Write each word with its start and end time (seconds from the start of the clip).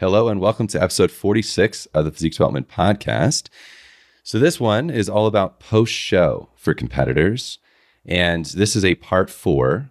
Hello, 0.00 0.28
and 0.28 0.40
welcome 0.40 0.66
to 0.68 0.82
episode 0.82 1.10
46 1.10 1.84
of 1.92 2.06
the 2.06 2.10
Physique 2.10 2.32
Development 2.32 2.66
Podcast. 2.66 3.50
So, 4.22 4.38
this 4.38 4.58
one 4.58 4.88
is 4.88 5.10
all 5.10 5.26
about 5.26 5.60
post 5.60 5.92
show 5.92 6.48
for 6.56 6.72
competitors. 6.72 7.58
And 8.06 8.46
this 8.46 8.74
is 8.74 8.82
a 8.82 8.94
part 8.94 9.28
four, 9.28 9.90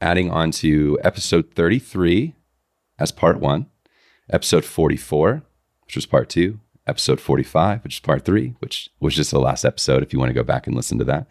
adding 0.00 0.30
on 0.30 0.52
to 0.52 0.96
episode 1.02 1.50
33 1.56 2.36
as 3.00 3.10
part 3.10 3.40
one, 3.40 3.66
episode 4.30 4.64
44, 4.64 5.42
which 5.86 5.96
was 5.96 6.06
part 6.06 6.28
two, 6.28 6.60
episode 6.86 7.20
45, 7.20 7.82
which 7.82 7.96
is 7.96 8.00
part 8.00 8.24
three, 8.24 8.54
which 8.60 8.90
was 9.00 9.16
just 9.16 9.32
the 9.32 9.40
last 9.40 9.64
episode 9.64 10.04
if 10.04 10.12
you 10.12 10.20
want 10.20 10.30
to 10.30 10.34
go 10.34 10.44
back 10.44 10.68
and 10.68 10.76
listen 10.76 10.98
to 10.98 11.04
that. 11.04 11.26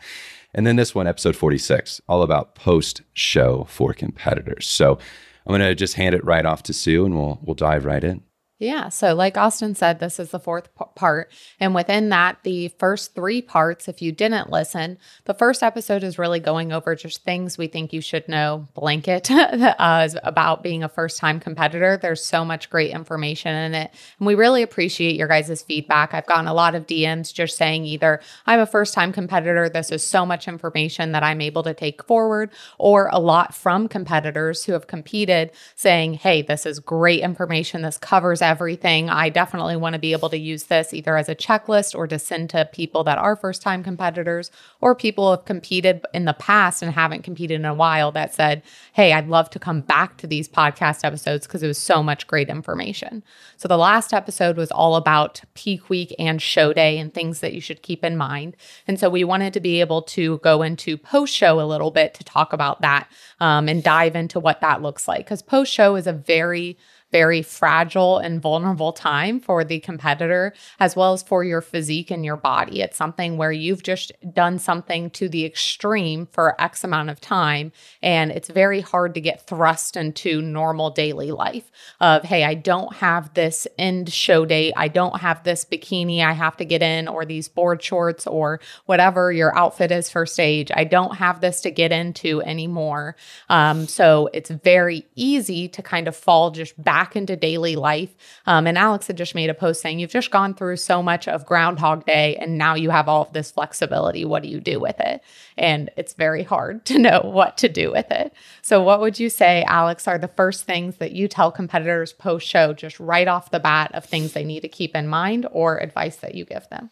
And 0.54 0.68
then 0.68 0.75
this 0.75 0.93
one, 0.93 1.07
episode 1.07 1.38
46, 1.38 2.02
all 2.09 2.23
about 2.23 2.55
post 2.55 3.04
show 3.14 3.64
for 3.70 3.93
competitors. 3.93 4.68
So 4.68 5.00
I'm 5.46 5.52
going 5.52 5.62
to 5.62 5.75
just 5.75 5.93
hand 5.96 6.16
it 6.16 6.25
right 6.25 6.46
off 6.46 6.64
to 6.64 6.73
Sue 6.73 7.05
and 7.05 7.16
we'll, 7.16 7.39
we'll 7.43 7.55
dive 7.55 7.86
right 7.86 8.04
in. 8.04 8.23
Yeah. 8.66 8.89
So, 8.89 9.13
like 9.13 9.38
Austin 9.38 9.75
said, 9.75 10.00
this 10.00 10.19
is 10.19 10.32
the 10.32 10.39
fourth 10.39 10.75
p- 10.75 10.86
part. 10.96 11.32
And 11.60 11.75
within 11.75 12.10
that, 12.10 12.39
the 12.42 12.69
first 12.79 13.14
three 13.14 13.39
parts, 13.39 13.87
if 13.87 14.01
you 14.01 14.11
didn't 14.11 14.50
listen, 14.50 14.97
the 15.25 15.36
first 15.36 15.61
episode 15.61 16.04
is 16.04 16.18
really 16.18 16.39
going 16.39 16.73
over 16.73 16.96
just 16.96 17.23
things 17.23 17.59
we 17.59 17.68
think 17.68 17.93
you 17.93 18.01
should 18.01 18.28
know, 18.28 18.68
blanket, 18.73 19.29
uh, 19.32 20.09
about 20.23 20.64
being 20.64 20.82
a 20.83 20.89
first 20.89 21.20
time 21.20 21.39
competitor. 21.39 21.96
There's 22.01 22.25
so 22.25 22.43
much 22.43 22.71
great 22.71 22.89
information 22.89 23.54
in 23.54 23.75
it. 23.75 23.92
And 24.18 24.25
we 24.25 24.33
really 24.33 24.64
appreciate 24.64 25.15
your 25.15 25.28
guys' 25.28 25.61
feedback. 25.61 26.15
I've 26.15 26.25
gotten 26.25 26.47
a 26.47 26.54
lot 26.56 26.73
of 26.73 26.87
DMs 26.87 27.32
just 27.32 27.57
saying 27.57 27.86
either, 27.86 28.20
I'm 28.47 28.59
a 28.59 28.65
first 28.65 28.95
time 28.95 29.14
competitor, 29.14 29.70
this 29.70 29.92
is 29.92 30.01
so 30.01 30.25
much 30.25 30.47
information 30.47 31.11
that 31.11 31.21
I'm 31.21 31.42
able 31.42 31.61
to 31.61 31.75
take 31.75 32.03
forward, 32.06 32.50
or 32.80 33.09
a 33.14 33.20
lot 33.20 33.53
from 33.53 33.88
competitors 33.88 34.66
who 34.66 34.73
have 34.73 34.88
competed 34.88 35.52
saying, 35.75 36.16
hey, 36.16 36.42
this 36.42 36.66
is 36.66 36.80
great 36.80 37.22
information. 37.22 37.84
This 37.84 38.00
covers 38.00 38.42
everything. 38.42 38.55
I 38.61 39.30
definitely 39.30 39.75
want 39.75 39.94
to 39.94 40.00
be 40.00 40.11
able 40.11 40.30
to 40.30 40.38
use 40.38 40.64
this 40.64 40.94
either 40.94 41.17
as 41.17 41.30
a 41.30 41.36
checklist 41.36 41.95
or 41.95 42.08
to 42.08 42.20
send 42.20 42.50
to 42.52 42.70
people 42.72 43.03
that 43.03 43.17
are 43.17 43.36
first 43.36 43.62
time 43.62 43.84
competitors 43.84 44.52
or 44.81 44.95
people 44.95 45.25
who 45.25 45.31
have 45.31 45.45
competed 45.45 46.06
in 46.14 46.25
the 46.25 46.34
past 46.34 46.81
and 46.81 46.92
haven't 46.92 47.23
competed 47.23 47.59
in 47.59 47.66
a 47.66 47.73
while 47.73 48.12
that 48.12 48.34
said, 48.34 48.64
Hey, 48.94 49.14
I'd 49.14 49.28
love 49.28 49.50
to 49.52 49.59
come 49.59 49.81
back 49.81 50.17
to 50.17 50.28
these 50.28 50.47
podcast 50.47 51.03
episodes 51.03 51.47
because 51.47 51.64
it 51.64 51.67
was 51.67 51.78
so 51.78 52.02
much 52.02 52.28
great 52.28 52.50
information. 52.50 53.23
So 53.58 53.67
the 53.67 53.78
last 53.78 54.14
episode 54.14 54.58
was 54.58 54.72
all 54.72 54.95
about 54.95 55.42
peak 55.53 55.90
week 55.90 56.14
and 56.17 56.42
show 56.42 56.73
day 56.73 56.97
and 56.97 57.14
things 57.14 57.40
that 57.40 57.53
you 57.53 57.62
should 57.62 57.81
keep 57.81 58.03
in 58.03 58.17
mind. 58.17 58.56
And 58.88 59.00
so 59.00 59.09
we 59.09 59.23
wanted 59.23 59.53
to 59.53 59.59
be 59.59 59.80
able 59.80 60.02
to 60.03 60.38
go 60.40 60.62
into 60.62 60.97
post 60.97 61.34
show 61.34 61.59
a 61.59 61.64
little 61.64 61.92
bit 61.92 62.14
to 62.16 62.23
talk 62.23 62.53
about 62.53 62.81
that 62.81 63.09
um, 63.40 63.67
and 63.67 63.84
dive 63.84 64.16
into 64.16 64.40
what 64.40 64.62
that 64.62 64.81
looks 64.81 65.08
like 65.08 65.25
because 65.25 65.42
post 65.42 65.72
show 65.72 65.95
is 65.95 66.08
a 66.08 66.14
very 66.14 66.78
very 67.11 67.42
fragile 67.42 68.17
and 68.17 68.42
vulnerable 68.42 68.92
time 68.92 69.39
for 69.39 69.64
the 69.64 69.80
competitor, 69.80 70.53
as 70.80 70.95
well 70.95 71.14
as 71.14 71.23
for 71.23 71.44
your 71.44 71.62
physique 71.62 72.12
and 72.12 72.25
your 72.25 72.36
body. 72.36 72.81
It's 72.81 72.97
something 72.97 73.38
where 73.38 73.52
you've 73.52 73.84
just 73.84 74.12
done 74.34 74.59
something 74.59 75.09
to 75.12 75.30
the 75.30 75.45
extreme 75.45 76.25
for 76.25 76.59
X 76.59 76.84
amount 76.84 77.09
of 77.09 77.22
time, 77.22 77.72
and 78.02 78.31
it's 78.31 78.50
very 78.50 78.81
hard 78.81 79.14
to 79.14 79.22
get 79.22 79.47
thrust 79.47 79.95
into 79.95 80.42
normal 80.42 80.89
daily 80.89 81.31
life 81.31 81.72
of, 82.02 82.23
hey, 82.23 82.44
I 82.44 82.56
don't 82.56 82.95
have 82.95 83.34
this 83.34 83.67
end 83.78 84.12
show 84.12 84.45
date, 84.45 84.73
I 84.75 84.88
don't 84.88 85.22
have 85.22 85.44
this 85.44 85.64
bikini 85.64 86.23
I 86.23 86.34
have 86.34 86.58
to 86.58 86.66
get 86.66 86.81
in, 86.81 87.08
or 87.08 87.23
these 87.23 87.47
board 87.47 87.81
shorts, 87.81 88.28
or 88.28 88.59
whatever 88.88 89.31
your 89.31 89.58
outfit 89.58 89.92
is 89.92 90.09
for 90.09 90.25
stage. 90.25 90.72
I 90.73 90.84
don't 90.84 91.16
have 91.16 91.40
this 91.40 91.62
to 91.62 91.72
get 91.72 91.92
into 91.92 92.42
anymore. 92.42 93.16
Um, 93.47 93.88
so 93.88 94.30
it's 94.34 94.50
very 94.50 95.06
easy 95.16 95.67
to 95.69 95.81
kind 95.81 96.08
of 96.08 96.16
fall 96.16 96.52
just 96.52 96.81
back 96.84 96.95
back 96.96 97.18
into 97.18 97.36
daily 97.36 97.76
life. 97.76 98.16
Um, 98.46 98.68
and 98.68 98.78
Alex 98.78 99.08
had 99.08 99.18
just 99.18 99.36
made 99.36 99.50
a 99.50 99.54
post 99.54 99.82
saying, 99.82 100.00
You've 100.00 100.12
just 100.12 100.32
gone 100.32 100.54
through 100.54 100.78
so 100.78 101.04
much 101.04 101.28
of 101.28 101.46
Groundhog 101.46 102.06
Day, 102.06 102.38
and 102.38 102.58
now 102.58 102.74
you 102.74 102.90
have 102.90 103.10
all 103.10 103.24
of 103.24 103.34
this 103.34 103.52
flexibility. 103.52 104.24
What 104.24 104.44
do 104.44 104.48
you 104.48 104.62
do 104.62 104.80
with 104.80 104.98
it? 105.02 105.22
And 105.58 105.90
it's 105.97 106.14
very 106.14 106.44
hard 106.44 106.86
to 106.90 106.97
know 106.97 107.19
what 107.22 107.58
to 107.58 107.68
do 107.68 107.92
with 107.92 108.09
it. 108.12 108.34
So, 108.62 108.81
what 108.81 109.02
would 109.02 109.19
you 109.19 109.30
say, 109.30 109.66
Alex, 109.68 110.08
are 110.08 110.18
the 110.18 110.30
first 110.30 110.64
things 110.64 110.96
that 110.97 111.12
you 111.12 111.28
tell 111.28 111.52
competitors 111.52 112.14
post 112.14 112.47
show, 112.47 112.72
just 112.72 112.98
right 112.98 113.28
off 113.28 113.52
the 113.52 113.59
bat, 113.59 113.94
of 113.94 114.06
things 114.06 114.31
they 114.31 114.46
need 114.46 114.62
to 114.62 114.69
keep 114.69 114.96
in 114.96 115.06
mind 115.06 115.46
or 115.52 115.78
advice 115.80 116.16
that 116.18 116.34
you 116.36 116.46
give 116.46 116.69
them? 116.69 116.92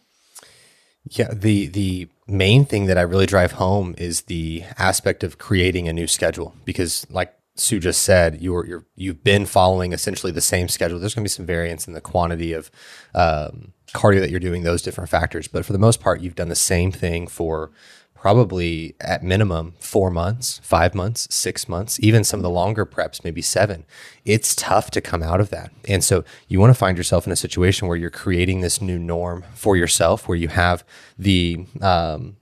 Yeah, 1.11 1.33
the 1.33 1.67
the 1.67 2.09
main 2.27 2.66
thing 2.66 2.88
that 2.88 2.97
I 2.97 3.01
really 3.03 3.25
drive 3.25 3.53
home 3.53 3.95
is 3.97 4.23
the 4.23 4.63
aspect 4.77 5.23
of 5.23 5.38
creating 5.38 5.88
a 5.88 5.94
new 5.94 6.07
schedule 6.07 6.56
because 6.66 7.07
like 7.09 7.33
Sue 7.55 7.79
just 7.79 8.01
said, 8.01 8.41
you're 8.41 8.65
you're 8.65 8.85
you've 8.95 9.23
been 9.23 9.45
following 9.45 9.93
essentially 9.93 10.31
the 10.31 10.41
same 10.41 10.67
schedule. 10.67 10.99
There's 10.99 11.13
going 11.13 11.23
to 11.23 11.29
be 11.29 11.29
some 11.29 11.45
variance 11.45 11.87
in 11.87 11.93
the 11.93 12.01
quantity 12.01 12.53
of 12.53 12.71
um, 13.13 13.73
cardio 13.93 14.19
that 14.21 14.31
you're 14.31 14.39
doing, 14.39 14.63
those 14.63 14.81
different 14.81 15.09
factors, 15.09 15.47
but 15.47 15.65
for 15.65 15.73
the 15.73 15.79
most 15.79 15.99
part, 15.99 16.21
you've 16.21 16.35
done 16.35 16.49
the 16.49 16.55
same 16.55 16.91
thing 16.91 17.27
for 17.27 17.71
probably 18.15 18.95
at 19.01 19.21
minimum 19.21 19.73
four 19.79 20.09
months, 20.09 20.59
five 20.63 20.95
months, 20.95 21.27
six 21.29 21.67
months, 21.67 21.99
even 21.99 22.23
some 22.23 22.39
of 22.39 22.43
the 22.43 22.49
longer 22.49 22.85
preps, 22.85 23.23
maybe 23.23 23.41
seven. 23.41 23.85
It's 24.23 24.55
tough 24.55 24.89
to 24.91 25.01
come 25.01 25.21
out 25.21 25.41
of 25.41 25.49
that, 25.51 25.71
and 25.87 26.03
so 26.03 26.23
you 26.47 26.59
want 26.59 26.71
to 26.71 26.79
find 26.79 26.97
yourself 26.97 27.27
in 27.27 27.33
a 27.33 27.35
situation 27.35 27.87
where 27.87 27.97
you're 27.97 28.09
creating 28.09 28.61
this 28.61 28.81
new 28.81 28.97
norm 28.97 29.43
for 29.53 29.77
yourself, 29.77 30.27
where 30.27 30.37
you 30.37 30.47
have 30.47 30.83
the 31.19 31.65
um, 31.81 32.37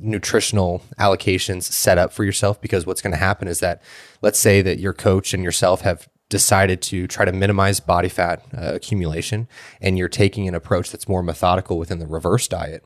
nutritional 0.00 0.82
allocations 0.98 1.64
set 1.64 1.98
up 1.98 2.12
for 2.12 2.24
yourself 2.24 2.60
because 2.60 2.86
what's 2.86 3.02
going 3.02 3.12
to 3.12 3.18
happen 3.18 3.46
is 3.46 3.60
that 3.60 3.82
let's 4.22 4.38
say 4.38 4.62
that 4.62 4.78
your 4.78 4.92
coach 4.92 5.34
and 5.34 5.44
yourself 5.44 5.82
have 5.82 6.08
decided 6.28 6.80
to 6.80 7.06
try 7.06 7.24
to 7.24 7.32
minimize 7.32 7.80
body 7.80 8.08
fat 8.08 8.42
uh, 8.56 8.72
accumulation 8.74 9.48
and 9.80 9.98
you're 9.98 10.08
taking 10.08 10.48
an 10.48 10.54
approach 10.54 10.90
that's 10.90 11.08
more 11.08 11.22
methodical 11.22 11.76
within 11.76 11.98
the 11.98 12.06
reverse 12.06 12.48
diet 12.48 12.84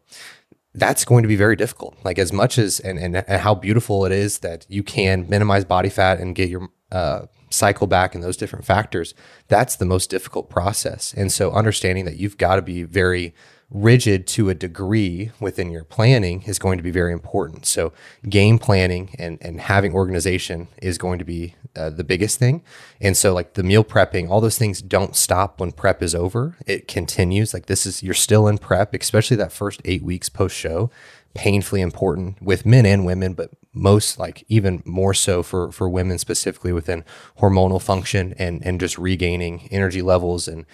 that's 0.74 1.04
going 1.04 1.22
to 1.22 1.28
be 1.28 1.36
very 1.36 1.56
difficult. 1.56 1.96
Like 2.04 2.18
as 2.18 2.32
much 2.32 2.58
as 2.58 2.80
and, 2.80 2.98
and, 2.98 3.16
and 3.16 3.40
how 3.40 3.54
beautiful 3.54 4.04
it 4.04 4.12
is 4.12 4.40
that 4.40 4.66
you 4.68 4.82
can 4.82 5.26
minimize 5.28 5.64
body 5.64 5.88
fat 5.88 6.18
and 6.18 6.34
get 6.34 6.50
your 6.50 6.68
uh, 6.90 7.26
cycle 7.50 7.86
back 7.86 8.14
and 8.14 8.24
those 8.24 8.36
different 8.36 8.64
factors 8.64 9.14
that's 9.48 9.76
the 9.76 9.84
most 9.84 10.10
difficult 10.10 10.50
process. 10.50 11.14
And 11.16 11.30
so 11.30 11.52
understanding 11.52 12.04
that 12.04 12.16
you've 12.16 12.38
got 12.38 12.56
to 12.56 12.62
be 12.62 12.82
very 12.82 13.34
rigid 13.74 14.24
to 14.28 14.48
a 14.48 14.54
degree 14.54 15.32
within 15.40 15.70
your 15.70 15.82
planning 15.82 16.42
is 16.42 16.60
going 16.60 16.78
to 16.78 16.82
be 16.82 16.92
very 16.92 17.12
important. 17.12 17.66
So, 17.66 17.92
game 18.28 18.58
planning 18.58 19.14
and, 19.18 19.36
and 19.42 19.60
having 19.60 19.92
organization 19.92 20.68
is 20.80 20.96
going 20.96 21.18
to 21.18 21.24
be 21.24 21.56
uh, 21.74 21.90
the 21.90 22.04
biggest 22.04 22.38
thing. 22.38 22.62
And 23.00 23.16
so, 23.16 23.34
like 23.34 23.54
the 23.54 23.64
meal 23.64 23.84
prepping, 23.84 24.30
all 24.30 24.40
those 24.40 24.56
things 24.56 24.80
don't 24.80 25.16
stop 25.16 25.60
when 25.60 25.72
prep 25.72 26.02
is 26.02 26.14
over. 26.14 26.56
It 26.66 26.86
continues. 26.86 27.52
Like, 27.52 27.66
this 27.66 27.84
is, 27.84 28.02
you're 28.02 28.14
still 28.14 28.46
in 28.46 28.58
prep, 28.58 28.94
especially 28.94 29.36
that 29.38 29.52
first 29.52 29.82
eight 29.84 30.04
weeks 30.04 30.28
post 30.28 30.56
show. 30.56 30.90
Painfully 31.34 31.80
important 31.80 32.40
with 32.40 32.64
men 32.64 32.86
and 32.86 33.04
women, 33.04 33.34
but 33.34 33.50
most 33.72 34.20
like 34.20 34.44
even 34.48 34.84
more 34.86 35.12
so 35.12 35.42
for 35.42 35.72
for 35.72 35.88
women 35.88 36.16
specifically 36.16 36.72
within 36.72 37.04
hormonal 37.40 37.82
function 37.82 38.32
and 38.38 38.64
and 38.64 38.78
just 38.78 38.96
regaining 38.96 39.66
energy 39.72 40.00
levels 40.00 40.46
and 40.46 40.64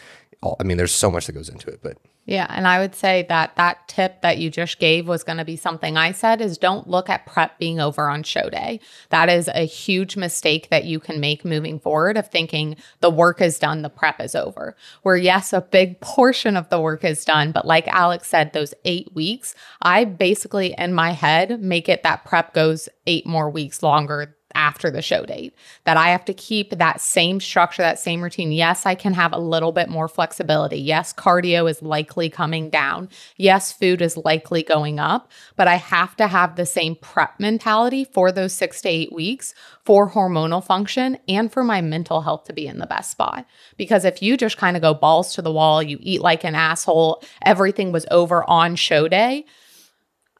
all, 0.42 0.56
I 0.58 0.64
mean, 0.64 0.76
there's 0.76 0.94
so 0.94 1.10
much 1.10 1.26
that 1.26 1.32
goes 1.32 1.48
into 1.48 1.68
it, 1.68 1.80
but 1.82 1.98
yeah, 2.26 2.46
and 2.48 2.68
I 2.68 2.78
would 2.78 2.94
say 2.94 3.26
that 3.28 3.56
that 3.56 3.88
tip 3.88 4.22
that 4.22 4.38
you 4.38 4.50
just 4.50 4.78
gave 4.78 5.08
was 5.08 5.24
going 5.24 5.38
to 5.38 5.44
be 5.44 5.56
something 5.56 5.96
I 5.96 6.12
said 6.12 6.40
is 6.40 6.58
don't 6.58 6.88
look 6.88 7.08
at 7.08 7.26
prep 7.26 7.58
being 7.58 7.80
over 7.80 8.08
on 8.08 8.22
show 8.22 8.48
day. 8.48 8.80
That 9.08 9.28
is 9.28 9.48
a 9.48 9.66
huge 9.66 10.16
mistake 10.16 10.68
that 10.70 10.84
you 10.84 11.00
can 11.00 11.18
make 11.18 11.44
moving 11.44 11.80
forward 11.80 12.16
of 12.16 12.28
thinking 12.28 12.76
the 13.00 13.10
work 13.10 13.40
is 13.40 13.58
done, 13.58 13.82
the 13.82 13.90
prep 13.90 14.20
is 14.20 14.34
over. 14.34 14.76
Where 15.02 15.16
yes, 15.16 15.52
a 15.52 15.60
big 15.60 16.00
portion 16.00 16.56
of 16.56 16.68
the 16.68 16.80
work 16.80 17.04
is 17.04 17.24
done, 17.24 17.52
but 17.52 17.66
like 17.66 17.88
Alex 17.88 18.28
said, 18.28 18.52
those 18.52 18.74
8 18.84 19.14
weeks, 19.14 19.54
I 19.82 20.04
basically 20.04 20.74
in 20.78 20.94
my 20.94 21.12
head 21.12 21.60
make 21.60 21.88
it 21.88 22.02
that 22.02 22.24
prep 22.24 22.54
goes 22.54 22.88
8 23.06 23.26
more 23.26 23.50
weeks 23.50 23.82
longer 23.82 24.36
after 24.54 24.90
the 24.90 25.02
show 25.02 25.24
date 25.24 25.54
that 25.84 25.96
I 25.96 26.08
have 26.08 26.24
to 26.26 26.34
keep 26.34 26.70
that 26.70 27.00
same 27.00 27.40
structure, 27.40 27.82
that 27.82 27.98
same 27.98 28.22
routine. 28.22 28.52
Yes, 28.52 28.86
I 28.86 28.94
can 28.94 29.14
have 29.14 29.32
a 29.32 29.38
little 29.38 29.72
bit 29.72 29.88
more 29.88 30.08
flexibility. 30.08 30.78
Yes, 30.78 31.12
cardio 31.12 31.68
is 31.70 31.82
likely 31.82 32.28
coming 32.28 32.70
down. 32.70 33.08
Yes, 33.36 33.72
food 33.72 34.02
is 34.02 34.16
likely 34.16 34.62
going 34.62 34.98
up, 34.98 35.30
but 35.56 35.68
I 35.68 35.76
have 35.76 36.16
to 36.16 36.26
have 36.26 36.56
the 36.56 36.66
same 36.66 36.96
prep 36.96 37.38
mentality 37.38 38.04
for 38.04 38.32
those 38.32 38.52
six 38.52 38.80
to 38.82 38.88
eight 38.88 39.12
weeks 39.12 39.54
for 39.84 40.10
hormonal 40.10 40.64
function 40.64 41.18
and 41.28 41.52
for 41.52 41.64
my 41.64 41.80
mental 41.80 42.20
health 42.20 42.44
to 42.44 42.52
be 42.52 42.66
in 42.66 42.78
the 42.78 42.86
best 42.86 43.10
spot. 43.10 43.46
Because 43.76 44.04
if 44.04 44.22
you 44.22 44.36
just 44.36 44.56
kind 44.56 44.76
of 44.76 44.82
go 44.82 44.94
balls 44.94 45.34
to 45.34 45.42
the 45.42 45.52
wall, 45.52 45.82
you 45.82 45.98
eat 46.00 46.20
like 46.20 46.44
an 46.44 46.54
asshole, 46.54 47.22
everything 47.42 47.92
was 47.92 48.06
over 48.10 48.48
on 48.48 48.76
show 48.76 49.08
day, 49.08 49.44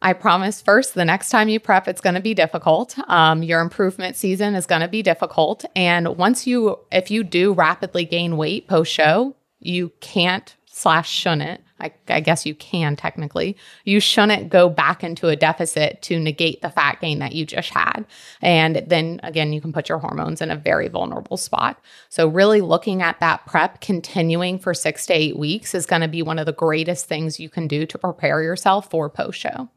I 0.02 0.14
promise 0.14 0.62
first, 0.62 0.94
the 0.94 1.05
next 1.05 1.29
time 1.29 1.49
you 1.49 1.61
prep, 1.61 1.87
it's 1.87 2.00
going 2.00 2.14
to 2.14 2.20
be 2.20 2.35
difficult. 2.35 2.97
Um, 3.08 3.43
your 3.43 3.61
improvement 3.61 4.17
season 4.17 4.55
is 4.55 4.67
going 4.67 4.81
to 4.81 4.88
be 4.88 5.02
difficult. 5.02 5.64
And 5.76 6.17
once 6.17 6.47
you, 6.47 6.79
if 6.91 7.11
you 7.11 7.23
do 7.23 7.52
rapidly 7.52 8.05
gain 8.05 8.37
weight 8.37 8.67
post 8.67 8.93
show, 8.93 9.37
you 9.58 9.93
can't 10.00 10.56
slash 10.67 11.11
shouldn't 11.11 11.61
I, 11.81 11.93
I, 12.08 12.20
guess 12.20 12.47
you 12.47 12.55
can 12.55 12.97
technically, 12.97 13.56
you 13.85 14.00
shouldn't 14.00 14.50
go 14.50 14.69
back 14.69 15.02
into 15.02 15.29
a 15.29 15.37
deficit 15.37 16.03
to 16.03 16.20
negate 16.20 16.62
the 16.62 16.70
fat 16.70 17.00
gain 17.00 17.19
that 17.20 17.32
you 17.32 17.46
just 17.46 17.70
had. 17.70 18.05
And 18.43 18.85
then 18.87 19.20
again, 19.23 19.53
you 19.53 19.61
can 19.61 19.73
put 19.73 19.88
your 19.88 19.99
hormones 19.99 20.41
in 20.41 20.50
a 20.50 20.56
very 20.56 20.88
vulnerable 20.88 21.37
spot. 21.37 21.81
So, 22.08 22.29
really 22.29 22.61
looking 22.61 23.03
at 23.03 23.20
that 23.20 23.46
prep 23.46 23.81
continuing 23.81 24.58
for 24.58 24.75
six 24.75 25.06
to 25.06 25.14
eight 25.14 25.38
weeks 25.38 25.75
is 25.75 25.87
going 25.87 26.03
to 26.03 26.08
be 26.08 26.23
one 26.23 26.38
of 26.38 26.46
the 26.46 26.53
greatest 26.53 27.06
things 27.06 27.41
you 27.41 27.49
can 27.49 27.67
do 27.67 27.87
to 27.87 27.99
prepare 27.99 28.43
yourself 28.43 28.91
for 28.91 29.08
post 29.08 29.38
show. 29.38 29.69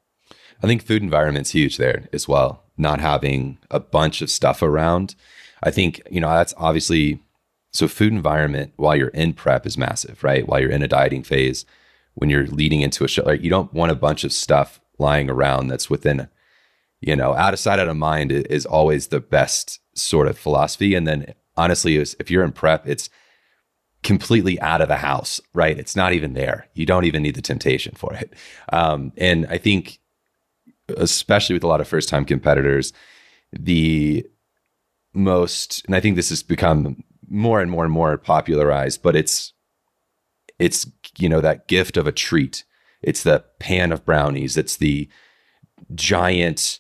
I 0.64 0.68
think 0.68 0.82
food 0.82 1.04
environment's 1.04 1.52
huge 1.52 1.78
there 1.78 2.08
as 2.14 2.28
well. 2.28 2.64
Not 2.78 3.02
having 3.02 3.58
a 3.70 3.80
bunch 3.80 4.22
of 4.22 4.30
stuff 4.30 4.62
around. 4.62 5.14
I 5.62 5.70
think, 5.72 6.02
you 6.10 6.22
know, 6.22 6.30
that's 6.30 6.54
obviously 6.58 7.22
so 7.72 7.88
food 7.88 8.14
environment 8.14 8.74
while 8.78 8.96
you're 8.96 9.10
in 9.10 9.34
prep 9.34 9.66
is 9.66 9.78
massive, 9.78 10.24
right? 10.24 10.48
While 10.48 10.62
you're 10.62 10.72
in 10.72 10.84
a 10.84 10.88
dieting 10.88 11.24
phase, 11.24 11.66
when 12.14 12.30
you're 12.30 12.48
leading 12.48 12.82
into 12.82 13.04
a 13.04 13.08
show, 13.08 13.24
like 13.24 13.42
you 13.42 13.50
don't 13.50 13.74
want 13.74 13.92
a 13.92 13.96
bunch 13.96 14.24
of 14.24 14.32
stuff 14.32 14.80
lying 15.00 15.30
around 15.30 15.68
that's 15.68 15.90
within, 15.90 16.30
you 17.02 17.16
know, 17.16 17.34
out 17.34 17.54
of 17.54 17.60
sight, 17.60 17.80
out 17.80 17.90
of 17.90 17.98
mind 17.98 18.32
is 18.32 18.66
always 18.66 19.08
the 19.08 19.20
best 19.20 19.80
sort 19.96 20.28
of 20.28 20.38
philosophy. 20.38 20.96
And 20.96 21.06
then 21.08 21.34
honestly, 21.58 21.98
if 21.98 22.32
you're 22.32 22.44
in 22.44 22.52
prep, 22.52 22.88
it's 22.88 23.10
completely 24.02 24.60
out 24.62 24.82
of 24.82 24.88
the 24.88 24.98
house, 24.98 25.42
right? 25.54 25.78
It's 25.78 25.96
not 25.96 26.14
even 26.14 26.34
there. 26.34 26.68
You 26.74 26.86
don't 26.86 27.06
even 27.06 27.24
need 27.24 27.36
the 27.36 27.42
temptation 27.42 27.96
for 27.96 28.14
it. 28.14 28.34
Um, 28.72 29.12
and 29.18 29.46
I 29.48 29.58
think, 29.58 30.00
especially 30.90 31.54
with 31.54 31.64
a 31.64 31.68
lot 31.68 31.82
of 31.82 31.88
first 31.88 32.10
time 32.10 32.26
competitors, 32.26 32.94
the 33.52 34.26
most, 35.14 35.84
and 35.86 35.96
I 35.96 36.00
think 36.00 36.16
this 36.16 36.30
has 36.30 36.44
become 36.44 37.04
more 37.30 37.62
and 37.62 37.72
more 37.72 37.84
and 37.84 37.94
more 37.94 38.18
popularized, 38.18 39.02
but 39.02 39.16
it's 39.16 39.54
it's 40.60 40.86
you 41.18 41.30
know 41.30 41.42
that 41.42 41.68
gift 41.68 41.98
of 41.98 42.08
a 42.08 42.12
treat. 42.12 42.64
It's 43.02 43.24
the 43.24 43.44
pan 43.60 43.92
of 43.92 44.06
brownies. 44.06 44.56
It's 44.58 44.78
the 44.78 45.10
giant 45.94 46.80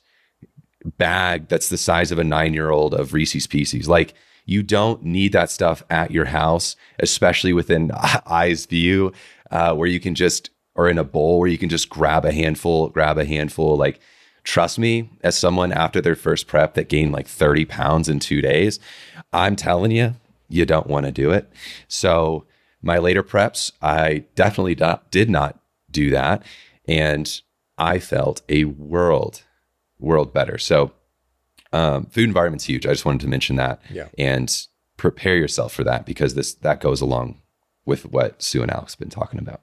bag 0.85 1.47
that's 1.47 1.69
the 1.69 1.77
size 1.77 2.11
of 2.11 2.19
a 2.19 2.23
nine 2.23 2.53
year 2.53 2.69
old 2.69 2.93
of 2.93 3.13
Reese's 3.13 3.47
Pieces. 3.47 3.87
Like 3.87 4.13
you 4.45 4.63
don't 4.63 5.03
need 5.03 5.31
that 5.31 5.49
stuff 5.49 5.83
at 5.89 6.11
your 6.11 6.25
house, 6.25 6.75
especially 6.99 7.53
within 7.53 7.91
eyes 8.25 8.65
view, 8.65 9.11
uh, 9.51 9.73
where 9.75 9.87
you 9.87 9.99
can 9.99 10.15
just 10.15 10.49
or 10.75 10.89
in 10.89 10.97
a 10.97 11.03
bowl 11.03 11.39
where 11.39 11.49
you 11.49 11.57
can 11.57 11.69
just 11.69 11.89
grab 11.89 12.25
a 12.25 12.31
handful, 12.31 12.89
grab 12.89 13.17
a 13.17 13.25
handful. 13.25 13.77
Like 13.77 13.99
trust 14.43 14.77
me, 14.77 15.09
as 15.21 15.37
someone 15.37 15.71
after 15.71 16.01
their 16.01 16.15
first 16.15 16.47
prep 16.47 16.73
that 16.73 16.89
gained 16.89 17.11
like 17.11 17.27
30 17.27 17.65
pounds 17.65 18.09
in 18.09 18.19
two 18.19 18.41
days, 18.41 18.79
I'm 19.31 19.55
telling 19.55 19.91
you, 19.91 20.15
you 20.49 20.65
don't 20.65 20.87
want 20.87 21.05
to 21.05 21.11
do 21.11 21.31
it. 21.31 21.51
So 21.87 22.45
my 22.81 22.97
later 22.97 23.23
preps, 23.23 23.71
I 23.81 24.25
definitely 24.35 24.75
did 25.09 25.29
not 25.29 25.59
do 25.89 26.09
that. 26.11 26.43
And 26.87 27.41
I 27.77 27.99
felt 27.99 28.41
a 28.49 28.65
world, 28.65 29.43
world 29.99 30.33
better. 30.33 30.57
So 30.57 30.91
um, 31.71 32.05
food 32.07 32.25
environment's 32.25 32.65
huge. 32.65 32.85
I 32.85 32.91
just 32.91 33.05
wanted 33.05 33.21
to 33.21 33.27
mention 33.27 33.55
that. 33.55 33.81
Yeah. 33.89 34.09
And 34.17 34.67
prepare 34.97 35.35
yourself 35.35 35.73
for 35.73 35.83
that 35.83 36.05
because 36.05 36.35
this 36.35 36.53
that 36.53 36.79
goes 36.79 37.01
along 37.01 37.41
with 37.85 38.05
what 38.05 38.41
Sue 38.41 38.61
and 38.61 38.71
Alex 38.71 38.93
have 38.93 38.99
been 38.99 39.09
talking 39.09 39.39
about. 39.39 39.61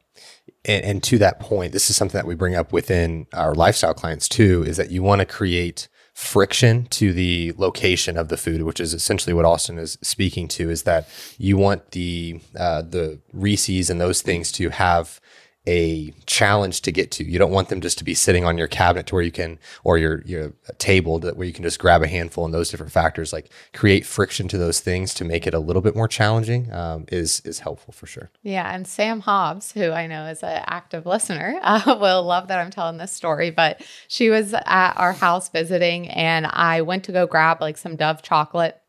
And, 0.65 0.85
and, 0.85 1.03
to 1.05 1.19
that 1.19 1.41
point, 1.41 1.73
this 1.73 1.89
is 1.89 1.97
something 1.97 2.19
that 2.19 2.27
we 2.27 2.35
bring 2.35 2.55
up 2.55 2.73
within 2.73 3.27
our 3.33 3.55
lifestyle 3.55 3.95
clients 3.95 4.29
too, 4.29 4.63
is 4.67 4.77
that 4.77 4.91
you 4.91 5.03
want 5.03 5.21
to 5.21 5.27
create 5.27 5.89
friction 6.13 6.85
to 6.87 7.15
the 7.15 7.55
location 7.57 8.19
of 8.19 8.29
the 8.29 8.37
food, 8.37 8.63
which 8.63 8.79
is 8.79 8.93
essentially 8.93 9.33
what 9.33 9.47
Austin 9.47 9.79
is 9.79 9.97
speaking 10.03 10.49
to, 10.49 10.69
is 10.69 10.83
that 10.83 11.09
you 11.39 11.57
want 11.57 11.93
the 11.93 12.41
uh, 12.59 12.83
the 12.83 13.21
Reese's 13.33 13.89
and 13.89 14.01
those 14.01 14.21
things 14.21 14.53
to 14.53 14.69
have 14.69 15.19
a 15.67 16.13
challenge 16.27 16.81
to 16.83 16.93
get 16.93 17.11
to. 17.13 17.25
You 17.25 17.39
don't 17.39 17.53
want 17.53 17.69
them 17.69 17.81
just 17.81 17.99
to 17.99 18.05
be 18.05 18.15
sitting 18.15 18.45
on 18.45 18.57
your 18.57 18.67
cabinet 18.67 19.07
to 19.09 19.15
where 19.15 19.23
you 19.23 19.31
can, 19.31 19.59
or 19.85 19.99
your 19.99 20.23
your 20.23 20.53
table 20.79 21.19
that 21.21 21.37
where 21.37 21.47
you 21.47 21.53
can 21.53 21.63
just 21.63 21.79
grab 21.79 22.03
a 22.03 22.09
handful 22.09 22.45
and 22.45 22.55
those 22.55 22.71
different 22.71 22.93
factors. 22.93 23.33
Like 23.33 23.51
create 23.75 24.07
friction 24.07 24.49
to 24.49 24.59
those 24.59 24.81
things 24.81 25.13
to 25.15 25.25
make 25.25 25.47
it 25.47 25.55
a 25.55 25.59
little 25.59 25.83
bit 25.83 25.95
more 25.95 26.09
challenging 26.09 26.73
um, 26.73 27.05
is 27.09 27.41
is 27.45 27.61
helpful 27.61 27.93
for 27.93 28.07
sure. 28.07 28.31
Yeah, 28.43 28.75
and 28.75 28.87
Sam 28.87 29.21
Hobbs, 29.21 29.73
who 29.73 29.91
I 29.91 30.07
know 30.07 30.27
is 30.27 30.43
an 30.43 30.63
active 30.67 31.05
listener, 31.07 31.59
uh, 31.63 31.97
will 32.01 32.23
love 32.23 32.49
that 32.49 32.59
I'm 32.59 32.71
telling 32.71 32.97
this 32.97 33.13
story. 33.13 33.51
But 33.51 33.83
she 34.09 34.31
was 34.31 34.55
at 34.55 34.95
our 34.97 35.13
house 35.13 35.49
visiting, 35.51 36.09
and 36.09 36.47
I 36.47 36.83
went 36.83 37.05
to 37.05 37.13
go 37.13 37.27
grab 37.27 37.61
like 37.61 37.77
some 37.77 37.97
Dove 37.97 38.23
chocolate 38.23 38.80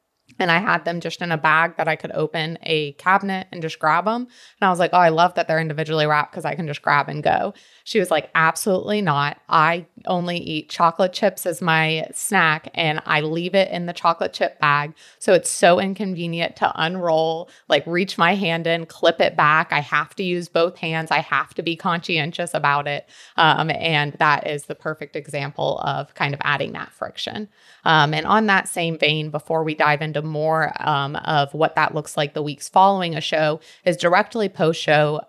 and 0.41 0.51
I 0.51 0.59
had 0.59 0.83
them 0.85 0.99
just 0.99 1.21
in 1.21 1.31
a 1.31 1.37
bag 1.37 1.77
that 1.77 1.87
I 1.87 1.95
could 1.95 2.11
open 2.13 2.57
a 2.63 2.93
cabinet 2.93 3.47
and 3.51 3.61
just 3.61 3.79
grab 3.79 4.05
them. 4.05 4.23
And 4.23 4.67
I 4.67 4.69
was 4.69 4.79
like, 4.79 4.91
oh, 4.93 4.97
I 4.97 5.09
love 5.09 5.35
that 5.35 5.47
they're 5.47 5.59
individually 5.59 6.05
wrapped 6.05 6.31
because 6.31 6.45
I 6.45 6.55
can 6.55 6.67
just 6.67 6.81
grab 6.81 7.07
and 7.07 7.23
go. 7.23 7.53
She 7.83 7.99
was 7.99 8.11
like, 8.11 8.29
absolutely 8.35 9.01
not. 9.01 9.39
I 9.49 9.85
only 10.05 10.37
eat 10.37 10.69
chocolate 10.69 11.13
chips 11.13 11.45
as 11.45 11.61
my 11.61 12.07
snack 12.13 12.69
and 12.73 13.01
I 13.05 13.21
leave 13.21 13.55
it 13.55 13.69
in 13.71 13.85
the 13.85 13.93
chocolate 13.93 14.33
chip 14.33 14.59
bag. 14.59 14.93
So 15.19 15.33
it's 15.33 15.49
so 15.49 15.79
inconvenient 15.79 16.55
to 16.57 16.71
unroll, 16.75 17.49
like 17.67 17.85
reach 17.85 18.17
my 18.17 18.35
hand 18.35 18.67
in, 18.67 18.85
clip 18.85 19.19
it 19.21 19.35
back. 19.35 19.71
I 19.71 19.79
have 19.79 20.15
to 20.15 20.23
use 20.23 20.47
both 20.47 20.77
hands. 20.77 21.11
I 21.11 21.19
have 21.19 21.53
to 21.55 21.63
be 21.63 21.75
conscientious 21.75 22.53
about 22.53 22.87
it. 22.87 23.07
Um, 23.37 23.69
and 23.71 24.13
that 24.13 24.47
is 24.47 24.65
the 24.65 24.75
perfect 24.75 25.15
example 25.15 25.79
of 25.79 26.13
kind 26.15 26.33
of 26.33 26.41
adding 26.43 26.73
that 26.73 26.91
friction. 26.91 27.49
Um, 27.85 28.13
and 28.13 28.25
on 28.25 28.45
that 28.47 28.67
same 28.67 28.97
vein, 28.97 29.29
before 29.29 29.63
we 29.63 29.75
dive 29.75 30.01
into 30.01 30.21
more 30.21 30.71
um, 30.79 31.15
of 31.17 31.53
what 31.53 31.75
that 31.75 31.95
looks 31.95 32.17
like 32.17 32.33
the 32.33 32.41
weeks 32.41 32.69
following 32.69 33.15
a 33.15 33.21
show, 33.21 33.59
is 33.85 33.97
directly 33.97 34.49
post 34.49 34.81
show 34.81 35.21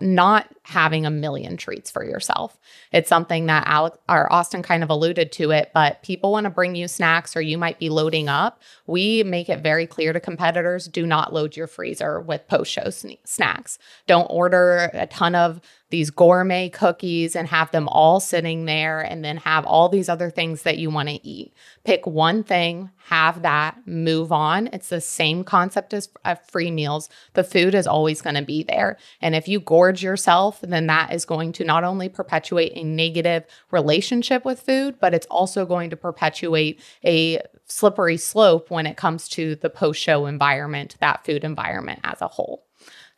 not 0.00 0.48
having 0.62 1.04
a 1.04 1.10
million 1.10 1.56
treats 1.56 1.90
for 1.90 2.04
yourself. 2.04 2.58
It's 2.92 3.08
something 3.08 3.46
that 3.46 3.64
Alex 3.66 3.98
or 4.08 4.32
Austin 4.32 4.62
kind 4.62 4.82
of 4.82 4.90
alluded 4.90 5.32
to 5.32 5.50
it, 5.50 5.70
but 5.74 6.02
people 6.02 6.32
want 6.32 6.44
to 6.44 6.50
bring 6.50 6.74
you 6.74 6.86
snacks 6.86 7.36
or 7.36 7.40
you 7.40 7.58
might 7.58 7.78
be 7.78 7.88
loading 7.88 8.28
up. 8.28 8.62
We 8.86 9.22
make 9.24 9.48
it 9.48 9.60
very 9.60 9.86
clear 9.86 10.12
to 10.12 10.20
competitors 10.20 10.86
do 10.86 11.06
not 11.06 11.32
load 11.32 11.56
your 11.56 11.66
freezer 11.66 12.20
with 12.20 12.46
post 12.48 12.70
show 12.70 12.90
sn- 12.90 13.16
snacks. 13.24 13.78
Don't 14.06 14.26
order 14.26 14.90
a 14.92 15.06
ton 15.06 15.34
of 15.34 15.60
these 15.90 16.10
gourmet 16.10 16.68
cookies 16.68 17.34
and 17.34 17.48
have 17.48 17.70
them 17.70 17.88
all 17.88 18.20
sitting 18.20 18.66
there 18.66 19.00
and 19.00 19.24
then 19.24 19.38
have 19.38 19.64
all 19.64 19.88
these 19.88 20.08
other 20.08 20.30
things 20.30 20.62
that 20.62 20.78
you 20.78 20.90
want 20.90 21.08
to 21.08 21.26
eat. 21.26 21.52
Pick 21.84 22.06
one 22.06 22.44
thing, 22.44 22.90
have 23.06 23.40
that, 23.42 23.86
move 23.86 24.30
on. 24.30 24.68
It's 24.72 24.90
the 24.90 25.00
same 25.00 25.44
concept 25.44 25.94
as 25.94 26.10
uh, 26.26 26.34
free 26.34 26.70
meals. 26.70 27.08
The 27.32 27.44
food 27.44 27.74
is 27.74 27.86
always 27.86 28.20
going 28.20 28.36
to 28.36 28.42
be 28.42 28.64
there. 28.64 28.98
And 29.22 29.34
if 29.34 29.48
you 29.48 29.60
gorge 29.60 30.02
yourself, 30.02 30.60
then 30.60 30.88
that 30.88 31.12
is 31.12 31.24
going 31.24 31.52
to 31.52 31.64
not 31.64 31.84
only 31.84 32.10
perpetuate 32.10 32.72
a 32.74 32.84
negative 32.84 33.44
relationship 33.70 34.44
with 34.44 34.60
food, 34.60 34.96
but 35.00 35.14
it's 35.14 35.26
also 35.26 35.64
going 35.64 35.88
to 35.90 35.96
perpetuate 35.96 36.80
a 37.02 37.40
slippery 37.64 38.18
slope 38.18 38.70
when 38.70 38.86
it 38.86 38.98
comes 38.98 39.28
to 39.30 39.54
the 39.56 39.70
post 39.70 40.00
show 40.00 40.26
environment, 40.26 40.96
that 41.00 41.24
food 41.24 41.44
environment 41.44 42.00
as 42.04 42.20
a 42.20 42.28
whole. 42.28 42.67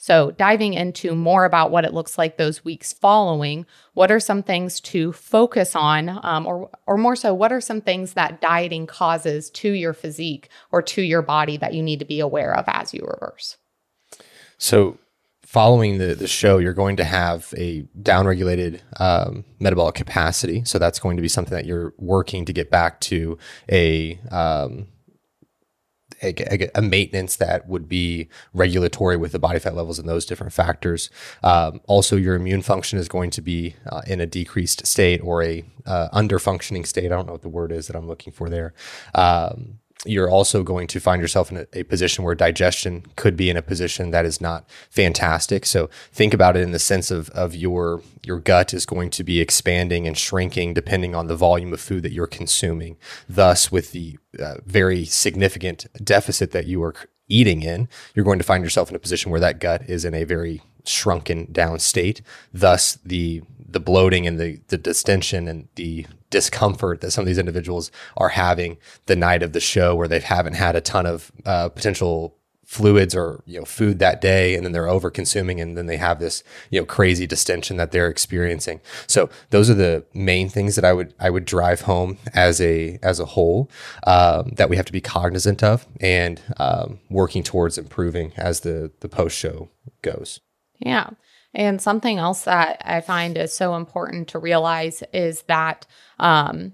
So, 0.02 0.30
diving 0.30 0.72
into 0.72 1.14
more 1.14 1.44
about 1.44 1.70
what 1.70 1.84
it 1.84 1.92
looks 1.92 2.16
like 2.16 2.38
those 2.38 2.64
weeks 2.64 2.90
following, 2.90 3.66
what 3.92 4.10
are 4.10 4.18
some 4.18 4.42
things 4.42 4.80
to 4.80 5.12
focus 5.12 5.76
on, 5.76 6.18
um, 6.22 6.46
or, 6.46 6.70
or 6.86 6.96
more 6.96 7.14
so, 7.14 7.34
what 7.34 7.52
are 7.52 7.60
some 7.60 7.82
things 7.82 8.14
that 8.14 8.40
dieting 8.40 8.86
causes 8.86 9.50
to 9.50 9.70
your 9.70 9.92
physique 9.92 10.48
or 10.72 10.80
to 10.80 11.02
your 11.02 11.20
body 11.20 11.58
that 11.58 11.74
you 11.74 11.82
need 11.82 11.98
to 11.98 12.06
be 12.06 12.18
aware 12.18 12.56
of 12.56 12.64
as 12.66 12.94
you 12.94 13.06
reverse? 13.06 13.58
So, 14.56 14.96
following 15.42 15.98
the, 15.98 16.14
the 16.14 16.26
show, 16.26 16.56
you're 16.56 16.72
going 16.72 16.96
to 16.96 17.04
have 17.04 17.52
a 17.58 17.82
downregulated 18.00 18.80
um, 18.98 19.44
metabolic 19.58 19.96
capacity. 19.96 20.64
So, 20.64 20.78
that's 20.78 20.98
going 20.98 21.18
to 21.18 21.22
be 21.22 21.28
something 21.28 21.54
that 21.54 21.66
you're 21.66 21.92
working 21.98 22.46
to 22.46 22.54
get 22.54 22.70
back 22.70 23.00
to 23.00 23.36
a 23.70 24.18
um, 24.30 24.86
a, 26.22 26.70
a, 26.74 26.82
maintenance 26.82 27.36
that 27.36 27.68
would 27.68 27.88
be 27.88 28.28
regulatory 28.52 29.16
with 29.16 29.32
the 29.32 29.38
body 29.38 29.58
fat 29.58 29.74
levels 29.74 29.98
and 29.98 30.08
those 30.08 30.26
different 30.26 30.52
factors. 30.52 31.10
Um, 31.42 31.80
also, 31.86 32.16
your 32.16 32.34
immune 32.34 32.62
function 32.62 32.98
is 32.98 33.08
going 33.08 33.30
to 33.30 33.42
be 33.42 33.74
uh, 33.90 34.02
in 34.06 34.20
a 34.20 34.26
decreased 34.26 34.86
state 34.86 35.20
or 35.22 35.42
a 35.42 35.64
uh, 35.86 36.08
under 36.12 36.38
functioning 36.38 36.84
state. 36.84 37.06
I 37.06 37.08
don't 37.16 37.26
know 37.26 37.32
what 37.32 37.42
the 37.42 37.48
word 37.48 37.72
is 37.72 37.86
that 37.86 37.96
I'm 37.96 38.06
looking 38.06 38.32
for 38.32 38.48
there. 38.48 38.74
Um, 39.14 39.79
you're 40.06 40.30
also 40.30 40.62
going 40.62 40.86
to 40.86 41.00
find 41.00 41.20
yourself 41.20 41.50
in 41.50 41.58
a, 41.58 41.66
a, 41.74 41.82
position 41.82 42.24
where 42.24 42.34
digestion 42.34 43.04
could 43.16 43.36
be 43.36 43.50
in 43.50 43.56
a 43.56 43.62
position 43.62 44.10
that 44.10 44.24
is 44.24 44.40
not 44.40 44.68
fantastic. 44.88 45.66
So 45.66 45.90
think 46.12 46.32
about 46.32 46.56
it 46.56 46.62
in 46.62 46.72
the 46.72 46.78
sense 46.78 47.10
of, 47.10 47.28
of 47.30 47.54
your 47.54 48.02
your 48.22 48.38
gut 48.38 48.72
is 48.72 48.86
going 48.86 49.10
to 49.10 49.24
be 49.24 49.40
expanding 49.40 50.06
and 50.06 50.16
shrinking 50.16 50.74
depending 50.74 51.14
on 51.14 51.26
the 51.26 51.36
volume 51.36 51.72
of 51.72 51.80
food 51.80 52.02
that 52.02 52.12
you're 52.12 52.26
consuming. 52.26 52.96
Thus, 53.28 53.70
with 53.70 53.92
the 53.92 54.18
uh, 54.38 54.56
very 54.64 55.04
significant 55.04 55.86
deficit 56.02 56.52
that 56.52 56.66
you 56.66 56.82
are 56.82 56.94
eating 57.28 57.62
in, 57.62 57.88
you're 58.14 58.24
going 58.24 58.38
to 58.38 58.44
find 58.44 58.64
yourself 58.64 58.90
in 58.90 58.96
a 58.96 59.00
position 59.00 59.30
where 59.30 59.40
that 59.40 59.60
gut 59.60 59.88
is 59.88 60.04
in 60.04 60.14
a 60.14 60.24
very 60.24 60.62
shrunken 60.84 61.50
down 61.52 61.78
state. 61.78 62.22
Thus, 62.54 62.98
the 63.04 63.42
the 63.58 63.80
bloating 63.80 64.26
and 64.26 64.40
the 64.40 64.60
the 64.68 64.78
distension 64.78 65.46
and 65.46 65.68
the 65.74 66.06
discomfort 66.30 67.00
that 67.00 67.10
some 67.10 67.22
of 67.22 67.26
these 67.26 67.38
individuals 67.38 67.90
are 68.16 68.30
having 68.30 68.78
the 69.06 69.16
night 69.16 69.42
of 69.42 69.52
the 69.52 69.60
show, 69.60 69.94
where 69.94 70.08
they 70.08 70.20
haven't 70.20 70.54
had 70.54 70.76
a 70.76 70.80
ton 70.80 71.06
of 71.06 71.30
uh, 71.44 71.68
potential 71.68 72.36
fluids 72.70 73.16
or 73.16 73.42
you 73.46 73.58
know 73.58 73.64
food 73.64 73.98
that 73.98 74.20
day 74.20 74.54
and 74.54 74.64
then 74.64 74.70
they're 74.70 74.86
over 74.86 75.10
consuming 75.10 75.60
and 75.60 75.76
then 75.76 75.86
they 75.86 75.96
have 75.96 76.20
this 76.20 76.44
you 76.70 76.78
know 76.78 76.86
crazy 76.86 77.26
distension 77.26 77.76
that 77.76 77.90
they're 77.90 78.08
experiencing. 78.08 78.80
So 79.08 79.28
those 79.50 79.68
are 79.68 79.74
the 79.74 80.04
main 80.14 80.48
things 80.48 80.76
that 80.76 80.84
i 80.84 80.92
would 80.92 81.12
i 81.18 81.30
would 81.30 81.44
drive 81.44 81.80
home 81.80 82.18
as 82.32 82.60
a 82.60 82.96
as 83.02 83.18
a 83.18 83.24
whole 83.24 83.68
um, 84.06 84.50
that 84.50 84.70
we 84.70 84.76
have 84.76 84.86
to 84.86 84.92
be 84.92 85.00
cognizant 85.00 85.64
of 85.64 85.84
and 86.00 86.40
um, 86.58 87.00
working 87.10 87.42
towards 87.42 87.76
improving 87.76 88.32
as 88.36 88.60
the 88.60 88.92
the 89.00 89.08
post 89.08 89.36
show 89.36 89.68
goes. 90.02 90.38
Yeah 90.78 91.10
and 91.54 91.80
something 91.80 92.18
else 92.18 92.42
that 92.42 92.80
i 92.84 93.00
find 93.00 93.36
is 93.36 93.52
so 93.52 93.74
important 93.74 94.28
to 94.28 94.38
realize 94.38 95.02
is 95.12 95.42
that 95.42 95.86
um, 96.18 96.72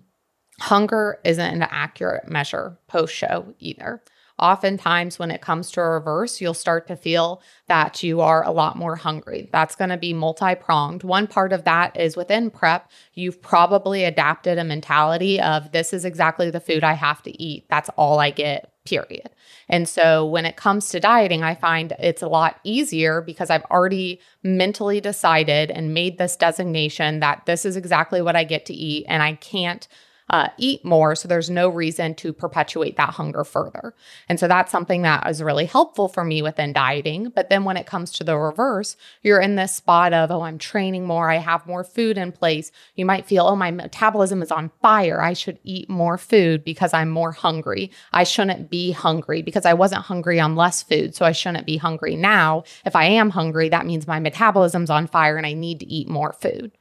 hunger 0.60 1.18
isn't 1.24 1.54
an 1.54 1.62
accurate 1.62 2.28
measure 2.28 2.78
post 2.88 3.14
show 3.14 3.54
either 3.58 4.02
oftentimes 4.38 5.18
when 5.18 5.30
it 5.30 5.40
comes 5.40 5.70
to 5.72 5.80
a 5.80 5.88
reverse, 5.88 6.40
you'll 6.40 6.54
start 6.54 6.86
to 6.88 6.96
feel 6.96 7.42
that 7.68 8.02
you 8.02 8.20
are 8.20 8.44
a 8.44 8.50
lot 8.50 8.76
more 8.76 8.96
hungry. 8.96 9.48
That's 9.52 9.76
going 9.76 9.90
to 9.90 9.96
be 9.96 10.12
multi 10.12 10.54
pronged. 10.54 11.02
One 11.02 11.26
part 11.26 11.52
of 11.52 11.64
that 11.64 11.98
is 11.98 12.16
within 12.16 12.50
prep, 12.50 12.90
you've 13.14 13.40
probably 13.40 14.04
adapted 14.04 14.58
a 14.58 14.64
mentality 14.64 15.40
of 15.40 15.72
this 15.72 15.92
is 15.92 16.04
exactly 16.04 16.50
the 16.50 16.60
food 16.60 16.84
I 16.84 16.94
have 16.94 17.22
to 17.22 17.42
eat. 17.42 17.66
That's 17.68 17.90
all 17.90 18.18
I 18.18 18.30
get, 18.30 18.72
period. 18.86 19.28
And 19.68 19.88
so 19.88 20.24
when 20.24 20.46
it 20.46 20.56
comes 20.56 20.88
to 20.90 21.00
dieting, 21.00 21.42
I 21.42 21.54
find 21.54 21.92
it's 21.98 22.22
a 22.22 22.28
lot 22.28 22.60
easier 22.64 23.20
because 23.20 23.50
I've 23.50 23.64
already 23.64 24.20
mentally 24.42 25.00
decided 25.00 25.70
and 25.70 25.92
made 25.92 26.18
this 26.18 26.36
designation 26.36 27.20
that 27.20 27.42
this 27.46 27.64
is 27.64 27.76
exactly 27.76 28.22
what 28.22 28.36
I 28.36 28.44
get 28.44 28.64
to 28.66 28.74
eat 28.74 29.04
and 29.08 29.22
I 29.22 29.34
can't 29.34 29.86
uh, 30.28 30.48
eat 30.58 30.84
more. 30.84 31.14
So 31.14 31.28
there's 31.28 31.48
no 31.48 31.68
reason 31.68 32.14
to 32.16 32.32
perpetuate 32.32 32.96
that 32.96 33.10
hunger 33.10 33.44
further. 33.44 33.94
And 34.28 34.40
so 34.40 34.48
that's 34.48 34.72
something 34.72 35.02
that 35.02 35.28
is 35.28 35.42
really 35.42 35.66
helpful 35.66 36.08
for 36.08 36.24
me 36.24 36.42
within 36.42 36.72
dieting. 36.72 37.30
But 37.34 37.48
then 37.48 37.64
when 37.64 37.76
it 37.76 37.86
comes 37.86 38.10
to 38.12 38.24
the 38.24 38.36
reverse, 38.36 38.96
you're 39.22 39.40
in 39.40 39.54
this 39.54 39.74
spot 39.74 40.12
of, 40.12 40.30
oh, 40.30 40.42
I'm 40.42 40.58
training 40.58 41.04
more, 41.04 41.30
I 41.30 41.36
have 41.36 41.66
more 41.66 41.84
food 41.84 42.18
in 42.18 42.32
place. 42.32 42.72
You 42.96 43.06
might 43.06 43.26
feel, 43.26 43.46
oh, 43.46 43.54
my 43.54 43.70
metabolism 43.70 44.42
is 44.42 44.50
on 44.50 44.72
fire. 44.82 45.22
I 45.22 45.32
should 45.32 45.60
eat 45.62 45.88
more 45.88 46.18
food 46.18 46.64
because 46.64 46.92
I'm 46.92 47.10
more 47.10 47.32
hungry. 47.32 47.92
I 48.12 48.24
shouldn't 48.24 48.68
be 48.68 48.90
hungry 48.90 49.42
because 49.42 49.64
I 49.64 49.74
wasn't 49.74 50.02
hungry 50.02 50.40
on 50.40 50.56
less 50.56 50.82
food. 50.82 51.14
So 51.14 51.24
I 51.24 51.32
shouldn't 51.32 51.66
be 51.66 51.76
hungry 51.76 52.16
now. 52.16 52.64
If 52.84 52.96
I 52.96 53.04
am 53.04 53.30
hungry, 53.30 53.68
that 53.68 53.86
means 53.86 54.08
my 54.08 54.18
metabolism's 54.18 54.90
on 54.90 55.06
fire 55.06 55.36
and 55.36 55.46
I 55.46 55.52
need 55.52 55.80
to 55.80 55.86
eat 55.86 56.08
more 56.08 56.32
food. 56.32 56.72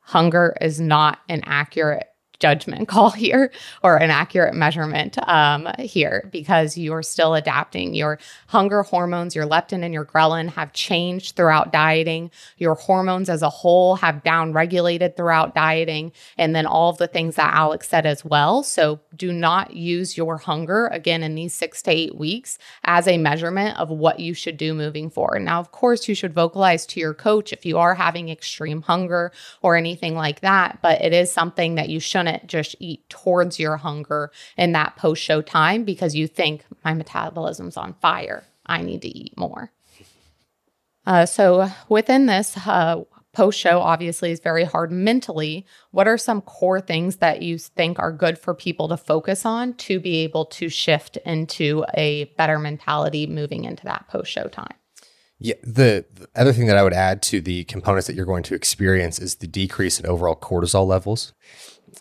Hunger 0.00 0.56
is 0.60 0.80
not 0.80 1.18
an 1.28 1.42
accurate 1.44 2.06
judgment 2.38 2.88
call 2.88 3.10
here 3.10 3.50
or 3.82 3.96
an 3.96 4.10
accurate 4.10 4.54
measurement 4.54 5.16
um, 5.28 5.68
here 5.78 6.28
because 6.30 6.76
you're 6.76 7.02
still 7.02 7.34
adapting. 7.34 7.94
Your 7.94 8.18
hunger 8.48 8.82
hormones, 8.82 9.34
your 9.34 9.46
leptin 9.46 9.84
and 9.84 9.92
your 9.92 10.04
ghrelin 10.04 10.48
have 10.50 10.72
changed 10.72 11.36
throughout 11.36 11.72
dieting. 11.72 12.30
Your 12.58 12.74
hormones 12.74 13.28
as 13.28 13.42
a 13.42 13.50
whole 13.50 13.96
have 13.96 14.22
down 14.22 14.52
regulated 14.52 15.16
throughout 15.16 15.54
dieting. 15.54 16.12
And 16.36 16.54
then 16.54 16.66
all 16.66 16.90
of 16.90 16.98
the 16.98 17.08
things 17.08 17.36
that 17.36 17.54
Alex 17.54 17.88
said 17.88 18.06
as 18.06 18.24
well. 18.24 18.62
So 18.62 19.00
do 19.14 19.32
not 19.32 19.74
use 19.74 20.16
your 20.16 20.38
hunger 20.38 20.88
again 20.88 21.22
in 21.22 21.34
these 21.34 21.54
six 21.54 21.82
to 21.82 21.90
eight 21.90 22.16
weeks 22.16 22.58
as 22.84 23.08
a 23.08 23.18
measurement 23.18 23.78
of 23.78 23.88
what 23.90 24.20
you 24.20 24.34
should 24.34 24.56
do 24.56 24.74
moving 24.74 25.10
forward. 25.10 25.42
Now, 25.42 25.60
of 25.60 25.72
course, 25.72 26.08
you 26.08 26.14
should 26.14 26.34
vocalize 26.34 26.86
to 26.86 27.00
your 27.00 27.14
coach 27.14 27.52
if 27.52 27.64
you 27.64 27.78
are 27.78 27.94
having 27.94 28.28
extreme 28.28 28.82
hunger 28.82 29.32
or 29.62 29.76
anything 29.76 30.14
like 30.14 30.40
that, 30.40 30.80
but 30.82 31.00
it 31.02 31.12
is 31.12 31.32
something 31.32 31.76
that 31.76 31.88
you 31.88 32.00
shouldn't 32.00 32.25
just 32.46 32.76
eat 32.80 33.08
towards 33.08 33.58
your 33.58 33.76
hunger 33.76 34.30
in 34.56 34.72
that 34.72 34.96
post 34.96 35.22
show 35.22 35.42
time 35.42 35.84
because 35.84 36.14
you 36.14 36.26
think 36.26 36.64
my 36.84 36.94
metabolism's 36.94 37.76
on 37.76 37.94
fire. 37.94 38.44
I 38.66 38.82
need 38.82 39.02
to 39.02 39.08
eat 39.08 39.36
more. 39.36 39.72
Uh, 41.06 41.24
so 41.24 41.70
within 41.88 42.26
this, 42.26 42.56
uh, 42.66 43.04
post 43.36 43.58
show 43.58 43.80
obviously 43.80 44.32
is 44.32 44.40
very 44.40 44.64
hard 44.64 44.90
mentally. 44.90 45.66
What 45.90 46.08
are 46.08 46.16
some 46.16 46.40
core 46.40 46.80
things 46.80 47.16
that 47.16 47.42
you 47.42 47.58
think 47.58 47.98
are 47.98 48.10
good 48.10 48.38
for 48.38 48.54
people 48.54 48.88
to 48.88 48.96
focus 48.96 49.44
on 49.44 49.74
to 49.74 50.00
be 50.00 50.16
able 50.24 50.46
to 50.46 50.70
shift 50.70 51.18
into 51.18 51.84
a 51.94 52.24
better 52.38 52.58
mentality 52.58 53.26
moving 53.26 53.64
into 53.64 53.84
that 53.84 54.08
post 54.08 54.32
show 54.32 54.48
time? 54.48 54.74
Yeah, 55.38 55.56
the, 55.62 56.06
the, 56.14 56.28
other 56.34 56.54
thing 56.54 56.66
that 56.68 56.78
I 56.78 56.82
would 56.82 56.94
add 56.94 57.20
to 57.24 57.42
the 57.42 57.64
components 57.64 58.06
that 58.06 58.16
you're 58.16 58.24
going 58.24 58.42
to 58.44 58.54
experience 58.54 59.18
is 59.18 59.36
the 59.36 59.46
decrease 59.46 60.00
in 60.00 60.06
overall 60.06 60.34
cortisol 60.34 60.86
levels. 60.86 61.34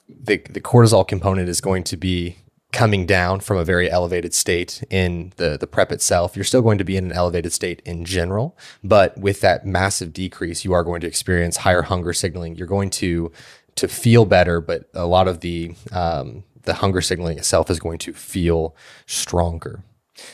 The, 0.08 0.38
the 0.50 0.62
cortisol 0.62 1.08
component 1.08 1.50
is 1.50 1.62
going 1.62 1.84
to 1.86 1.98
be 1.98 2.38
coming 2.72 3.06
down 3.06 3.40
from 3.40 3.58
a 3.58 3.64
very 3.64 3.90
elevated 3.90 4.34
state 4.34 4.84
in 4.90 5.32
the, 5.38 5.58
the 5.58 5.66
prep 5.66 5.94
itself. 5.94 6.36
You're 6.36 6.44
still 6.44 6.62
going 6.62 6.78
to 6.78 6.84
be 6.84 6.98
in 6.98 7.06
an 7.06 7.12
elevated 7.14 7.54
state 7.54 7.82
in 7.86 8.04
general, 8.04 8.58
but 8.84 9.18
with 9.18 9.40
that 9.42 9.66
massive 9.66 10.12
decrease, 10.12 10.66
you 10.66 10.74
are 10.74 10.84
going 10.84 11.00
to 11.02 11.08
experience 11.08 11.58
higher 11.58 11.84
hunger 11.84 12.12
signaling. 12.12 12.56
You're 12.56 12.68
going 12.68 12.90
to 12.92 13.32
to 13.75 13.88
feel 13.88 14.25
better, 14.25 14.62
but 14.62 14.90
a 14.94 15.06
lot 15.06 15.28
of 15.28 15.40
the 15.40 15.75
um, 15.92 16.44
the 16.64 16.75
hunger 16.75 17.02
signaling 17.02 17.38
itself 17.38 17.70
is 17.70 17.80
going 17.80 18.00
to 18.00 18.14
feel 18.14 18.75
stronger. 19.06 19.84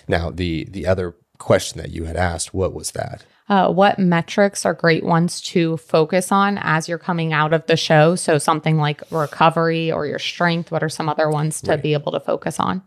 Now, 0.08 0.32
the 0.32 0.66
the 0.66 0.88
other 0.88 1.16
question 1.38 1.82
that 1.82 1.92
you 1.92 2.06
had 2.06 2.16
asked, 2.16 2.54
what 2.54 2.74
was 2.74 2.92
that? 2.92 3.24
Uh, 3.52 3.70
what 3.70 4.00
metrics 4.00 4.66
are 4.66 4.74
great 4.74 5.04
ones 5.04 5.42
to 5.42 5.76
focus 5.76 6.32
on 6.32 6.58
as 6.62 6.88
you're 6.88 6.98
coming 6.98 7.34
out 7.34 7.52
of 7.52 7.66
the 7.66 7.76
show? 7.76 8.16
So, 8.16 8.38
something 8.38 8.78
like 8.78 9.02
recovery 9.12 9.92
or 9.92 10.06
your 10.06 10.20
strength, 10.20 10.72
what 10.72 10.82
are 10.82 10.90
some 10.90 11.10
other 11.10 11.30
ones 11.30 11.62
to 11.64 11.72
right. 11.72 11.84
be 11.84 11.92
able 11.92 12.14
to 12.14 12.22
focus 12.22 12.62
on? 12.62 12.82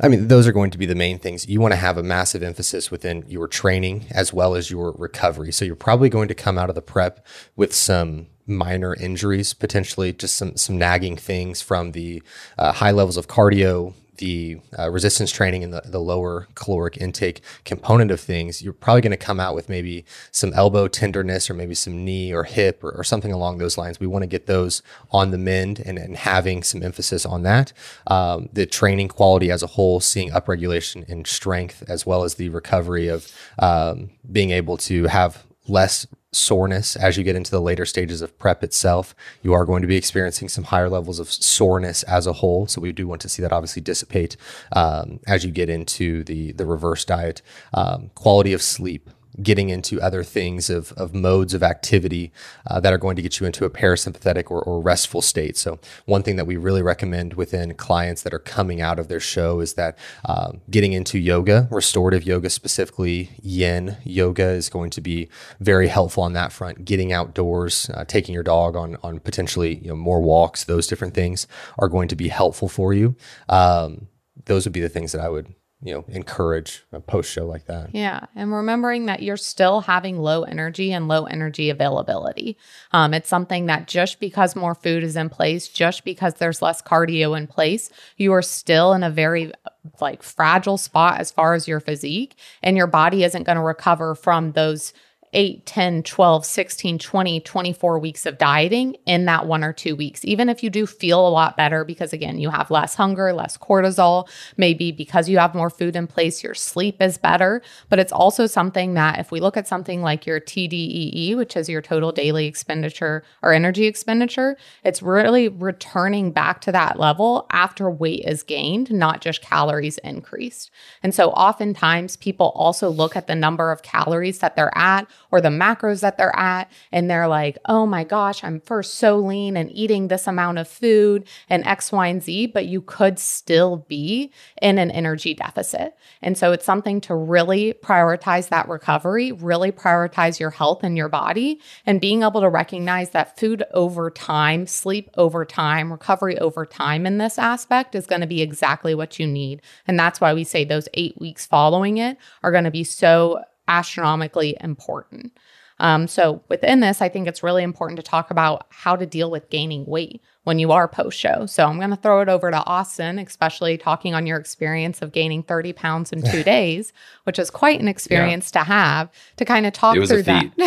I 0.00 0.08
mean, 0.08 0.26
those 0.26 0.48
are 0.48 0.52
going 0.52 0.72
to 0.72 0.78
be 0.78 0.86
the 0.86 0.96
main 0.96 1.20
things. 1.20 1.48
You 1.48 1.60
want 1.60 1.70
to 1.70 1.76
have 1.76 1.96
a 1.96 2.02
massive 2.02 2.42
emphasis 2.42 2.90
within 2.90 3.26
your 3.28 3.46
training 3.46 4.06
as 4.10 4.32
well 4.32 4.56
as 4.56 4.72
your 4.72 4.90
recovery. 4.98 5.52
So, 5.52 5.64
you're 5.64 5.76
probably 5.76 6.08
going 6.08 6.26
to 6.26 6.34
come 6.34 6.58
out 6.58 6.68
of 6.68 6.74
the 6.74 6.82
prep 6.82 7.24
with 7.54 7.72
some 7.72 8.26
minor 8.44 8.94
injuries, 8.94 9.54
potentially 9.54 10.12
just 10.12 10.34
some 10.34 10.56
some 10.56 10.76
nagging 10.76 11.16
things 11.16 11.62
from 11.62 11.92
the 11.92 12.24
uh, 12.58 12.72
high 12.72 12.90
levels 12.90 13.16
of 13.16 13.28
cardio, 13.28 13.94
the 14.18 14.60
uh, 14.78 14.90
resistance 14.90 15.30
training 15.30 15.64
and 15.64 15.72
the, 15.72 15.82
the 15.84 16.00
lower 16.00 16.46
caloric 16.54 16.96
intake 16.98 17.40
component 17.64 18.10
of 18.10 18.20
things, 18.20 18.62
you're 18.62 18.72
probably 18.72 19.00
going 19.00 19.10
to 19.10 19.16
come 19.16 19.40
out 19.40 19.54
with 19.54 19.68
maybe 19.68 20.04
some 20.30 20.52
elbow 20.52 20.88
tenderness 20.88 21.48
or 21.50 21.54
maybe 21.54 21.74
some 21.74 22.04
knee 22.04 22.32
or 22.32 22.44
hip 22.44 22.84
or, 22.84 22.90
or 22.92 23.02
something 23.04 23.32
along 23.32 23.58
those 23.58 23.78
lines. 23.78 23.98
We 23.98 24.06
want 24.06 24.22
to 24.22 24.28
get 24.28 24.46
those 24.46 24.82
on 25.10 25.30
the 25.30 25.38
mend 25.38 25.80
and, 25.84 25.98
and 25.98 26.16
having 26.16 26.62
some 26.62 26.82
emphasis 26.82 27.24
on 27.24 27.42
that. 27.42 27.72
Um, 28.06 28.48
the 28.52 28.66
training 28.66 29.08
quality 29.08 29.50
as 29.50 29.62
a 29.62 29.66
whole, 29.66 30.00
seeing 30.00 30.30
upregulation 30.30 31.08
in 31.08 31.24
strength, 31.24 31.82
as 31.88 32.06
well 32.06 32.24
as 32.24 32.34
the 32.34 32.48
recovery 32.48 33.08
of 33.08 33.32
um, 33.58 34.10
being 34.30 34.50
able 34.50 34.76
to 34.78 35.06
have 35.06 35.44
less 35.68 36.06
soreness 36.30 36.94
as 36.94 37.16
you 37.16 37.24
get 37.24 37.36
into 37.36 37.50
the 37.50 37.60
later 37.60 37.86
stages 37.86 38.20
of 38.20 38.38
prep 38.38 38.62
itself. 38.62 39.14
You 39.42 39.52
are 39.54 39.64
going 39.64 39.82
to 39.82 39.88
be 39.88 39.96
experiencing 39.96 40.48
some 40.48 40.64
higher 40.64 40.88
levels 40.88 41.18
of 41.18 41.32
soreness 41.32 42.02
as 42.02 42.26
a 42.26 42.34
whole. 42.34 42.66
So 42.66 42.80
we 42.80 42.92
do 42.92 43.08
want 43.08 43.22
to 43.22 43.28
see 43.28 43.42
that 43.42 43.52
obviously 43.52 43.82
dissipate 43.82 44.36
um, 44.72 45.20
as 45.26 45.44
you 45.44 45.50
get 45.50 45.70
into 45.70 46.24
the 46.24 46.52
the 46.52 46.66
reverse 46.66 47.04
diet. 47.04 47.42
Um, 47.72 48.10
quality 48.14 48.52
of 48.52 48.62
sleep 48.62 49.10
getting 49.42 49.68
into 49.68 50.00
other 50.00 50.24
things 50.24 50.68
of, 50.70 50.92
of 50.92 51.14
modes 51.14 51.54
of 51.54 51.62
activity 51.62 52.32
uh, 52.66 52.80
that 52.80 52.92
are 52.92 52.98
going 52.98 53.16
to 53.16 53.22
get 53.22 53.40
you 53.40 53.46
into 53.46 53.64
a 53.64 53.70
parasympathetic 53.70 54.50
or, 54.50 54.62
or, 54.62 54.80
restful 54.80 55.20
state. 55.20 55.56
So, 55.56 55.78
one 56.06 56.22
thing 56.22 56.36
that 56.36 56.46
we 56.46 56.56
really 56.56 56.82
recommend 56.82 57.34
within 57.34 57.74
clients 57.74 58.22
that 58.22 58.32
are 58.32 58.38
coming 58.38 58.80
out 58.80 58.98
of 58.98 59.08
their 59.08 59.20
show 59.20 59.60
is 59.60 59.74
that 59.74 59.98
um, 60.24 60.60
getting 60.70 60.92
into 60.92 61.18
yoga, 61.18 61.68
restorative 61.70 62.24
yoga, 62.24 62.50
specifically 62.50 63.30
yin 63.42 63.96
yoga, 64.04 64.48
is 64.48 64.68
going 64.68 64.90
to 64.90 65.00
be 65.00 65.28
very 65.60 65.88
helpful 65.88 66.22
on 66.22 66.32
that 66.32 66.52
front. 66.52 66.84
Getting 66.84 67.12
outdoors, 67.12 67.90
uh, 67.94 68.04
taking 68.04 68.34
your 68.34 68.42
dog 68.42 68.76
on, 68.76 68.96
on 69.02 69.20
potentially 69.20 69.76
you 69.76 69.88
know, 69.88 69.96
more 69.96 70.20
walks, 70.20 70.64
those 70.64 70.86
different 70.86 71.14
things 71.14 71.46
are 71.78 71.88
going 71.88 72.08
to 72.08 72.16
be 72.16 72.28
helpful 72.28 72.68
for 72.68 72.94
you. 72.94 73.16
Um, 73.48 74.08
those 74.46 74.64
would 74.64 74.72
be 74.72 74.80
the 74.80 74.88
things 74.88 75.12
that 75.12 75.20
I 75.20 75.28
would 75.28 75.54
you 75.82 75.94
know 75.94 76.04
encourage 76.08 76.84
a 76.92 77.00
post 77.00 77.30
show 77.30 77.46
like 77.46 77.66
that. 77.66 77.94
Yeah 77.94 78.26
and 78.34 78.52
remembering 78.52 79.06
that 79.06 79.22
you're 79.22 79.36
still 79.36 79.82
having 79.82 80.18
low 80.18 80.42
energy 80.42 80.92
and 80.92 81.08
low 81.08 81.24
energy 81.24 81.70
availability. 81.70 82.56
Um, 82.92 83.14
it's 83.14 83.28
something 83.28 83.66
that 83.66 83.86
just 83.86 84.20
because 84.20 84.56
more 84.56 84.74
food 84.74 85.02
is 85.02 85.16
in 85.16 85.28
place 85.28 85.68
just 85.68 86.04
because 86.04 86.34
there's 86.34 86.62
less 86.62 86.82
cardio 86.82 87.36
in 87.36 87.46
place 87.46 87.90
you 88.16 88.32
are 88.32 88.42
still 88.42 88.92
in 88.92 89.02
a 89.02 89.10
very 89.10 89.52
like 90.00 90.22
fragile 90.22 90.78
spot 90.78 91.20
as 91.20 91.30
far 91.30 91.54
as 91.54 91.68
your 91.68 91.80
physique 91.80 92.36
and 92.62 92.76
your 92.76 92.86
body 92.86 93.24
isn't 93.24 93.44
going 93.44 93.56
to 93.56 93.62
recover 93.62 94.14
from 94.14 94.52
those 94.52 94.92
8, 95.32 95.66
10, 95.66 96.02
12, 96.02 96.44
16, 96.44 96.98
20, 96.98 97.40
24 97.40 97.98
weeks 97.98 98.26
of 98.26 98.38
dieting 98.38 98.96
in 99.06 99.24
that 99.26 99.46
one 99.46 99.64
or 99.64 99.72
two 99.72 99.94
weeks. 99.94 100.24
Even 100.24 100.48
if 100.48 100.62
you 100.62 100.70
do 100.70 100.86
feel 100.86 101.26
a 101.26 101.30
lot 101.30 101.56
better, 101.56 101.84
because 101.84 102.12
again, 102.12 102.38
you 102.38 102.50
have 102.50 102.70
less 102.70 102.94
hunger, 102.94 103.32
less 103.32 103.56
cortisol, 103.56 104.28
maybe 104.56 104.92
because 104.92 105.28
you 105.28 105.38
have 105.38 105.54
more 105.54 105.70
food 105.70 105.96
in 105.96 106.06
place, 106.06 106.42
your 106.42 106.54
sleep 106.54 107.00
is 107.02 107.18
better. 107.18 107.62
But 107.88 107.98
it's 107.98 108.12
also 108.12 108.46
something 108.46 108.94
that 108.94 109.18
if 109.18 109.30
we 109.30 109.40
look 109.40 109.56
at 109.56 109.68
something 109.68 110.02
like 110.02 110.26
your 110.26 110.40
TDEE, 110.40 111.36
which 111.36 111.56
is 111.56 111.68
your 111.68 111.82
total 111.82 112.12
daily 112.12 112.46
expenditure 112.46 113.22
or 113.42 113.52
energy 113.52 113.86
expenditure, 113.86 114.56
it's 114.84 115.02
really 115.02 115.48
returning 115.48 116.32
back 116.32 116.60
to 116.62 116.72
that 116.72 116.98
level 116.98 117.46
after 117.50 117.90
weight 117.90 118.24
is 118.24 118.42
gained, 118.42 118.90
not 118.90 119.20
just 119.20 119.42
calories 119.42 119.98
increased. 119.98 120.70
And 121.02 121.14
so 121.14 121.30
oftentimes 121.30 122.16
people 122.16 122.52
also 122.54 122.88
look 122.88 123.16
at 123.16 123.26
the 123.26 123.34
number 123.34 123.70
of 123.70 123.82
calories 123.82 124.38
that 124.38 124.56
they're 124.56 124.76
at 124.76 125.06
or 125.30 125.40
the 125.40 125.48
macros 125.48 126.00
that 126.00 126.16
they're 126.16 126.36
at. 126.36 126.70
And 126.92 127.10
they're 127.10 127.28
like, 127.28 127.58
oh 127.66 127.86
my 127.86 128.04
gosh, 128.04 128.42
I'm 128.42 128.60
first 128.60 128.94
so 128.94 129.18
lean 129.18 129.56
and 129.56 129.70
eating 129.72 130.08
this 130.08 130.26
amount 130.26 130.58
of 130.58 130.68
food 130.68 131.26
and 131.48 131.66
X, 131.66 131.92
Y, 131.92 132.06
and 132.06 132.22
Z, 132.22 132.48
but 132.48 132.66
you 132.66 132.80
could 132.80 133.18
still 133.18 133.84
be 133.88 134.32
in 134.60 134.78
an 134.78 134.90
energy 134.90 135.34
deficit. 135.34 135.94
And 136.22 136.36
so 136.36 136.52
it's 136.52 136.64
something 136.64 137.00
to 137.02 137.14
really 137.14 137.74
prioritize 137.74 138.48
that 138.48 138.68
recovery, 138.68 139.32
really 139.32 139.72
prioritize 139.72 140.40
your 140.40 140.50
health 140.50 140.82
and 140.82 140.96
your 140.96 141.08
body, 141.08 141.60
and 141.86 142.00
being 142.00 142.22
able 142.22 142.40
to 142.40 142.48
recognize 142.48 143.10
that 143.10 143.38
food 143.38 143.62
over 143.72 144.10
time, 144.10 144.66
sleep 144.66 145.10
over 145.16 145.44
time, 145.44 145.90
recovery 145.90 146.38
over 146.38 146.64
time 146.66 147.06
in 147.06 147.18
this 147.18 147.38
aspect 147.38 147.94
is 147.94 148.06
going 148.06 148.20
to 148.20 148.26
be 148.26 148.42
exactly 148.42 148.94
what 148.94 149.18
you 149.18 149.26
need. 149.26 149.62
And 149.86 149.98
that's 149.98 150.20
why 150.20 150.34
we 150.34 150.44
say 150.44 150.64
those 150.64 150.88
eight 150.94 151.18
weeks 151.20 151.46
following 151.46 151.98
it 151.98 152.16
are 152.42 152.52
going 152.52 152.64
to 152.64 152.70
be 152.70 152.84
so 152.84 153.42
astronomically 153.68 154.56
important. 154.60 155.32
Um, 155.80 156.08
so, 156.08 156.42
within 156.48 156.80
this, 156.80 157.00
I 157.00 157.08
think 157.08 157.28
it's 157.28 157.42
really 157.42 157.62
important 157.62 157.98
to 157.98 158.02
talk 158.02 158.30
about 158.30 158.66
how 158.70 158.96
to 158.96 159.06
deal 159.06 159.30
with 159.30 159.48
gaining 159.48 159.86
weight 159.86 160.20
when 160.42 160.58
you 160.58 160.72
are 160.72 160.88
post 160.88 161.18
show. 161.18 161.46
So, 161.46 161.66
I'm 161.66 161.78
going 161.78 161.90
to 161.90 161.96
throw 161.96 162.20
it 162.20 162.28
over 162.28 162.50
to 162.50 162.64
Austin, 162.64 163.18
especially 163.20 163.78
talking 163.78 164.12
on 164.12 164.26
your 164.26 164.38
experience 164.38 165.02
of 165.02 165.12
gaining 165.12 165.44
30 165.44 165.72
pounds 165.72 166.12
in 166.12 166.22
two 166.22 166.42
days, 166.54 166.92
which 167.24 167.38
is 167.38 167.48
quite 167.48 167.80
an 167.80 167.86
experience 167.86 168.50
yeah. 168.52 168.60
to 168.60 168.66
have 168.66 169.12
to 169.36 169.44
kind 169.44 169.66
of 169.66 169.72
talk 169.72 169.94
through 169.94 170.22
that. 170.24 170.50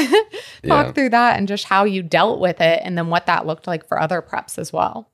talk 0.65 0.88
yeah. 0.88 0.91
through 0.93 1.10
that 1.10 1.38
and 1.38 1.48
just 1.48 1.65
how 1.65 1.84
you 1.84 2.01
dealt 2.01 2.39
with 2.39 2.62
it 2.62 2.81
and 2.84 2.98
then 2.98 3.08
what 3.08 3.25
that 3.25 3.46
looked 3.46 3.67
like 3.67 3.86
for 3.86 4.00
other 4.00 4.22
preps 4.22 4.58
as 4.58 4.72
well. 4.72 5.10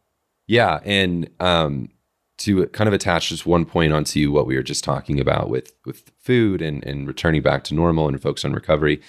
Yeah. 0.46 0.80
And, 0.86 1.30
um, 1.40 1.90
to 2.38 2.68
kind 2.68 2.88
of 2.88 2.94
attach 2.94 3.30
just 3.30 3.46
one 3.46 3.66
point 3.66 3.94
onto 3.94 4.32
what 4.32 4.46
we 4.46 4.56
were 4.56 4.64
just 4.64 4.84
talking 4.84 5.20
about 5.20 5.50
with 5.50 5.74
with 5.86 6.12
food 6.20 6.62
and 6.62 6.84
and 6.86 7.08
returning 7.08 7.42
back 7.42 7.64
to 7.66 7.76
normal 7.76 8.08
and 8.08 8.22
focus 8.22 8.46
on 8.46 8.54
recovery. 8.54 9.02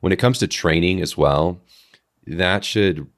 When 0.00 0.12
it 0.12 0.18
comes 0.18 0.38
to 0.38 0.48
training 0.48 1.00
as 1.00 1.16
well 1.16 1.60
that 2.26 2.64
should 2.64 3.08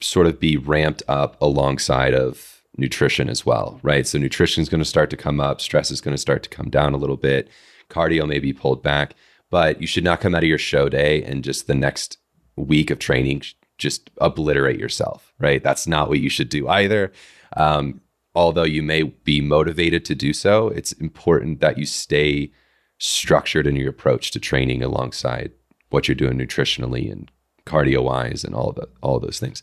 sort 0.00 0.26
of 0.26 0.38
be 0.38 0.56
ramped 0.56 1.02
up 1.08 1.40
alongside 1.40 2.14
of 2.14 2.62
nutrition 2.76 3.28
as 3.28 3.46
well 3.46 3.78
right? 3.82 4.06
So 4.06 4.18
nutrition 4.18 4.62
is 4.62 4.68
going 4.68 4.80
to 4.80 4.84
start 4.84 5.10
to 5.10 5.16
come 5.16 5.40
up 5.40 5.60
stress 5.60 5.90
is 5.90 6.00
going 6.00 6.14
to 6.14 6.20
start 6.20 6.42
to 6.44 6.50
come 6.50 6.70
down 6.70 6.94
a 6.94 6.98
little 6.98 7.16
bit 7.16 7.48
cardio 7.90 8.26
may 8.26 8.38
be 8.38 8.52
pulled 8.52 8.82
back 8.82 9.14
but 9.50 9.80
you 9.80 9.86
should 9.86 10.04
not 10.04 10.20
come 10.20 10.34
out 10.34 10.42
of 10.42 10.48
your 10.48 10.58
show 10.58 10.88
day 10.88 11.22
and 11.22 11.44
just 11.44 11.66
the 11.66 11.74
next 11.74 12.18
week 12.56 12.90
of 12.90 12.98
training 12.98 13.42
just 13.78 14.10
obliterate 14.18 14.80
yourself 14.80 15.32
right? 15.42 15.62
That's 15.62 15.86
not 15.86 16.08
what 16.08 16.20
you 16.20 16.30
should 16.30 16.48
do 16.48 16.68
either. 16.68 17.12
Um, 17.56 18.00
although 18.34 18.64
you 18.64 18.82
may 18.82 19.02
be 19.02 19.40
motivated 19.40 20.04
to 20.06 20.14
do 20.14 20.32
so, 20.32 20.68
it's 20.68 20.92
important 20.92 21.60
that 21.60 21.78
you 21.78 21.86
stay 21.86 22.50
structured 22.98 23.66
in 23.66 23.76
your 23.76 23.90
approach 23.90 24.30
to 24.30 24.40
training 24.40 24.82
alongside 24.82 25.52
what 25.90 26.08
you're 26.08 26.14
doing 26.14 26.38
nutritionally 26.38 27.10
and 27.10 27.30
cardio 27.66 28.02
wise 28.02 28.44
and 28.44 28.54
all 28.54 28.70
of 28.70 28.76
the, 28.76 28.88
all 29.02 29.20
those 29.20 29.38
things. 29.38 29.62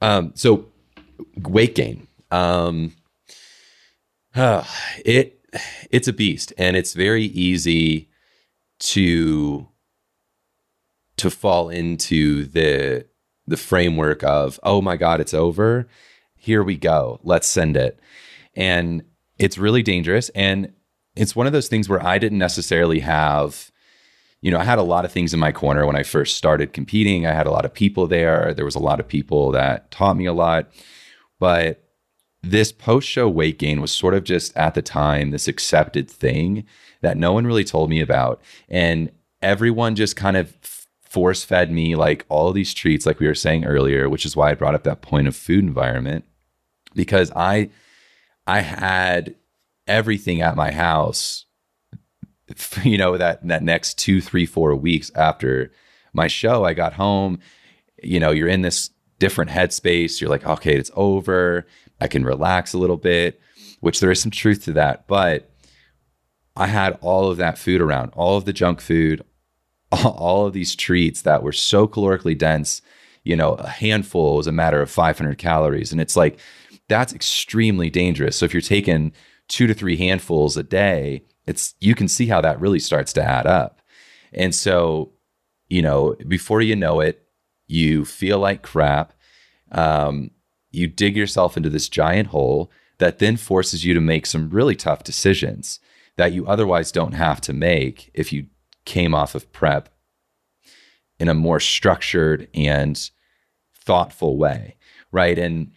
Um, 0.00 0.32
so 0.34 0.66
weight 1.36 1.74
gain, 1.74 2.06
um, 2.30 2.94
uh, 4.34 4.64
it 5.04 5.34
it's 5.90 6.08
a 6.08 6.12
beast, 6.12 6.52
and 6.58 6.76
it's 6.76 6.92
very 6.92 7.24
easy 7.24 8.08
to 8.80 9.66
to 11.16 11.30
fall 11.30 11.68
into 11.68 12.44
the 12.44 13.06
the 13.46 13.56
framework 13.56 14.22
of 14.22 14.60
oh 14.62 14.80
my 14.80 14.96
god 14.96 15.20
it's 15.20 15.34
over 15.34 15.88
here 16.38 16.62
we 16.62 16.76
go. 16.76 17.20
Let's 17.22 17.48
send 17.48 17.76
it. 17.76 17.98
And 18.54 19.02
it's 19.38 19.58
really 19.58 19.82
dangerous. 19.82 20.30
And 20.30 20.72
it's 21.16 21.36
one 21.36 21.46
of 21.46 21.52
those 21.52 21.68
things 21.68 21.88
where 21.88 22.04
I 22.04 22.18
didn't 22.18 22.38
necessarily 22.38 23.00
have, 23.00 23.70
you 24.40 24.50
know, 24.50 24.58
I 24.58 24.64
had 24.64 24.78
a 24.78 24.82
lot 24.82 25.04
of 25.04 25.12
things 25.12 25.34
in 25.34 25.40
my 25.40 25.52
corner 25.52 25.84
when 25.86 25.96
I 25.96 26.02
first 26.02 26.36
started 26.36 26.72
competing. 26.72 27.26
I 27.26 27.32
had 27.32 27.46
a 27.46 27.50
lot 27.50 27.64
of 27.64 27.74
people 27.74 28.06
there. 28.06 28.54
There 28.54 28.64
was 28.64 28.76
a 28.76 28.80
lot 28.80 29.00
of 29.00 29.08
people 29.08 29.50
that 29.52 29.90
taught 29.90 30.16
me 30.16 30.26
a 30.26 30.32
lot. 30.32 30.70
But 31.40 31.84
this 32.42 32.70
post 32.72 33.08
show 33.08 33.28
weight 33.28 33.58
gain 33.58 33.80
was 33.80 33.90
sort 33.90 34.14
of 34.14 34.24
just 34.24 34.56
at 34.56 34.74
the 34.74 34.82
time 34.82 35.30
this 35.30 35.48
accepted 35.48 36.08
thing 36.08 36.64
that 37.00 37.16
no 37.16 37.32
one 37.32 37.46
really 37.46 37.64
told 37.64 37.90
me 37.90 38.00
about. 38.00 38.40
And 38.68 39.10
everyone 39.42 39.96
just 39.96 40.16
kind 40.16 40.36
of 40.36 40.54
force 41.02 41.42
fed 41.42 41.72
me 41.72 41.96
like 41.96 42.26
all 42.28 42.52
these 42.52 42.74
treats, 42.74 43.06
like 43.06 43.18
we 43.18 43.26
were 43.26 43.34
saying 43.34 43.64
earlier, 43.64 44.08
which 44.08 44.26
is 44.26 44.36
why 44.36 44.50
I 44.50 44.54
brought 44.54 44.74
up 44.74 44.84
that 44.84 45.02
point 45.02 45.26
of 45.26 45.34
food 45.34 45.64
environment 45.64 46.24
because 46.98 47.30
I 47.36 47.70
I 48.44 48.58
had 48.58 49.36
everything 49.86 50.42
at 50.42 50.56
my 50.56 50.72
house 50.72 51.46
you 52.82 52.98
know 52.98 53.16
that 53.16 53.46
that 53.46 53.62
next 53.62 53.98
two 53.98 54.20
three 54.20 54.44
four 54.44 54.74
weeks 54.74 55.10
after 55.14 55.70
my 56.12 56.26
show 56.26 56.64
i 56.64 56.74
got 56.74 56.94
home 56.94 57.38
you 58.02 58.18
know 58.18 58.30
you're 58.30 58.48
in 58.48 58.62
this 58.62 58.90
different 59.18 59.50
headspace. 59.50 60.20
You're 60.20 60.30
like 60.30 60.46
okay 60.46 60.76
it's 60.76 60.90
over. 60.94 61.66
I 62.00 62.08
can 62.08 62.24
relax 62.24 62.74
a 62.74 62.78
little 62.78 62.96
bit 62.96 63.40
which 63.80 64.00
there 64.00 64.10
is 64.10 64.20
some 64.20 64.32
truth 64.32 64.64
to 64.64 64.72
that 64.72 65.06
but 65.06 65.50
i 66.56 66.66
had 66.66 66.98
all 67.00 67.30
of 67.30 67.36
that 67.36 67.58
food 67.58 67.80
around 67.80 68.10
all 68.14 68.36
of 68.36 68.44
the 68.44 68.52
junk 68.52 68.80
food 68.80 69.22
all 69.92 70.46
of 70.46 70.52
these 70.52 70.74
treats 70.74 71.22
that 71.22 71.44
were 71.44 71.52
so 71.52 71.86
calorically 71.86 72.36
dense 72.36 72.82
you 73.28 73.36
know 73.36 73.54
a 73.54 73.68
handful 73.68 74.36
was 74.36 74.46
a 74.46 74.52
matter 74.52 74.80
of 74.80 74.90
500 74.90 75.36
calories. 75.36 75.92
And 75.92 76.00
it's 76.00 76.16
like 76.16 76.38
that's 76.88 77.12
extremely 77.12 77.90
dangerous. 77.90 78.36
So 78.36 78.44
if 78.44 78.52
you're 78.52 78.60
taking 78.60 79.12
two 79.48 79.66
to 79.66 79.74
three 79.74 79.96
handfuls 79.96 80.56
a 80.56 80.62
day, 80.62 81.24
it's 81.46 81.74
you 81.80 81.94
can 81.94 82.08
see 82.08 82.26
how 82.26 82.40
that 82.40 82.60
really 82.60 82.78
starts 82.78 83.12
to 83.14 83.22
add 83.22 83.46
up. 83.46 83.80
And 84.32 84.54
so, 84.54 85.12
you 85.68 85.82
know, 85.82 86.16
before 86.26 86.60
you 86.60 86.76
know 86.76 87.00
it, 87.00 87.22
you 87.66 88.04
feel 88.04 88.38
like 88.38 88.62
crap. 88.62 89.14
Um, 89.70 90.30
you 90.70 90.86
dig 90.86 91.16
yourself 91.16 91.56
into 91.56 91.70
this 91.70 91.88
giant 91.88 92.28
hole 92.28 92.70
that 92.98 93.18
then 93.18 93.36
forces 93.36 93.84
you 93.84 93.94
to 93.94 94.00
make 94.00 94.26
some 94.26 94.50
really 94.50 94.76
tough 94.76 95.04
decisions 95.04 95.80
that 96.16 96.32
you 96.32 96.46
otherwise 96.46 96.92
don't 96.92 97.12
have 97.12 97.40
to 97.42 97.52
make 97.52 98.10
if 98.12 98.32
you 98.32 98.46
came 98.84 99.14
off 99.14 99.34
of 99.34 99.52
prep 99.52 99.88
in 101.18 101.28
a 101.28 101.34
more 101.34 101.60
structured 101.60 102.48
and 102.54 103.10
thoughtful 103.74 104.36
way, 104.36 104.76
right? 105.12 105.38
And 105.38 105.72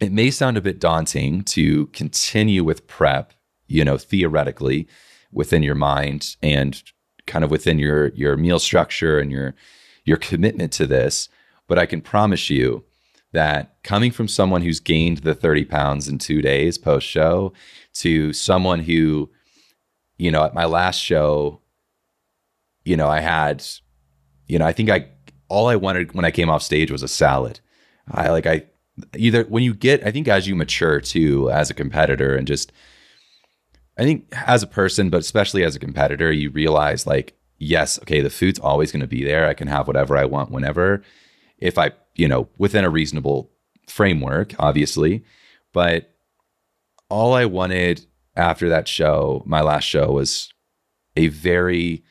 it 0.00 0.12
may 0.12 0.30
sound 0.30 0.56
a 0.56 0.62
bit 0.62 0.80
daunting 0.80 1.42
to 1.42 1.86
continue 1.88 2.64
with 2.64 2.86
prep, 2.86 3.34
you 3.66 3.84
know, 3.84 3.98
theoretically 3.98 4.88
within 5.30 5.62
your 5.62 5.74
mind 5.74 6.36
and 6.42 6.82
kind 7.26 7.44
of 7.44 7.50
within 7.50 7.78
your 7.78 8.08
your 8.08 8.36
meal 8.36 8.58
structure 8.58 9.18
and 9.18 9.30
your 9.30 9.54
your 10.04 10.16
commitment 10.16 10.72
to 10.72 10.86
this, 10.86 11.28
but 11.68 11.78
I 11.78 11.86
can 11.86 12.00
promise 12.00 12.50
you 12.50 12.84
that 13.32 13.76
coming 13.84 14.10
from 14.10 14.26
someone 14.26 14.62
who's 14.62 14.80
gained 14.80 15.18
the 15.18 15.34
30 15.34 15.66
pounds 15.66 16.08
in 16.08 16.18
2 16.18 16.42
days 16.42 16.78
post 16.78 17.06
show 17.06 17.52
to 17.94 18.32
someone 18.32 18.80
who 18.80 19.30
you 20.18 20.30
know, 20.30 20.44
at 20.44 20.52
my 20.52 20.66
last 20.66 20.98
show, 20.98 21.62
you 22.84 22.94
know, 22.94 23.08
I 23.08 23.20
had 23.20 23.64
you 24.46 24.58
know, 24.58 24.66
I 24.66 24.72
think 24.72 24.90
I 24.90 25.08
all 25.48 25.68
I 25.68 25.76
wanted 25.76 26.14
when 26.14 26.24
I 26.24 26.30
came 26.30 26.48
off 26.48 26.62
stage 26.62 26.90
was 26.90 27.02
a 27.02 27.08
salad. 27.08 27.60
I 28.10 28.30
like 28.30 28.46
I 28.46 28.64
either 29.16 29.44
when 29.44 29.62
you 29.62 29.74
get 29.74 30.04
i 30.06 30.10
think 30.10 30.28
as 30.28 30.46
you 30.46 30.54
mature 30.54 31.00
too 31.00 31.50
as 31.50 31.70
a 31.70 31.74
competitor 31.74 32.34
and 32.34 32.46
just 32.46 32.72
i 33.98 34.02
think 34.02 34.26
as 34.46 34.62
a 34.62 34.66
person 34.66 35.10
but 35.10 35.20
especially 35.20 35.64
as 35.64 35.76
a 35.76 35.80
competitor 35.80 36.32
you 36.32 36.50
realize 36.50 37.06
like 37.06 37.36
yes 37.60 38.00
okay 38.00 38.20
the 38.20 38.30
food's 38.30 38.58
always 38.58 38.90
going 38.90 39.00
to 39.00 39.06
be 39.06 39.22
there. 39.22 39.46
I 39.46 39.54
can 39.54 39.68
have 39.68 39.86
whatever 39.86 40.16
i 40.16 40.24
want 40.24 40.50
whenever. 40.50 41.02
If 41.58 41.78
i 41.78 41.92
you 42.16 42.26
know 42.26 42.48
within 42.58 42.84
a 42.84 42.90
reasonable 42.90 43.52
framework 43.86 44.54
obviously. 44.58 45.24
But 45.72 46.10
all 47.08 47.34
i 47.34 47.44
wanted 47.44 48.06
after 48.34 48.68
that 48.70 48.88
show 48.88 49.44
my 49.46 49.60
last 49.60 49.84
show 49.84 50.10
was 50.10 50.52
a 51.16 51.28
very 51.28 52.02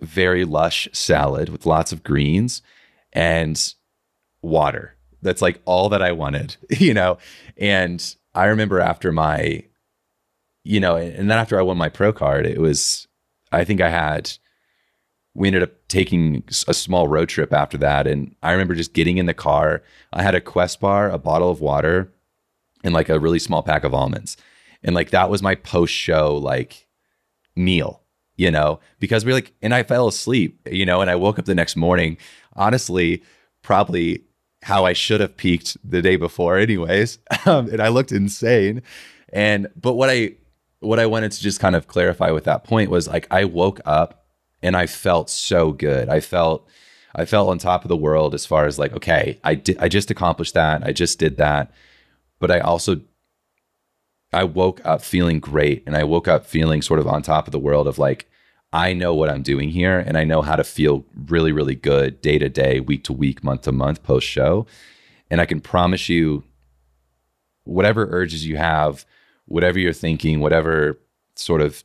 very 0.00 0.44
lush 0.44 0.88
salad 0.92 1.50
with 1.50 1.66
lots 1.66 1.92
of 1.92 2.02
greens 2.02 2.62
and 3.12 3.74
water 4.40 4.96
that's 5.22 5.42
like 5.42 5.60
all 5.64 5.88
that 5.90 6.02
I 6.02 6.12
wanted, 6.12 6.56
you 6.70 6.94
know? 6.94 7.18
And 7.56 8.14
I 8.34 8.46
remember 8.46 8.80
after 8.80 9.12
my, 9.12 9.64
you 10.64 10.80
know, 10.80 10.96
and 10.96 11.30
then 11.30 11.38
after 11.38 11.58
I 11.58 11.62
won 11.62 11.76
my 11.76 11.88
pro 11.88 12.12
card, 12.12 12.46
it 12.46 12.60
was, 12.60 13.08
I 13.52 13.64
think 13.64 13.80
I 13.80 13.88
had 13.88 14.30
we 15.34 15.48
ended 15.48 15.62
up 15.62 15.72
taking 15.88 16.42
a 16.66 16.74
small 16.74 17.06
road 17.08 17.28
trip 17.28 17.52
after 17.52 17.78
that. 17.78 18.06
And 18.06 18.34
I 18.42 18.52
remember 18.52 18.74
just 18.74 18.92
getting 18.92 19.18
in 19.18 19.26
the 19.26 19.34
car. 19.34 19.82
I 20.12 20.22
had 20.22 20.34
a 20.34 20.40
Quest 20.40 20.80
bar, 20.80 21.08
a 21.08 21.18
bottle 21.18 21.50
of 21.50 21.60
water, 21.60 22.12
and 22.82 22.92
like 22.92 23.08
a 23.08 23.20
really 23.20 23.38
small 23.38 23.62
pack 23.62 23.84
of 23.84 23.94
almonds. 23.94 24.36
And 24.82 24.94
like 24.94 25.10
that 25.10 25.30
was 25.30 25.42
my 25.42 25.54
post 25.54 25.92
show 25.92 26.36
like 26.36 26.88
meal, 27.54 28.02
you 28.36 28.50
know, 28.50 28.80
because 28.98 29.24
we 29.24 29.30
are 29.30 29.36
like, 29.36 29.52
and 29.62 29.74
I 29.74 29.82
fell 29.82 30.08
asleep, 30.08 30.60
you 30.70 30.84
know, 30.84 31.00
and 31.00 31.10
I 31.10 31.16
woke 31.16 31.38
up 31.38 31.44
the 31.44 31.54
next 31.54 31.76
morning, 31.76 32.16
honestly, 32.56 33.22
probably 33.62 34.24
how 34.62 34.84
I 34.84 34.92
should 34.92 35.20
have 35.20 35.36
peaked 35.36 35.76
the 35.88 36.02
day 36.02 36.16
before, 36.16 36.58
anyways. 36.58 37.18
Um, 37.46 37.68
and 37.70 37.80
I 37.80 37.88
looked 37.88 38.12
insane. 38.12 38.82
And, 39.32 39.68
but 39.74 39.94
what 39.94 40.10
I, 40.10 40.34
what 40.80 40.98
I 40.98 41.06
wanted 41.06 41.32
to 41.32 41.40
just 41.40 41.58
kind 41.58 41.74
of 41.74 41.88
clarify 41.88 42.30
with 42.32 42.44
that 42.44 42.64
point 42.64 42.90
was 42.90 43.08
like, 43.08 43.26
I 43.30 43.44
woke 43.44 43.80
up 43.86 44.26
and 44.62 44.76
I 44.76 44.86
felt 44.86 45.30
so 45.30 45.72
good. 45.72 46.10
I 46.10 46.20
felt, 46.20 46.68
I 47.14 47.24
felt 47.24 47.48
on 47.48 47.56
top 47.56 47.84
of 47.84 47.88
the 47.88 47.96
world 47.96 48.34
as 48.34 48.44
far 48.44 48.66
as 48.66 48.78
like, 48.78 48.92
okay, 48.92 49.40
I 49.42 49.54
did, 49.54 49.78
I 49.78 49.88
just 49.88 50.10
accomplished 50.10 50.52
that. 50.52 50.84
I 50.84 50.92
just 50.92 51.18
did 51.18 51.38
that. 51.38 51.72
But 52.38 52.50
I 52.50 52.60
also 52.60 53.00
I 54.32 54.44
woke 54.44 54.80
up 54.84 55.02
feeling 55.02 55.40
great 55.40 55.82
and 55.86 55.96
I 55.96 56.04
woke 56.04 56.28
up 56.28 56.46
feeling 56.46 56.82
sort 56.82 57.00
of 57.00 57.06
on 57.06 57.22
top 57.22 57.48
of 57.48 57.52
the 57.52 57.58
world 57.58 57.88
of 57.88 57.98
like, 57.98 58.29
I 58.72 58.92
know 58.92 59.14
what 59.14 59.28
I'm 59.28 59.42
doing 59.42 59.70
here 59.70 59.98
and 59.98 60.16
I 60.16 60.24
know 60.24 60.42
how 60.42 60.56
to 60.56 60.64
feel 60.64 61.04
really, 61.26 61.50
really 61.50 61.74
good 61.74 62.20
day 62.20 62.38
to 62.38 62.48
day, 62.48 62.78
week 62.80 63.04
to 63.04 63.12
week, 63.12 63.42
month 63.42 63.62
to 63.62 63.72
month 63.72 64.02
post 64.02 64.26
show. 64.26 64.66
And 65.30 65.40
I 65.40 65.46
can 65.46 65.60
promise 65.60 66.08
you, 66.08 66.44
whatever 67.64 68.08
urges 68.10 68.46
you 68.46 68.56
have, 68.56 69.04
whatever 69.46 69.78
you're 69.78 69.92
thinking, 69.92 70.40
whatever 70.40 70.98
sort 71.34 71.60
of 71.60 71.82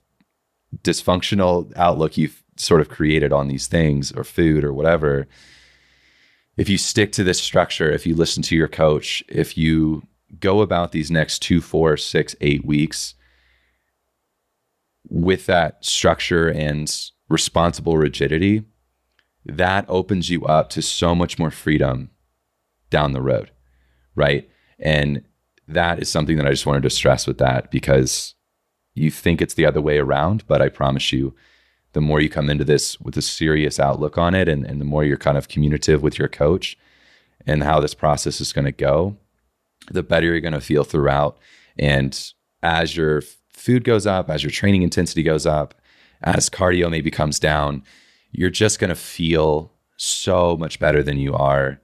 dysfunctional 0.84 1.72
outlook 1.76 2.18
you've 2.18 2.44
sort 2.58 2.82
of 2.82 2.90
created 2.90 3.34
on 3.34 3.48
these 3.48 3.68
things 3.68 4.12
or 4.12 4.24
food 4.24 4.64
or 4.64 4.74
whatever, 4.74 5.28
if 6.58 6.70
you 6.70 6.78
stick 6.78 7.12
to 7.14 7.24
this 7.24 7.42
structure, 7.42 7.92
if 7.92 8.06
you 8.06 8.16
listen 8.16 8.44
to 8.44 8.56
your 8.56 8.68
coach, 8.68 9.24
if 9.28 9.58
you 9.58 10.04
go 10.40 10.62
about 10.62 10.92
these 10.92 11.10
next 11.10 11.40
two, 11.40 11.62
four, 11.62 11.98
six, 11.98 12.36
eight 12.42 12.64
weeks 12.64 13.16
with 15.10 15.46
that 15.46 15.84
structure 15.84 16.50
and 16.50 16.94
responsible 17.30 17.98
rigidity, 17.98 18.64
that 19.46 19.86
opens 19.88 20.30
you 20.30 20.46
up 20.46 20.70
to 20.72 20.82
so 20.82 21.14
much 21.14 21.38
more 21.38 21.52
freedom 21.52 22.10
down 22.90 23.14
the 23.14 23.22
road. 23.22 23.52
Right. 24.16 24.50
And 24.80 25.24
that 25.68 26.00
is 26.00 26.10
something 26.10 26.38
that 26.38 26.48
I 26.48 26.52
just 26.52 26.66
wanted 26.66 26.84
to 26.84 26.90
stress 26.90 27.28
with 27.28 27.38
that 27.40 27.72
because 27.72 28.36
you 28.94 29.12
think 29.12 29.42
it's 29.42 29.56
the 29.56 29.66
other 29.66 29.82
way 29.82 29.98
around, 29.98 30.48
but 30.48 30.62
I 30.62 30.70
promise 30.70 31.12
you, 31.12 31.36
the 31.94 32.02
more 32.02 32.20
you 32.20 32.30
come 32.30 32.50
into 32.50 32.66
this 32.66 33.00
with 33.00 33.16
a 33.18 33.22
serious 33.22 33.80
outlook 33.80 34.18
on 34.18 34.36
it 34.36 34.50
and, 34.50 34.66
and 34.66 34.82
the 34.82 34.86
more 34.86 35.04
you're 35.04 35.18
kind 35.18 35.38
of 35.38 35.48
communicative 35.48 36.02
with 36.02 36.20
your 36.20 36.28
coach 36.28 36.78
and 37.46 37.64
how 37.64 37.80
this 37.80 37.94
process 37.94 38.42
is 38.42 38.52
going 38.52 38.66
to 38.66 38.72
go, 38.72 39.16
the 39.90 40.04
better 40.04 40.28
you're 40.28 40.42
going 40.42 40.54
to 40.54 40.62
feel 40.62 40.84
throughout. 40.84 41.38
And 41.80 42.34
as 42.62 42.98
your 42.98 43.22
food 43.66 43.84
goes 43.84 44.06
up, 44.06 44.30
as 44.30 44.44
your 44.44 44.52
training 44.52 44.84
intensity 44.84 45.24
goes 45.24 45.48
up, 45.48 45.74
as 46.22 46.52
cardio 46.52 46.90
maybe 46.90 47.10
comes 47.10 47.40
down, 47.40 47.84
you're 48.32 48.52
just 48.52 48.78
going 48.78 48.90
to 48.90 48.96
feel 48.96 49.72
so 49.98 50.56
much 50.56 50.80
better 50.80 51.02
than 51.02 51.18
you 51.18 51.34
are 51.34 51.82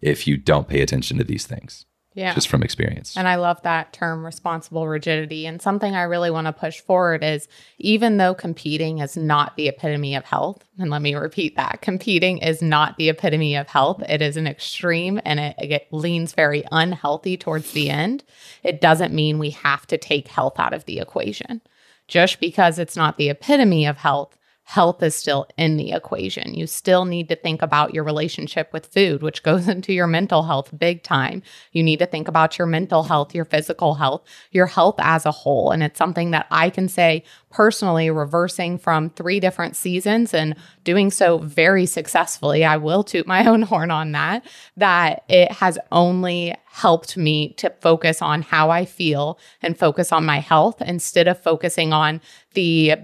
if 0.00 0.28
you 0.28 0.36
don't 0.36 0.68
pay 0.68 0.80
attention 0.80 1.18
to 1.18 1.24
these 1.24 1.44
things. 1.44 1.86
Yeah. 2.14 2.32
Just 2.32 2.46
from 2.46 2.62
experience. 2.62 3.16
And 3.16 3.26
I 3.26 3.34
love 3.34 3.60
that 3.62 3.92
term 3.92 4.24
responsible 4.24 4.86
rigidity. 4.86 5.46
And 5.46 5.60
something 5.60 5.96
I 5.96 6.02
really 6.02 6.30
want 6.30 6.46
to 6.46 6.52
push 6.52 6.80
forward 6.80 7.24
is 7.24 7.48
even 7.78 8.18
though 8.18 8.34
competing 8.34 8.98
is 8.98 9.16
not 9.16 9.56
the 9.56 9.66
epitome 9.66 10.14
of 10.14 10.24
health, 10.24 10.64
and 10.78 10.90
let 10.90 11.02
me 11.02 11.16
repeat 11.16 11.56
that 11.56 11.82
competing 11.82 12.38
is 12.38 12.62
not 12.62 12.96
the 12.98 13.08
epitome 13.08 13.56
of 13.56 13.66
health, 13.66 14.00
it 14.08 14.22
is 14.22 14.36
an 14.36 14.46
extreme 14.46 15.20
and 15.24 15.40
it, 15.40 15.56
it 15.58 15.88
leans 15.90 16.34
very 16.34 16.64
unhealthy 16.70 17.36
towards 17.36 17.72
the 17.72 17.90
end. 17.90 18.22
It 18.62 18.80
doesn't 18.80 19.12
mean 19.12 19.40
we 19.40 19.50
have 19.50 19.84
to 19.88 19.98
take 19.98 20.28
health 20.28 20.60
out 20.60 20.72
of 20.72 20.84
the 20.84 21.00
equation. 21.00 21.60
Just 22.06 22.38
because 22.38 22.78
it's 22.78 22.96
not 22.96 23.16
the 23.16 23.30
epitome 23.30 23.86
of 23.86 23.96
health 23.96 24.36
health 24.64 25.02
is 25.02 25.14
still 25.14 25.46
in 25.58 25.76
the 25.76 25.92
equation. 25.92 26.54
You 26.54 26.66
still 26.66 27.04
need 27.04 27.28
to 27.28 27.36
think 27.36 27.60
about 27.60 27.94
your 27.94 28.02
relationship 28.02 28.72
with 28.72 28.86
food, 28.86 29.22
which 29.22 29.42
goes 29.42 29.68
into 29.74 29.92
your 29.92 30.06
mental 30.06 30.42
health 30.42 30.70
big 30.76 31.02
time. 31.02 31.42
You 31.72 31.82
need 31.82 31.98
to 31.98 32.06
think 32.06 32.28
about 32.28 32.58
your 32.58 32.66
mental 32.66 33.02
health, 33.02 33.34
your 33.34 33.44
physical 33.44 33.94
health, 33.94 34.22
your 34.50 34.66
health 34.66 34.96
as 34.98 35.26
a 35.26 35.30
whole. 35.30 35.70
And 35.70 35.82
it's 35.82 35.98
something 35.98 36.30
that 36.30 36.46
I 36.50 36.70
can 36.70 36.88
say 36.88 37.24
personally, 37.50 38.10
reversing 38.10 38.78
from 38.78 39.10
three 39.10 39.38
different 39.38 39.76
seasons 39.76 40.34
and 40.34 40.56
doing 40.82 41.10
so 41.10 41.38
very 41.38 41.86
successfully. 41.86 42.64
I 42.64 42.78
will 42.78 43.04
toot 43.04 43.26
my 43.26 43.46
own 43.48 43.62
horn 43.62 43.90
on 43.90 44.12
that, 44.12 44.44
that 44.76 45.24
it 45.28 45.52
has 45.52 45.78
only 45.92 46.54
helped 46.64 47.16
me 47.16 47.50
to 47.50 47.70
focus 47.80 48.20
on 48.20 48.42
how 48.42 48.70
I 48.70 48.86
feel 48.86 49.38
and 49.62 49.78
focus 49.78 50.10
on 50.10 50.24
my 50.24 50.40
health 50.40 50.82
instead 50.82 51.28
of 51.28 51.40
focusing 51.40 51.92
on 51.92 52.20
the 52.54 52.94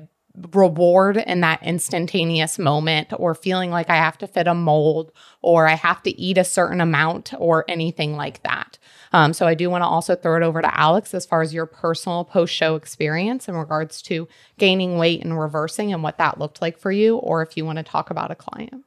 reward 0.55 1.17
in 1.17 1.41
that 1.41 1.63
instantaneous 1.63 2.59
moment 2.59 3.09
or 3.17 3.35
feeling 3.35 3.71
like 3.71 3.91
I 3.91 3.97
have 3.97 4.17
to 4.19 4.27
fit 4.27 4.47
a 4.47 4.55
mold 4.55 5.13
or 5.43 5.67
I 5.67 5.75
have 5.75 6.03
to 6.05 6.21
eat 6.21 6.39
a 6.39 6.45
certain 6.45 6.81
amount 6.81 7.33
or 7.39 7.65
anything 7.69 8.17
like 8.17 8.43
that. 8.43 8.79
Um, 9.13 9.33
so 9.33 9.47
I 9.47 9.55
do 9.55 9.69
want 9.69 9.83
to 9.83 9.87
also 9.87 10.15
throw 10.15 10.37
it 10.37 10.43
over 10.43 10.63
to 10.63 10.79
Alex 10.79 11.15
as 11.15 11.27
far 11.27 11.43
as 11.43 11.53
your 11.53 11.67
personal 11.67 12.25
post 12.25 12.55
show 12.55 12.77
experience 12.77 13.49
in 13.49 13.57
regards 13.57 14.01
to 14.03 14.29
gaining 14.59 14.99
weight 14.99 15.23
and 15.23 15.39
reversing 15.39 15.93
and 15.93 16.03
what 16.03 16.19
that 16.19 16.39
looked 16.39 16.63
like 16.63 16.79
for 16.79 16.93
you, 16.93 17.17
or 17.17 17.43
if 17.43 17.57
you 17.57 17.65
want 17.65 17.79
to 17.79 17.83
talk 17.83 18.11
about 18.11 18.31
a 18.31 18.37
client. 18.37 18.85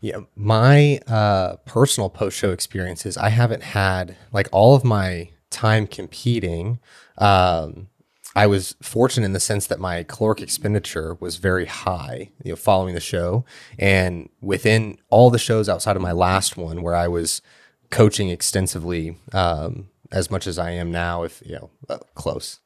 Yeah, 0.00 0.20
my 0.36 1.00
uh, 1.08 1.56
personal 1.64 2.10
post 2.10 2.36
show 2.36 2.52
experiences, 2.52 3.16
I 3.16 3.30
haven't 3.30 3.62
had 3.62 4.16
like 4.32 4.48
all 4.52 4.74
of 4.74 4.84
my 4.84 5.30
time 5.50 5.86
competing. 5.86 6.78
Um, 7.16 7.88
I 8.38 8.46
was 8.46 8.76
fortunate 8.80 9.26
in 9.26 9.32
the 9.32 9.40
sense 9.40 9.66
that 9.66 9.80
my 9.80 10.04
caloric 10.04 10.40
expenditure 10.40 11.14
was 11.18 11.38
very 11.38 11.66
high, 11.66 12.30
you 12.44 12.52
know, 12.52 12.56
following 12.56 12.94
the 12.94 13.00
show. 13.00 13.44
And 13.80 14.28
within 14.40 14.98
all 15.10 15.28
the 15.28 15.40
shows 15.40 15.68
outside 15.68 15.96
of 15.96 16.02
my 16.02 16.12
last 16.12 16.56
one, 16.56 16.82
where 16.82 16.94
I 16.94 17.08
was 17.08 17.42
coaching 17.90 18.28
extensively, 18.28 19.16
um, 19.32 19.88
as 20.12 20.30
much 20.30 20.46
as 20.46 20.56
I 20.56 20.70
am 20.70 20.92
now, 20.92 21.24
if 21.24 21.42
you 21.44 21.56
know, 21.56 21.70
uh, 21.88 21.98
close. 22.14 22.60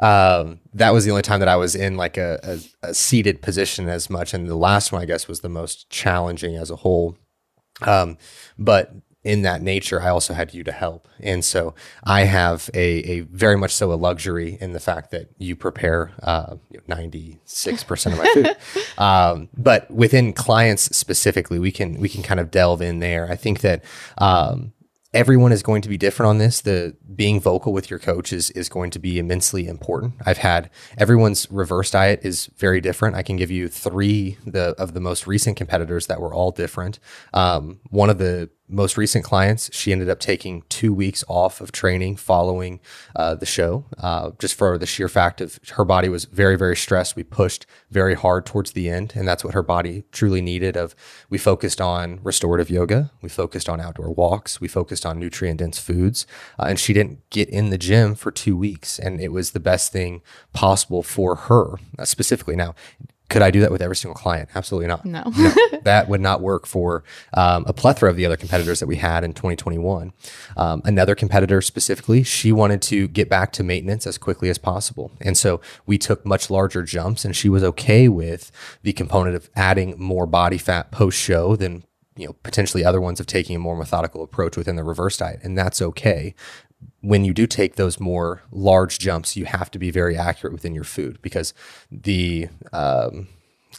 Um, 0.00 0.58
that 0.74 0.92
was 0.92 1.04
the 1.04 1.12
only 1.12 1.22
time 1.22 1.38
that 1.38 1.48
I 1.48 1.54
was 1.54 1.76
in 1.76 1.96
like 1.96 2.16
a, 2.16 2.40
a, 2.42 2.88
a, 2.88 2.92
seated 2.92 3.42
position 3.42 3.88
as 3.88 4.10
much. 4.10 4.34
And 4.34 4.48
the 4.48 4.56
last 4.56 4.90
one, 4.90 5.02
I 5.02 5.04
guess, 5.04 5.28
was 5.28 5.38
the 5.38 5.48
most 5.48 5.88
challenging 5.88 6.56
as 6.56 6.68
a 6.68 6.76
whole. 6.76 7.16
Um, 7.82 8.18
but 8.58 8.92
in 9.24 9.42
that 9.42 9.62
nature, 9.62 10.02
I 10.02 10.08
also 10.08 10.34
had 10.34 10.52
you 10.52 10.64
to 10.64 10.72
help. 10.72 11.06
And 11.20 11.44
so 11.44 11.74
I 12.02 12.22
have 12.22 12.68
a, 12.74 13.10
a 13.10 13.20
very 13.20 13.56
much 13.56 13.72
so 13.72 13.92
a 13.92 13.94
luxury 13.94 14.58
in 14.60 14.72
the 14.72 14.80
fact 14.80 15.12
that 15.12 15.30
you 15.38 15.54
prepare 15.54 16.10
uh, 16.22 16.56
96% 16.88 18.12
of 18.12 18.18
my 18.18 18.26
food. 18.34 18.56
um, 18.98 19.48
but 19.56 19.88
within 19.90 20.32
clients 20.32 20.96
specifically, 20.96 21.58
we 21.58 21.70
can, 21.70 22.00
we 22.00 22.08
can 22.08 22.22
kind 22.22 22.40
of 22.40 22.50
delve 22.50 22.82
in 22.82 22.98
there. 22.98 23.30
I 23.30 23.36
think 23.36 23.60
that, 23.60 23.84
um, 24.18 24.72
everyone 25.14 25.52
is 25.52 25.62
going 25.62 25.82
to 25.82 25.88
be 25.88 25.96
different 25.96 26.30
on 26.30 26.38
this. 26.38 26.60
The 26.60 26.96
being 27.14 27.40
vocal 27.40 27.72
with 27.72 27.90
your 27.90 27.98
coach 27.98 28.32
is, 28.32 28.50
is 28.50 28.68
going 28.68 28.90
to 28.92 28.98
be 28.98 29.18
immensely 29.18 29.66
important. 29.66 30.14
I've 30.24 30.38
had 30.38 30.70
everyone's 30.96 31.50
reverse 31.50 31.90
diet 31.90 32.20
is 32.22 32.46
very 32.56 32.80
different. 32.80 33.16
I 33.16 33.22
can 33.22 33.36
give 33.36 33.50
you 33.50 33.68
three 33.68 34.38
the 34.46 34.74
of 34.78 34.94
the 34.94 35.00
most 35.00 35.26
recent 35.26 35.56
competitors 35.56 36.06
that 36.06 36.20
were 36.20 36.32
all 36.32 36.50
different. 36.50 36.98
Um, 37.34 37.80
one 37.90 38.10
of 38.10 38.18
the 38.18 38.50
most 38.72 38.96
recent 38.96 39.24
clients, 39.24 39.70
she 39.72 39.92
ended 39.92 40.08
up 40.08 40.18
taking 40.18 40.62
two 40.68 40.92
weeks 40.92 41.22
off 41.28 41.60
of 41.60 41.70
training 41.70 42.16
following 42.16 42.80
uh, 43.14 43.34
the 43.34 43.46
show, 43.46 43.84
uh, 43.98 44.30
just 44.38 44.54
for 44.54 44.78
the 44.78 44.86
sheer 44.86 45.08
fact 45.08 45.40
of 45.40 45.60
her 45.72 45.84
body 45.84 46.08
was 46.08 46.24
very, 46.24 46.56
very 46.56 46.76
stressed. 46.76 47.14
We 47.14 47.22
pushed 47.22 47.66
very 47.90 48.14
hard 48.14 48.46
towards 48.46 48.72
the 48.72 48.88
end, 48.88 49.12
and 49.14 49.28
that's 49.28 49.44
what 49.44 49.54
her 49.54 49.62
body 49.62 50.04
truly 50.10 50.40
needed. 50.40 50.76
Of 50.76 50.94
we 51.28 51.38
focused 51.38 51.80
on 51.80 52.20
restorative 52.22 52.70
yoga, 52.70 53.10
we 53.20 53.28
focused 53.28 53.68
on 53.68 53.80
outdoor 53.80 54.10
walks, 54.10 54.60
we 54.60 54.68
focused 54.68 55.04
on 55.04 55.18
nutrient 55.18 55.58
dense 55.58 55.78
foods, 55.78 56.26
uh, 56.58 56.64
and 56.68 56.78
she 56.78 56.92
didn't 56.92 57.28
get 57.30 57.48
in 57.50 57.70
the 57.70 57.78
gym 57.78 58.14
for 58.14 58.30
two 58.30 58.56
weeks, 58.56 58.98
and 58.98 59.20
it 59.20 59.32
was 59.32 59.50
the 59.50 59.60
best 59.60 59.92
thing 59.92 60.22
possible 60.52 61.02
for 61.02 61.34
her 61.36 61.74
uh, 61.98 62.04
specifically. 62.04 62.56
Now, 62.56 62.74
could 63.32 63.42
I 63.42 63.50
do 63.50 63.60
that 63.60 63.72
with 63.72 63.80
every 63.80 63.96
single 63.96 64.14
client? 64.14 64.50
Absolutely 64.54 64.88
not. 64.88 65.04
No, 65.06 65.24
no 65.36 65.54
that 65.82 66.08
would 66.08 66.20
not 66.20 66.42
work 66.42 66.66
for 66.66 67.02
um, 67.32 67.64
a 67.66 67.72
plethora 67.72 68.10
of 68.10 68.16
the 68.16 68.26
other 68.26 68.36
competitors 68.36 68.78
that 68.80 68.86
we 68.86 68.96
had 68.96 69.24
in 69.24 69.32
2021. 69.32 70.12
Um, 70.56 70.82
another 70.84 71.14
competitor 71.14 71.62
specifically, 71.62 72.22
she 72.22 72.52
wanted 72.52 72.82
to 72.82 73.08
get 73.08 73.30
back 73.30 73.52
to 73.52 73.62
maintenance 73.62 74.06
as 74.06 74.18
quickly 74.18 74.50
as 74.50 74.58
possible, 74.58 75.10
and 75.20 75.36
so 75.36 75.60
we 75.86 75.96
took 75.96 76.26
much 76.26 76.50
larger 76.50 76.82
jumps, 76.82 77.24
and 77.24 77.34
she 77.34 77.48
was 77.48 77.64
okay 77.64 78.08
with 78.08 78.52
the 78.82 78.92
component 78.92 79.34
of 79.34 79.48
adding 79.56 79.94
more 79.98 80.26
body 80.26 80.58
fat 80.58 80.90
post 80.90 81.18
show 81.18 81.56
than 81.56 81.84
you 82.16 82.26
know 82.26 82.34
potentially 82.42 82.84
other 82.84 83.00
ones 83.00 83.18
of 83.18 83.26
taking 83.26 83.56
a 83.56 83.58
more 83.58 83.76
methodical 83.76 84.22
approach 84.22 84.56
within 84.56 84.76
the 84.76 84.84
reverse 84.84 85.16
diet 85.16 85.40
and 85.42 85.56
that's 85.56 85.80
okay 85.80 86.34
when 87.00 87.24
you 87.24 87.34
do 87.34 87.46
take 87.46 87.76
those 87.76 87.98
more 87.98 88.42
large 88.50 88.98
jumps, 88.98 89.36
you 89.36 89.44
have 89.44 89.70
to 89.72 89.78
be 89.78 89.90
very 89.90 90.16
accurate 90.16 90.52
within 90.52 90.74
your 90.74 90.84
food 90.84 91.20
because 91.22 91.52
the 91.90 92.48
um, 92.72 93.28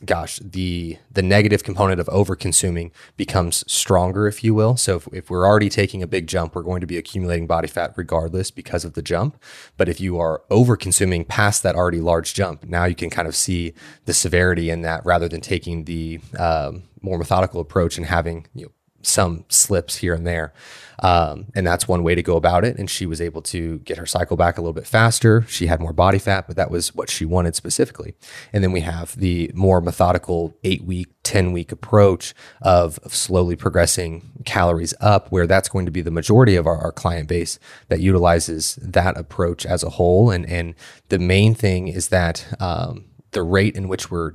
gosh, 0.05 0.39
the 0.39 0.97
the 1.11 1.21
negative 1.21 1.63
component 1.63 1.99
of 1.99 2.09
over 2.09 2.35
consuming 2.35 2.91
becomes 3.17 3.63
stronger, 3.71 4.27
if 4.27 4.43
you 4.43 4.53
will. 4.53 4.75
So 4.77 4.97
if, 4.97 5.07
if 5.13 5.29
we're 5.29 5.45
already 5.45 5.69
taking 5.69 6.01
a 6.01 6.07
big 6.07 6.27
jump, 6.27 6.55
we're 6.55 6.63
going 6.63 6.81
to 6.81 6.87
be 6.87 6.97
accumulating 6.97 7.47
body 7.47 7.67
fat 7.67 7.93
regardless 7.95 8.51
because 8.51 8.85
of 8.85 8.93
the 8.93 9.01
jump. 9.01 9.41
But 9.77 9.89
if 9.89 10.01
you 10.01 10.19
are 10.19 10.41
over 10.49 10.75
consuming 10.75 11.25
past 11.25 11.63
that 11.63 11.75
already 11.75 12.01
large 12.01 12.33
jump, 12.33 12.65
now 12.65 12.85
you 12.85 12.95
can 12.95 13.09
kind 13.09 13.27
of 13.27 13.35
see 13.35 13.73
the 14.05 14.13
severity 14.13 14.69
in 14.69 14.81
that 14.81 15.05
rather 15.05 15.29
than 15.29 15.41
taking 15.41 15.85
the 15.85 16.19
um, 16.37 16.83
more 17.01 17.17
methodical 17.17 17.61
approach 17.61 17.97
and 17.97 18.05
having 18.05 18.47
you 18.53 18.65
know, 18.65 18.71
some 19.03 19.45
slips 19.49 19.97
here 19.97 20.13
and 20.13 20.25
there. 20.25 20.53
Um, 20.99 21.47
and 21.53 21.67
that's 21.67 21.87
one 21.87 22.03
way 22.03 22.15
to 22.15 22.23
go 22.23 22.37
about 22.37 22.63
it. 22.63 22.77
And 22.77 22.89
she 22.89 23.05
was 23.05 23.19
able 23.19 23.41
to 23.43 23.79
get 23.79 23.97
her 23.97 24.05
cycle 24.05 24.37
back 24.37 24.57
a 24.57 24.61
little 24.61 24.73
bit 24.73 24.87
faster. 24.87 25.43
She 25.47 25.67
had 25.67 25.81
more 25.81 25.91
body 25.91 26.19
fat, 26.19 26.47
but 26.47 26.55
that 26.55 26.71
was 26.71 26.95
what 26.95 27.09
she 27.09 27.25
wanted 27.25 27.55
specifically. 27.55 28.15
And 28.53 28.63
then 28.63 28.71
we 28.71 28.81
have 28.81 29.15
the 29.17 29.51
more 29.53 29.81
methodical 29.81 30.55
eight 30.63 30.83
week, 30.85 31.07
10 31.23 31.51
week 31.51 31.71
approach 31.71 32.33
of, 32.61 32.99
of 32.99 33.13
slowly 33.13 33.55
progressing 33.55 34.31
calories 34.45 34.93
up, 35.01 35.29
where 35.31 35.47
that's 35.47 35.69
going 35.69 35.85
to 35.85 35.91
be 35.91 36.01
the 36.01 36.11
majority 36.11 36.55
of 36.55 36.65
our, 36.67 36.77
our 36.77 36.91
client 36.91 37.27
base 37.27 37.59
that 37.89 37.99
utilizes 37.99 38.75
that 38.81 39.17
approach 39.17 39.65
as 39.65 39.83
a 39.83 39.89
whole. 39.89 40.31
And, 40.31 40.45
and 40.45 40.73
the 41.09 41.19
main 41.19 41.53
thing 41.53 41.89
is 41.89 42.09
that 42.09 42.45
um, 42.61 43.05
the 43.31 43.43
rate 43.43 43.75
in 43.75 43.87
which 43.87 44.09
we're 44.09 44.33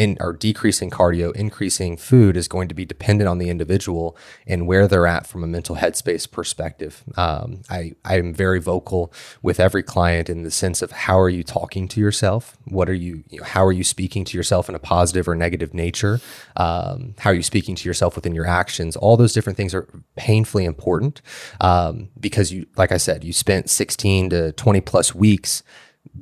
in 0.00 0.16
or 0.18 0.32
decreasing 0.32 0.88
cardio, 0.88 1.30
increasing 1.36 1.94
food 1.94 2.34
is 2.34 2.48
going 2.48 2.68
to 2.68 2.74
be 2.74 2.86
dependent 2.86 3.28
on 3.28 3.36
the 3.36 3.50
individual 3.50 4.16
and 4.46 4.66
where 4.66 4.88
they're 4.88 5.06
at 5.06 5.26
from 5.26 5.44
a 5.44 5.46
mental 5.46 5.76
headspace 5.76 6.28
perspective. 6.28 7.04
Um, 7.18 7.60
I 7.68 7.92
I 8.02 8.16
am 8.16 8.32
very 8.32 8.60
vocal 8.60 9.12
with 9.42 9.60
every 9.60 9.82
client 9.82 10.30
in 10.30 10.42
the 10.42 10.50
sense 10.50 10.80
of 10.80 10.90
how 10.90 11.20
are 11.20 11.28
you 11.28 11.44
talking 11.44 11.86
to 11.88 12.00
yourself? 12.00 12.56
What 12.64 12.88
are 12.88 12.94
you, 12.94 13.24
you 13.28 13.40
know, 13.40 13.44
how 13.44 13.62
are 13.62 13.72
you 13.72 13.84
speaking 13.84 14.24
to 14.24 14.38
yourself 14.38 14.70
in 14.70 14.74
a 14.74 14.78
positive 14.78 15.28
or 15.28 15.34
negative 15.34 15.74
nature? 15.74 16.18
Um, 16.56 17.14
how 17.18 17.28
are 17.28 17.34
you 17.34 17.42
speaking 17.42 17.74
to 17.74 17.86
yourself 17.86 18.16
within 18.16 18.34
your 18.34 18.46
actions? 18.46 18.96
All 18.96 19.18
those 19.18 19.34
different 19.34 19.58
things 19.58 19.74
are 19.74 19.86
painfully 20.16 20.64
important 20.64 21.20
um, 21.60 22.08
because 22.18 22.50
you, 22.54 22.64
like 22.74 22.90
I 22.90 22.96
said, 22.96 23.22
you 23.22 23.34
spent 23.34 23.68
16 23.68 24.30
to 24.30 24.52
20 24.52 24.80
plus 24.80 25.14
weeks 25.14 25.62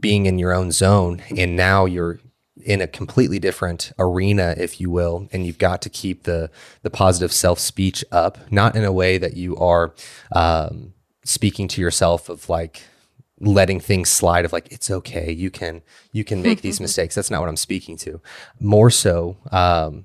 being 0.00 0.26
in 0.26 0.36
your 0.36 0.52
own 0.52 0.72
zone 0.72 1.22
and 1.36 1.54
now 1.54 1.84
you're 1.84 2.18
in 2.64 2.80
a 2.80 2.86
completely 2.86 3.38
different 3.38 3.92
arena, 3.98 4.54
if 4.56 4.80
you 4.80 4.90
will, 4.90 5.28
and 5.32 5.46
you've 5.46 5.58
got 5.58 5.82
to 5.82 5.90
keep 5.90 6.24
the 6.24 6.50
the 6.82 6.90
positive 6.90 7.32
self 7.32 7.58
speech 7.58 8.04
up, 8.10 8.38
not 8.50 8.76
in 8.76 8.84
a 8.84 8.92
way 8.92 9.18
that 9.18 9.36
you 9.36 9.56
are 9.56 9.94
um, 10.32 10.94
speaking 11.24 11.68
to 11.68 11.80
yourself 11.80 12.28
of 12.28 12.48
like 12.48 12.82
letting 13.40 13.78
things 13.78 14.08
slide 14.08 14.44
of 14.44 14.52
like 14.52 14.66
it's 14.72 14.90
okay 14.90 15.30
you 15.30 15.48
can 15.48 15.80
you 16.10 16.24
can 16.24 16.42
make 16.42 16.60
these 16.62 16.80
mistakes. 16.86 17.14
That's 17.14 17.30
not 17.30 17.40
what 17.40 17.48
i'm 17.48 17.56
speaking 17.56 17.96
to. 17.98 18.20
More 18.60 18.90
so 18.90 19.36
um, 19.52 20.04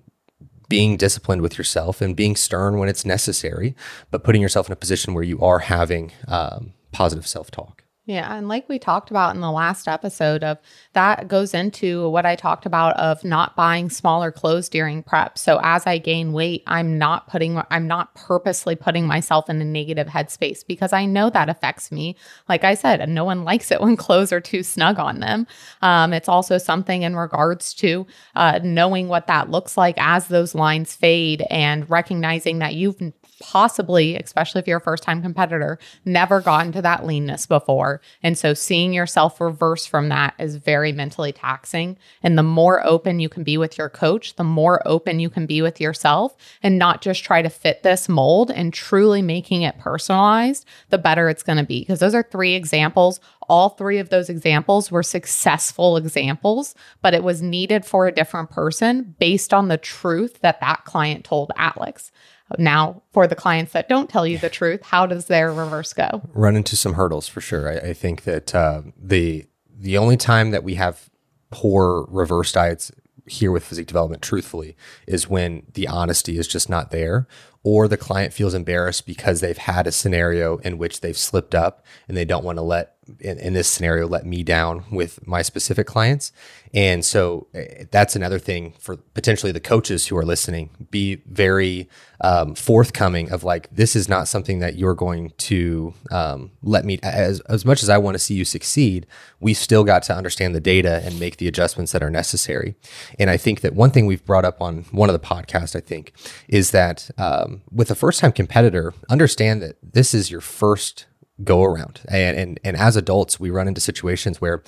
being 0.69 0.97
disciplined 0.97 1.41
with 1.41 1.57
yourself 1.57 2.01
and 2.01 2.15
being 2.15 2.35
stern 2.35 2.77
when 2.77 2.89
it's 2.89 3.05
necessary 3.05 3.75
but 4.11 4.23
putting 4.23 4.41
yourself 4.41 4.67
in 4.67 4.73
a 4.73 4.77
position 4.77 5.13
where 5.13 5.23
you 5.23 5.39
are 5.41 5.59
having 5.59 6.11
um, 6.27 6.73
positive 6.91 7.27
self-talk 7.27 7.82
yeah. 8.05 8.35
And 8.35 8.49
like 8.49 8.67
we 8.67 8.79
talked 8.79 9.11
about 9.11 9.33
in 9.33 9.39
the 9.39 9.51
last 9.51 9.87
episode 9.87 10.43
of 10.43 10.57
that 10.91 11.29
goes 11.29 11.53
into 11.53 12.09
what 12.09 12.25
I 12.25 12.35
talked 12.35 12.65
about 12.65 12.97
of 12.97 13.23
not 13.23 13.55
buying 13.55 13.89
smaller 13.89 14.29
clothes 14.29 14.67
during 14.67 15.03
prep. 15.03 15.37
So 15.37 15.61
as 15.63 15.87
I 15.87 15.99
gain 15.99 16.33
weight, 16.33 16.63
I'm 16.67 16.97
not 16.97 17.29
putting, 17.29 17.61
I'm 17.71 17.87
not 17.87 18.13
purposely 18.13 18.75
putting 18.75 19.07
myself 19.07 19.49
in 19.49 19.61
a 19.61 19.65
negative 19.65 20.07
headspace 20.07 20.67
because 20.67 20.91
I 20.91 21.05
know 21.05 21.29
that 21.29 21.47
affects 21.47 21.93
me. 21.93 22.17
Like 22.49 22.65
I 22.65 22.73
said, 22.73 23.07
no 23.07 23.23
one 23.23 23.45
likes 23.45 23.71
it 23.71 23.79
when 23.79 23.95
clothes 23.97 24.33
are 24.33 24.41
too 24.41 24.63
snug 24.63 24.99
on 24.99 25.21
them. 25.21 25.47
Um, 25.81 26.11
it's 26.11 26.27
also 26.27 26.57
something 26.57 27.03
in 27.03 27.15
regards 27.15 27.73
to 27.75 28.05
uh, 28.35 28.59
knowing 28.61 29.07
what 29.07 29.27
that 29.27 29.49
looks 29.49 29.77
like 29.77 29.95
as 29.97 30.27
those 30.27 30.53
lines 30.53 30.93
fade 30.93 31.45
and 31.49 31.89
recognizing 31.89 32.59
that 32.59 32.75
you've 32.75 32.99
possibly, 33.39 34.15
especially 34.17 34.59
if 34.59 34.67
you're 34.67 34.77
a 34.77 34.81
first 34.81 35.03
time 35.03 35.21
competitor, 35.21 35.79
never 36.05 36.41
gotten 36.41 36.71
to 36.73 36.81
that 36.81 37.05
leanness 37.05 37.45
before. 37.45 38.01
And 38.21 38.37
so 38.37 38.53
seeing 38.53 38.93
yourself 38.93 39.39
reverse 39.41 39.85
from 39.85 40.09
that 40.09 40.33
is 40.39 40.55
very 40.55 40.91
mentally 40.91 41.31
taxing. 41.31 41.97
And 42.21 42.37
the 42.37 42.43
more 42.43 42.85
open 42.85 43.19
you 43.19 43.29
can 43.29 43.43
be 43.43 43.57
with 43.57 43.77
your 43.77 43.89
coach, 43.89 44.35
the 44.35 44.43
more 44.43 44.81
open 44.87 45.19
you 45.19 45.29
can 45.29 45.45
be 45.45 45.61
with 45.61 45.81
yourself 45.81 46.35
and 46.61 46.77
not 46.77 47.01
just 47.01 47.23
try 47.23 47.41
to 47.41 47.49
fit 47.49 47.83
this 47.83 48.07
mold 48.09 48.51
and 48.51 48.73
truly 48.73 49.21
making 49.21 49.61
it 49.61 49.77
personalized, 49.79 50.65
the 50.89 50.97
better 50.97 51.29
it's 51.29 51.43
going 51.43 51.57
to 51.57 51.63
be. 51.63 51.81
Because 51.81 51.99
those 51.99 52.15
are 52.15 52.23
three 52.23 52.53
examples. 52.53 53.19
All 53.49 53.69
three 53.69 53.99
of 53.99 54.09
those 54.09 54.29
examples 54.29 54.91
were 54.91 55.03
successful 55.03 55.97
examples, 55.97 56.75
but 57.01 57.13
it 57.13 57.23
was 57.23 57.41
needed 57.41 57.85
for 57.85 58.07
a 58.07 58.11
different 58.11 58.49
person 58.49 59.15
based 59.19 59.53
on 59.53 59.67
the 59.67 59.77
truth 59.77 60.39
that 60.41 60.59
that 60.61 60.85
client 60.85 61.23
told 61.25 61.51
Alex. 61.57 62.11
Now, 62.57 63.01
for 63.11 63.27
the 63.27 63.35
clients 63.35 63.71
that 63.73 63.89
don't 63.89 64.09
tell 64.09 64.27
you 64.27 64.37
the 64.37 64.49
truth, 64.49 64.81
how 64.83 65.05
does 65.05 65.25
their 65.25 65.51
reverse 65.51 65.93
go? 65.93 66.21
Run 66.33 66.55
into 66.55 66.75
some 66.75 66.93
hurdles 66.93 67.27
for 67.27 67.41
sure. 67.41 67.69
I, 67.69 67.89
I 67.89 67.93
think 67.93 68.23
that 68.23 68.53
uh, 68.53 68.83
the 68.97 69.45
the 69.75 69.97
only 69.97 70.17
time 70.17 70.51
that 70.51 70.63
we 70.63 70.75
have 70.75 71.09
poor 71.49 72.05
reverse 72.09 72.51
diets 72.51 72.91
here 73.25 73.51
with 73.51 73.63
physique 73.63 73.87
development, 73.87 74.21
truthfully, 74.21 74.75
is 75.07 75.29
when 75.29 75.63
the 75.73 75.87
honesty 75.87 76.37
is 76.37 76.47
just 76.47 76.69
not 76.69 76.91
there, 76.91 77.27
or 77.63 77.87
the 77.87 77.97
client 77.97 78.33
feels 78.33 78.53
embarrassed 78.53 79.05
because 79.05 79.39
they've 79.39 79.57
had 79.57 79.87
a 79.87 79.91
scenario 79.91 80.57
in 80.57 80.77
which 80.77 81.01
they've 81.01 81.17
slipped 81.17 81.55
up 81.55 81.85
and 82.07 82.17
they 82.17 82.25
don't 82.25 82.43
want 82.43 82.57
to 82.57 82.63
let 82.63 82.92
in, 83.19 83.37
in, 83.39 83.53
this 83.53 83.67
scenario 83.67 84.07
let 84.07 84.25
me 84.25 84.43
down 84.43 84.85
with 84.91 85.25
my 85.27 85.41
specific 85.41 85.87
clients. 85.87 86.31
And 86.73 87.03
so 87.03 87.47
eh, 87.53 87.85
that's 87.91 88.15
another 88.15 88.39
thing 88.39 88.73
for 88.79 88.97
potentially 88.97 89.51
the 89.51 89.59
coaches 89.59 90.07
who 90.07 90.17
are 90.17 90.25
listening. 90.25 90.69
Be 90.89 91.21
very 91.27 91.89
um, 92.23 92.55
forthcoming 92.55 93.31
of 93.31 93.43
like 93.43 93.69
this 93.69 93.95
is 93.95 94.07
not 94.07 94.27
something 94.27 94.59
that 94.59 94.77
you're 94.77 94.95
going 94.95 95.33
to 95.37 95.93
um, 96.09 96.51
let 96.61 96.85
me 96.85 96.97
as, 97.03 97.41
as 97.41 97.65
much 97.65 97.83
as 97.83 97.89
i 97.89 97.97
want 97.97 98.15
to 98.15 98.19
see 98.19 98.33
you 98.33 98.45
succeed 98.45 99.05
we 99.41 99.53
still 99.53 99.83
got 99.83 100.03
to 100.03 100.15
understand 100.15 100.55
the 100.55 100.61
data 100.61 101.01
and 101.03 101.19
make 101.19 101.35
the 101.35 101.49
adjustments 101.49 101.91
that 101.91 102.01
are 102.01 102.09
necessary. 102.09 102.75
And 103.19 103.29
i 103.29 103.35
think 103.35 103.59
that 103.61 103.75
one 103.75 103.91
thing 103.91 104.05
we've 104.05 104.25
brought 104.25 104.45
up 104.45 104.61
on 104.61 104.85
one 104.91 105.09
of 105.09 105.13
the 105.13 105.27
podcasts 105.27 105.75
i 105.75 105.81
think 105.81 106.13
is 106.47 106.71
that 106.71 107.11
um, 107.17 107.61
with 107.71 107.91
a 107.91 107.95
first 107.95 108.21
time 108.21 108.31
competitor 108.31 108.93
understand 109.09 109.61
that 109.61 109.75
this 109.83 110.13
is 110.13 110.31
your 110.31 110.41
first 110.41 111.05
go 111.43 111.63
around. 111.63 112.01
And, 112.09 112.37
and 112.37 112.59
and 112.63 112.77
as 112.77 112.95
adults, 112.95 113.39
we 113.39 113.49
run 113.49 113.67
into 113.67 113.81
situations 113.81 114.39
where 114.41 114.63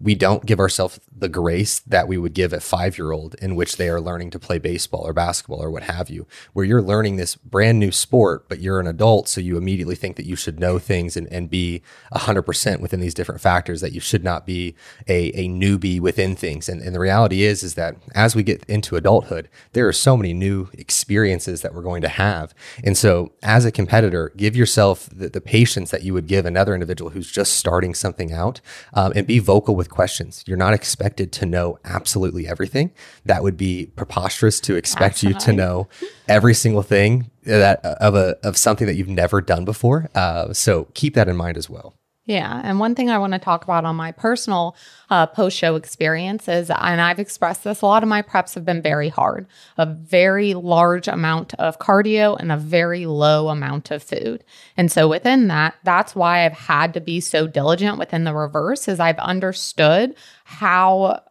we 0.00 0.14
don't 0.14 0.46
give 0.46 0.60
ourselves 0.60 1.00
the 1.10 1.28
grace 1.28 1.80
that 1.80 2.06
we 2.06 2.18
would 2.18 2.34
give 2.34 2.52
a 2.52 2.60
five 2.60 2.98
year 2.98 3.10
old 3.10 3.34
in 3.36 3.56
which 3.56 3.76
they 3.76 3.88
are 3.88 4.00
learning 4.00 4.30
to 4.30 4.38
play 4.38 4.58
baseball 4.58 5.00
or 5.00 5.12
basketball 5.12 5.62
or 5.62 5.70
what 5.70 5.84
have 5.84 6.08
you, 6.08 6.26
where 6.52 6.64
you're 6.64 6.82
learning 6.82 7.16
this 7.16 7.34
brand 7.34 7.78
new 7.78 7.90
sport, 7.90 8.48
but 8.48 8.60
you're 8.60 8.78
an 8.78 8.86
adult. 8.86 9.28
So 9.28 9.40
you 9.40 9.56
immediately 9.56 9.96
think 9.96 10.16
that 10.16 10.26
you 10.26 10.36
should 10.36 10.60
know 10.60 10.78
things 10.78 11.16
and, 11.16 11.26
and 11.32 11.50
be 11.50 11.82
100% 12.12 12.80
within 12.80 13.00
these 13.00 13.14
different 13.14 13.40
factors, 13.40 13.80
that 13.80 13.92
you 13.92 14.00
should 14.00 14.22
not 14.22 14.46
be 14.46 14.76
a, 15.08 15.28
a 15.38 15.48
newbie 15.48 16.00
within 16.00 16.36
things. 16.36 16.68
And, 16.68 16.80
and 16.80 16.94
the 16.94 17.00
reality 17.00 17.42
is, 17.42 17.62
is 17.62 17.74
that 17.74 17.96
as 18.14 18.36
we 18.36 18.42
get 18.42 18.64
into 18.68 18.96
adulthood, 18.96 19.48
there 19.72 19.88
are 19.88 19.92
so 19.92 20.16
many 20.16 20.32
new 20.32 20.68
experiences 20.74 21.62
that 21.62 21.74
we're 21.74 21.82
going 21.82 22.02
to 22.02 22.08
have. 22.08 22.54
And 22.84 22.96
so 22.96 23.32
as 23.42 23.64
a 23.64 23.72
competitor, 23.72 24.32
give 24.36 24.54
yourself 24.54 25.08
the, 25.10 25.28
the 25.28 25.40
patience 25.40 25.90
that 25.90 26.02
you 26.02 26.14
would 26.14 26.28
give 26.28 26.46
another 26.46 26.74
individual 26.74 27.10
who's 27.10 27.32
just 27.32 27.54
starting 27.54 27.94
something 27.94 28.32
out 28.32 28.60
um, 28.94 29.12
and 29.16 29.26
be 29.26 29.38
vocal 29.38 29.74
with 29.78 29.88
questions. 29.88 30.44
You're 30.46 30.58
not 30.58 30.74
expected 30.74 31.32
to 31.32 31.46
know 31.46 31.78
absolutely 31.84 32.46
everything. 32.46 32.90
That 33.24 33.42
would 33.42 33.56
be 33.56 33.86
preposterous 33.96 34.60
to 34.60 34.76
expect 34.76 35.22
you 35.22 35.32
to 35.32 35.52
know 35.52 35.88
every 36.28 36.52
single 36.52 36.82
thing 36.82 37.30
that 37.44 37.82
of 37.84 38.14
a 38.14 38.36
of 38.42 38.58
something 38.58 38.86
that 38.86 38.96
you've 38.96 39.08
never 39.08 39.40
done 39.40 39.64
before. 39.64 40.10
Uh, 40.14 40.52
so 40.52 40.88
keep 40.92 41.14
that 41.14 41.28
in 41.28 41.36
mind 41.36 41.56
as 41.56 41.70
well. 41.70 41.94
Yeah. 42.28 42.60
And 42.62 42.78
one 42.78 42.94
thing 42.94 43.08
I 43.08 43.16
want 43.16 43.32
to 43.32 43.38
talk 43.38 43.64
about 43.64 43.86
on 43.86 43.96
my 43.96 44.12
personal 44.12 44.76
uh, 45.08 45.24
post 45.24 45.56
show 45.56 45.76
experience 45.76 46.46
is, 46.46 46.68
and 46.68 47.00
I've 47.00 47.18
expressed 47.18 47.64
this, 47.64 47.80
a 47.80 47.86
lot 47.86 48.02
of 48.02 48.08
my 48.10 48.20
preps 48.20 48.54
have 48.54 48.66
been 48.66 48.82
very 48.82 49.08
hard, 49.08 49.46
a 49.78 49.86
very 49.86 50.52
large 50.52 51.08
amount 51.08 51.54
of 51.54 51.78
cardio 51.78 52.38
and 52.38 52.52
a 52.52 52.58
very 52.58 53.06
low 53.06 53.48
amount 53.48 53.90
of 53.90 54.02
food. 54.02 54.44
And 54.76 54.92
so 54.92 55.08
within 55.08 55.48
that, 55.48 55.76
that's 55.84 56.14
why 56.14 56.44
I've 56.44 56.52
had 56.52 56.92
to 56.94 57.00
be 57.00 57.20
so 57.20 57.46
diligent 57.46 57.96
within 57.96 58.24
the 58.24 58.34
reverse, 58.34 58.88
is 58.88 59.00
I've 59.00 59.18
understood 59.18 60.14
how 60.44 61.22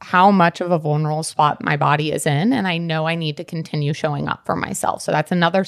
how 0.00 0.30
much 0.30 0.62
of 0.62 0.70
a 0.70 0.78
vulnerable 0.78 1.24
spot 1.24 1.62
my 1.62 1.76
body 1.76 2.12
is 2.12 2.24
in 2.24 2.52
and 2.52 2.68
i 2.68 2.78
know 2.78 3.04
i 3.08 3.16
need 3.16 3.36
to 3.36 3.42
continue 3.42 3.92
showing 3.92 4.28
up 4.28 4.46
for 4.46 4.54
myself 4.54 5.02
so 5.02 5.10
that's 5.10 5.32
another 5.32 5.64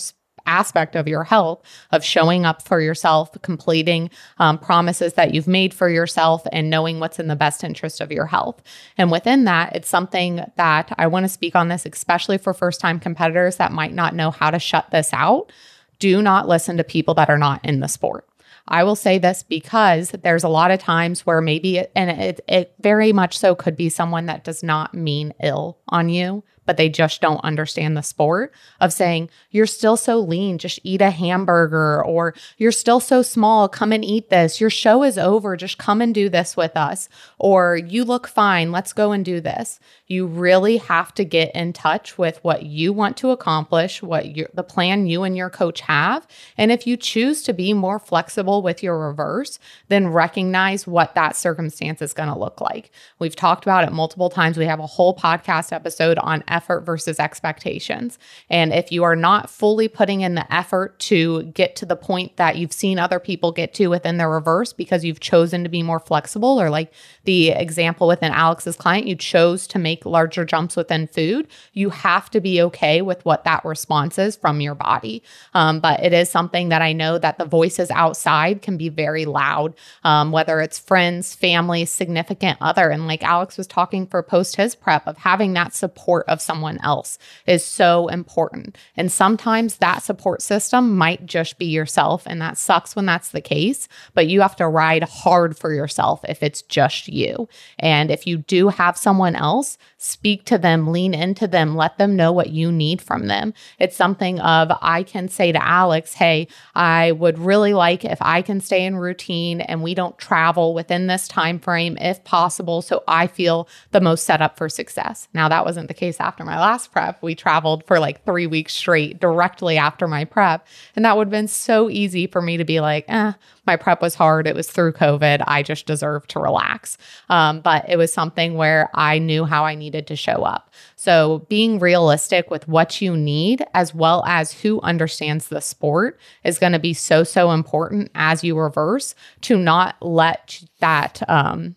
aspect 0.50 0.96
of 0.96 1.06
your 1.06 1.24
health 1.24 1.62
of 1.92 2.04
showing 2.04 2.44
up 2.44 2.60
for 2.60 2.80
yourself, 2.80 3.30
completing 3.42 4.10
um, 4.38 4.58
promises 4.58 5.14
that 5.14 5.32
you've 5.32 5.46
made 5.46 5.72
for 5.72 5.88
yourself, 5.88 6.42
and 6.52 6.68
knowing 6.68 6.98
what's 6.98 7.18
in 7.18 7.28
the 7.28 7.36
best 7.36 7.62
interest 7.62 8.00
of 8.00 8.10
your 8.10 8.26
health. 8.26 8.60
And 8.98 9.10
within 9.10 9.44
that, 9.44 9.74
it's 9.76 9.88
something 9.88 10.44
that 10.56 10.92
I 10.98 11.06
want 11.06 11.24
to 11.24 11.28
speak 11.28 11.54
on 11.54 11.68
this, 11.68 11.86
especially 11.86 12.38
for 12.38 12.52
first 12.52 12.80
time 12.80 12.98
competitors 12.98 13.56
that 13.56 13.72
might 13.72 13.94
not 13.94 14.14
know 14.14 14.30
how 14.30 14.50
to 14.50 14.58
shut 14.58 14.90
this 14.90 15.10
out. 15.12 15.52
Do 15.98 16.20
not 16.20 16.48
listen 16.48 16.76
to 16.78 16.84
people 16.84 17.14
that 17.14 17.30
are 17.30 17.38
not 17.38 17.64
in 17.64 17.80
the 17.80 17.88
sport. 17.88 18.26
I 18.68 18.84
will 18.84 18.96
say 18.96 19.18
this 19.18 19.42
because 19.42 20.10
there's 20.10 20.44
a 20.44 20.48
lot 20.48 20.70
of 20.70 20.80
times 20.80 21.26
where 21.26 21.40
maybe, 21.40 21.78
it, 21.78 21.92
and 21.96 22.10
it, 22.10 22.40
it 22.46 22.74
very 22.80 23.12
much 23.12 23.38
so 23.38 23.54
could 23.54 23.76
be 23.76 23.88
someone 23.88 24.26
that 24.26 24.44
does 24.44 24.62
not 24.62 24.94
mean 24.94 25.34
ill 25.42 25.78
on 25.88 26.08
you, 26.08 26.44
but 26.70 26.76
they 26.76 26.88
just 26.88 27.20
don't 27.20 27.42
understand 27.42 27.96
the 27.96 28.00
sport 28.00 28.52
of 28.80 28.92
saying, 28.92 29.28
you're 29.50 29.66
still 29.66 29.96
so 29.96 30.20
lean, 30.20 30.56
just 30.56 30.78
eat 30.84 31.00
a 31.00 31.10
hamburger, 31.10 32.04
or 32.04 32.32
you're 32.58 32.70
still 32.70 33.00
so 33.00 33.22
small, 33.22 33.68
come 33.68 33.90
and 33.90 34.04
eat 34.04 34.30
this. 34.30 34.60
Your 34.60 34.70
show 34.70 35.02
is 35.02 35.18
over, 35.18 35.56
just 35.56 35.78
come 35.78 36.00
and 36.00 36.14
do 36.14 36.28
this 36.28 36.56
with 36.56 36.76
us. 36.76 37.08
Or 37.40 37.76
you 37.76 38.04
look 38.04 38.28
fine, 38.28 38.70
let's 38.70 38.92
go 38.92 39.10
and 39.10 39.24
do 39.24 39.40
this. 39.40 39.80
You 40.06 40.26
really 40.26 40.76
have 40.76 41.12
to 41.14 41.24
get 41.24 41.52
in 41.56 41.72
touch 41.72 42.16
with 42.16 42.38
what 42.44 42.62
you 42.62 42.92
want 42.92 43.16
to 43.16 43.30
accomplish, 43.30 44.00
what 44.00 44.36
you, 44.36 44.46
the 44.54 44.62
plan 44.62 45.08
you 45.08 45.24
and 45.24 45.36
your 45.36 45.50
coach 45.50 45.80
have. 45.80 46.24
And 46.56 46.70
if 46.70 46.86
you 46.86 46.96
choose 46.96 47.42
to 47.42 47.52
be 47.52 47.72
more 47.72 47.98
flexible 47.98 48.62
with 48.62 48.80
your 48.80 48.96
reverse, 49.08 49.58
then 49.88 50.06
recognize 50.06 50.86
what 50.86 51.16
that 51.16 51.34
circumstance 51.34 52.00
is 52.00 52.12
going 52.12 52.28
to 52.28 52.38
look 52.38 52.60
like. 52.60 52.92
We've 53.18 53.34
talked 53.34 53.64
about 53.64 53.82
it 53.82 53.92
multiple 53.92 54.30
times. 54.30 54.56
We 54.56 54.66
have 54.66 54.78
a 54.78 54.86
whole 54.86 55.16
podcast 55.16 55.72
episode 55.72 56.18
on 56.18 56.44
effort 56.60 56.80
versus 56.82 57.18
expectations. 57.18 58.18
And 58.50 58.74
if 58.74 58.92
you 58.92 59.02
are 59.02 59.16
not 59.16 59.48
fully 59.48 59.88
putting 59.88 60.20
in 60.20 60.34
the 60.34 60.52
effort 60.52 60.98
to 60.98 61.44
get 61.44 61.74
to 61.76 61.86
the 61.86 61.96
point 61.96 62.36
that 62.36 62.56
you've 62.58 62.74
seen 62.74 62.98
other 62.98 63.18
people 63.18 63.50
get 63.50 63.72
to 63.74 63.86
within 63.86 64.18
the 64.18 64.28
reverse 64.28 64.74
because 64.74 65.02
you've 65.02 65.20
chosen 65.20 65.62
to 65.62 65.70
be 65.70 65.82
more 65.82 65.98
flexible, 65.98 66.60
or 66.60 66.68
like 66.68 66.92
the 67.24 67.48
example 67.48 68.06
within 68.06 68.30
Alex's 68.32 68.76
client, 68.76 69.06
you 69.06 69.16
chose 69.16 69.66
to 69.68 69.78
make 69.78 70.04
larger 70.04 70.44
jumps 70.44 70.76
within 70.76 71.06
food, 71.06 71.48
you 71.72 71.88
have 71.88 72.28
to 72.28 72.40
be 72.42 72.60
okay 72.60 73.00
with 73.00 73.24
what 73.24 73.44
that 73.44 73.64
response 73.64 74.18
is 74.18 74.36
from 74.36 74.60
your 74.60 74.74
body. 74.74 75.22
Um, 75.54 75.80
but 75.80 76.04
it 76.04 76.12
is 76.12 76.28
something 76.28 76.68
that 76.68 76.82
I 76.82 76.92
know 76.92 77.16
that 77.16 77.38
the 77.38 77.46
voices 77.46 77.90
outside 77.90 78.60
can 78.60 78.76
be 78.76 78.90
very 78.90 79.24
loud, 79.24 79.72
um, 80.04 80.30
whether 80.30 80.60
it's 80.60 80.78
friends, 80.78 81.34
family, 81.34 81.86
significant 81.86 82.58
other. 82.60 82.90
And 82.90 83.06
like 83.06 83.22
Alex 83.22 83.56
was 83.56 83.66
talking 83.66 84.06
for 84.06 84.22
post 84.22 84.56
his 84.56 84.74
prep 84.74 85.06
of 85.06 85.16
having 85.16 85.54
that 85.54 85.72
support 85.72 86.26
of 86.28 86.42
someone 86.50 86.80
else 86.82 87.16
is 87.46 87.64
so 87.64 88.08
important. 88.08 88.76
And 88.96 89.12
sometimes 89.12 89.76
that 89.76 90.02
support 90.02 90.42
system 90.42 90.96
might 90.96 91.24
just 91.26 91.58
be 91.58 91.66
yourself. 91.66 92.24
And 92.26 92.42
that 92.42 92.58
sucks 92.58 92.96
when 92.96 93.06
that's 93.06 93.28
the 93.28 93.40
case, 93.40 93.86
but 94.14 94.26
you 94.26 94.40
have 94.40 94.56
to 94.56 94.66
ride 94.66 95.04
hard 95.04 95.56
for 95.56 95.72
yourself 95.72 96.24
if 96.28 96.42
it's 96.42 96.62
just 96.62 97.06
you. 97.06 97.48
And 97.78 98.10
if 98.10 98.26
you 98.26 98.38
do 98.38 98.68
have 98.68 98.98
someone 98.98 99.36
else, 99.36 99.78
speak 99.96 100.44
to 100.46 100.58
them, 100.58 100.88
lean 100.88 101.14
into 101.14 101.46
them, 101.46 101.76
let 101.76 101.98
them 101.98 102.16
know 102.16 102.32
what 102.32 102.50
you 102.50 102.72
need 102.72 103.00
from 103.00 103.28
them. 103.28 103.54
It's 103.78 103.94
something 103.94 104.40
of 104.40 104.72
I 104.82 105.04
can 105.04 105.28
say 105.28 105.52
to 105.52 105.64
Alex, 105.64 106.14
hey, 106.14 106.48
I 106.74 107.12
would 107.12 107.38
really 107.38 107.74
like 107.74 108.04
if 108.04 108.18
I 108.20 108.42
can 108.42 108.60
stay 108.60 108.84
in 108.84 108.96
routine 108.96 109.60
and 109.60 109.84
we 109.84 109.94
don't 109.94 110.18
travel 110.18 110.74
within 110.74 111.06
this 111.06 111.28
time 111.28 111.60
frame 111.60 111.96
if 112.00 112.24
possible 112.24 112.82
so 112.82 113.04
I 113.06 113.28
feel 113.28 113.68
the 113.92 114.00
most 114.00 114.24
set 114.24 114.42
up 114.42 114.58
for 114.58 114.68
success. 114.68 115.28
Now 115.32 115.48
that 115.48 115.64
wasn't 115.64 115.86
the 115.86 115.94
case 115.94 116.18
after 116.30 116.44
my 116.44 116.60
last 116.60 116.92
prep. 116.92 117.20
We 117.22 117.34
traveled 117.34 117.84
for 117.86 117.98
like 117.98 118.24
3 118.24 118.46
weeks 118.46 118.72
straight 118.72 119.18
directly 119.18 119.76
after 119.76 120.06
my 120.06 120.24
prep, 120.24 120.64
and 120.94 121.04
that 121.04 121.16
would 121.16 121.26
have 121.26 121.32
been 121.32 121.48
so 121.48 121.90
easy 121.90 122.28
for 122.28 122.40
me 122.40 122.56
to 122.56 122.64
be 122.64 122.78
like, 122.78 123.04
"Eh, 123.08 123.32
my 123.66 123.76
prep 123.76 124.00
was 124.00 124.14
hard. 124.14 124.46
It 124.46 124.54
was 124.54 124.68
through 124.68 124.92
COVID. 124.92 125.44
I 125.46 125.62
just 125.62 125.86
deserve 125.86 126.26
to 126.28 126.40
relax. 126.40 126.98
Um, 127.28 127.60
but 127.60 127.88
it 127.88 127.96
was 127.96 128.12
something 128.12 128.54
where 128.54 128.90
I 128.94 129.18
knew 129.18 129.44
how 129.44 129.64
I 129.64 129.74
needed 129.74 130.06
to 130.08 130.16
show 130.16 130.42
up. 130.42 130.72
So 130.96 131.46
being 131.48 131.78
realistic 131.78 132.50
with 132.50 132.66
what 132.68 133.00
you 133.00 133.16
need, 133.16 133.64
as 133.74 133.94
well 133.94 134.24
as 134.26 134.52
who 134.52 134.80
understands 134.82 135.48
the 135.48 135.60
sport, 135.60 136.18
is 136.44 136.58
going 136.58 136.72
to 136.72 136.78
be 136.78 136.94
so, 136.94 137.24
so 137.24 137.52
important 137.52 138.10
as 138.14 138.42
you 138.42 138.58
reverse 138.58 139.14
to 139.42 139.56
not 139.56 139.96
let 140.00 140.62
that, 140.80 141.22
um, 141.28 141.76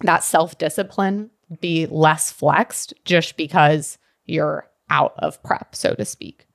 that 0.00 0.24
self 0.24 0.58
discipline 0.58 1.30
be 1.60 1.86
less 1.86 2.30
flexed 2.30 2.94
just 3.04 3.36
because 3.36 3.98
you're 4.24 4.68
out 4.90 5.14
of 5.18 5.42
prep, 5.42 5.74
so 5.74 5.94
to 5.94 6.04
speak. 6.04 6.46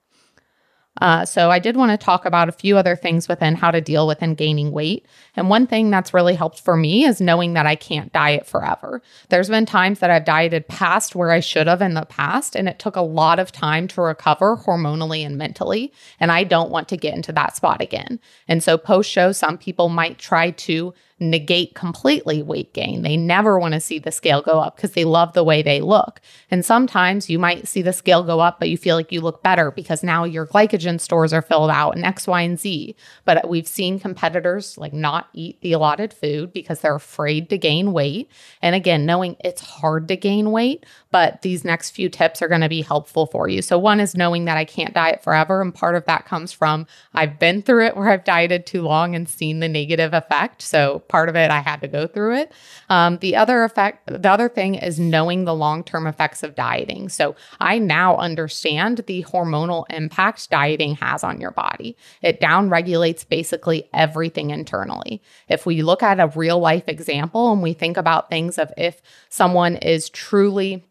Uh, 1.02 1.24
so 1.24 1.50
I 1.50 1.60
did 1.60 1.78
want 1.78 1.92
to 1.92 2.04
talk 2.04 2.26
about 2.26 2.50
a 2.50 2.54
few 2.54 2.78
other 2.78 2.96
things 2.96 3.28
within 3.28 3.56
how 3.56 3.72
to 3.72 3.80
deal 3.80 4.06
with 4.06 4.22
and 4.22 4.36
gaining 4.36 4.72
weight. 4.72 5.06
And 5.36 5.50
one 5.50 5.66
thing 5.66 5.90
that's 5.90 6.14
really 6.14 6.36
helped 6.36 6.60
for 6.60 6.76
me 6.76 7.06
is 7.06 7.22
knowing 7.22 7.54
that 7.54 7.66
I 7.66 7.76
can't 7.76 8.12
diet 8.12 8.46
forever. 8.46 9.02
There's 9.30 9.50
been 9.50 9.66
times 9.66 10.00
that 10.00 10.10
I've 10.10 10.26
dieted 10.26 10.68
past 10.68 11.16
where 11.16 11.32
I 11.32 11.40
should 11.40 11.68
have 11.68 11.82
in 11.82 11.94
the 11.94 12.06
past, 12.06 12.56
and 12.56 12.68
it 12.68 12.80
took 12.80 12.96
a 12.96 13.02
lot 13.02 13.40
of 13.40 13.52
time 13.52 13.88
to 13.90 14.02
recover 14.02 14.58
hormonally 14.58 15.26
and 15.26 15.38
mentally. 15.38 15.94
And 16.20 16.32
I 16.32 16.44
don't 16.44 16.72
want 16.72 16.90
to 16.90 16.98
get 16.98 17.16
into 17.16 17.32
that 17.34 17.56
spot 17.56 17.82
again. 17.82 18.20
And 18.48 18.62
so 18.62 18.78
post 18.78 19.10
show, 19.10 19.32
some 19.32 19.58
people 19.58 19.90
might 19.90 20.18
try 20.18 20.52
to 20.52 20.94
negate 21.20 21.76
completely 21.76 22.42
weight 22.42 22.74
gain. 22.74 23.02
They 23.02 23.18
never 23.18 23.60
want 23.60 23.74
to 23.74 23.80
see 23.80 24.00
the 24.00 24.12
scale 24.12 24.42
go 24.42 24.60
up 24.60 24.76
because 24.76 24.92
they 24.92 25.06
love 25.06 25.34
the 25.34 25.44
way 25.44 25.62
they 25.62 25.82
look. 25.82 26.22
And 26.50 26.64
sometimes 26.66 27.30
you 27.30 27.40
might 27.40 27.68
see 27.68 27.82
the 27.82 27.94
scale 27.94 28.24
go 28.24 28.40
up, 28.40 28.60
but 28.60 28.70
you 28.70 28.78
feel 28.78 28.96
like 28.96 29.12
you 29.12 29.22
look 29.22 29.44
better 29.44 29.72
because 29.72 30.04
now 30.04 30.24
your 30.24 30.48
glycogen 30.48 31.00
stores 31.00 31.34
are 31.34 31.42
filled 31.42 31.72
out 31.72 31.96
and 31.96 32.06
X, 32.06 32.28
Y, 32.28 32.42
and 32.42 32.60
Z. 32.60 32.96
But 33.26 33.50
we've 33.50 33.68
seen 33.68 34.00
competitors 34.00 34.78
like 34.78 34.94
not 34.94 35.30
eat 35.34 35.60
the 35.62 35.74
allotted 35.74 36.14
food 36.14 36.54
because 36.54 36.82
they're 36.82 36.96
afraid 36.96 37.50
to 37.50 37.58
gain 37.58 37.92
weight. 37.92 38.30
And 38.62 38.76
again, 38.76 39.06
knowing 39.06 39.36
it's 39.44 39.62
hard 39.62 40.08
to 40.08 40.16
gain 40.16 40.52
weight, 40.52 40.86
but 41.12 41.42
these 41.42 41.66
next 41.66 41.92
few 41.92 42.10
tips 42.10 42.42
are 42.42 42.48
going 42.48 42.62
to 42.62 42.70
be 42.70 42.82
helpful 42.82 43.26
for 43.26 43.48
you. 43.48 43.62
So, 43.62 43.78
one 43.78 44.00
is 44.00 44.16
knowing 44.16 44.46
that 44.46 44.58
I 44.58 44.66
can't 44.66 44.94
diet 44.94 45.24
forever. 45.24 45.62
And 45.62 45.74
part 45.74 45.96
of 45.96 46.06
that 46.06 46.26
comes 46.26 46.52
from 46.52 46.88
I've 47.14 47.40
been 47.40 47.62
through 47.62 47.86
it 47.88 47.98
where 47.98 48.10
I've 48.10 48.24
dieted 48.24 48.66
too 48.66 48.82
long 48.82 49.16
and 49.16 49.28
seen 49.28 49.60
the 49.60 49.70
negative 49.70 50.14
effect. 50.14 50.62
So, 50.62 51.00
part 51.08 51.30
of 51.30 51.36
it, 51.36 51.52
I 51.52 51.60
had 51.60 51.82
to 51.82 51.88
go 51.88 52.08
through 52.08 52.38
it. 52.38 52.52
Um, 52.90 53.18
the 53.18 53.36
other 53.36 53.64
effect, 53.64 54.08
the 54.08 54.30
other 54.30 54.50
thing 54.50 54.76
is 54.76 55.00
knowing 55.00 55.46
the 55.46 55.56
long 55.56 55.84
term 55.84 56.08
effects 56.08 56.44
of 56.44 56.56
dieting. 56.56 57.10
So 57.10 57.36
I 57.60 57.78
now 57.78 58.18
understand 58.18 59.04
the 59.08 59.24
hormonal 59.24 59.86
impact 59.90 60.50
dieting 60.50 60.96
has 60.96 61.24
on 61.24 61.40
your 61.40 61.52
body. 61.52 61.96
It 62.22 62.40
down 62.40 62.70
regulates 62.70 63.24
basically 63.24 63.90
everything 63.94 64.50
internally. 64.50 65.22
If 65.48 65.66
we 65.66 65.82
look 65.82 66.04
at 66.04 66.20
a 66.20 66.28
real 66.28 66.60
life 66.60 66.88
example 66.88 67.52
and 67.52 67.62
we 67.62 67.74
think 67.74 67.98
about 67.98 68.30
things 68.30 68.58
of 68.58 68.72
if 68.78 69.02
someone 69.30 69.76
is 69.78 70.10
truly, 70.10 70.86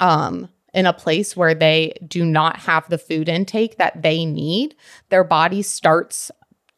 um, 0.00 0.48
in 0.72 0.86
a 0.86 0.92
place 0.92 1.36
where 1.36 1.54
they 1.54 1.94
do 2.06 2.24
not 2.24 2.58
have 2.58 2.88
the 2.88 2.98
food 2.98 3.28
intake 3.28 3.78
that 3.78 4.02
they 4.02 4.24
need, 4.24 4.74
their 5.08 5.24
body 5.24 5.62
starts 5.62 6.30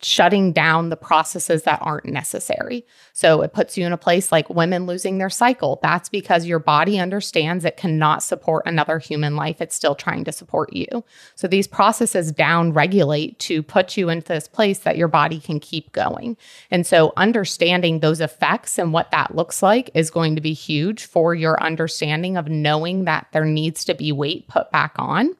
shutting 0.04 0.52
down 0.52 0.88
the 0.88 0.96
processes 0.96 1.62
that 1.62 1.80
aren't 1.82 2.06
necessary. 2.06 2.84
So 3.12 3.42
it 3.42 3.52
puts 3.52 3.76
you 3.76 3.86
in 3.86 3.92
a 3.92 3.98
place 3.98 4.32
like 4.32 4.50
women 4.50 4.86
losing 4.86 5.18
their 5.18 5.30
cycle. 5.30 5.78
That's 5.82 6.08
because 6.08 6.46
your 6.46 6.58
body 6.58 6.98
understands 6.98 7.64
it 7.64 7.76
cannot 7.76 8.22
support 8.22 8.66
another 8.66 8.98
human 8.98 9.36
life. 9.36 9.60
It's 9.60 9.76
still 9.76 9.94
trying 9.94 10.24
to 10.24 10.32
support 10.32 10.72
you. 10.72 11.04
So 11.34 11.46
these 11.46 11.66
processes 11.66 12.32
down 12.32 12.72
regulate 12.72 13.38
to 13.40 13.62
put 13.62 13.96
you 13.96 14.08
into 14.08 14.28
this 14.28 14.48
place 14.48 14.80
that 14.80 14.96
your 14.96 15.08
body 15.08 15.38
can 15.38 15.60
keep 15.60 15.92
going. 15.92 16.36
And 16.70 16.86
so 16.86 17.12
understanding 17.16 18.00
those 18.00 18.20
effects 18.20 18.78
and 18.78 18.92
what 18.92 19.10
that 19.10 19.36
looks 19.36 19.62
like 19.62 19.90
is 19.94 20.10
going 20.10 20.34
to 20.34 20.40
be 20.40 20.52
huge 20.52 21.04
for 21.04 21.34
your 21.34 21.62
understanding 21.62 22.36
of 22.36 22.48
knowing 22.48 23.04
that 23.04 23.28
there 23.32 23.44
needs 23.44 23.84
to 23.84 23.94
be 23.94 24.12
weight 24.12 24.48
put 24.48 24.70
back 24.70 24.94
on. 24.96 25.34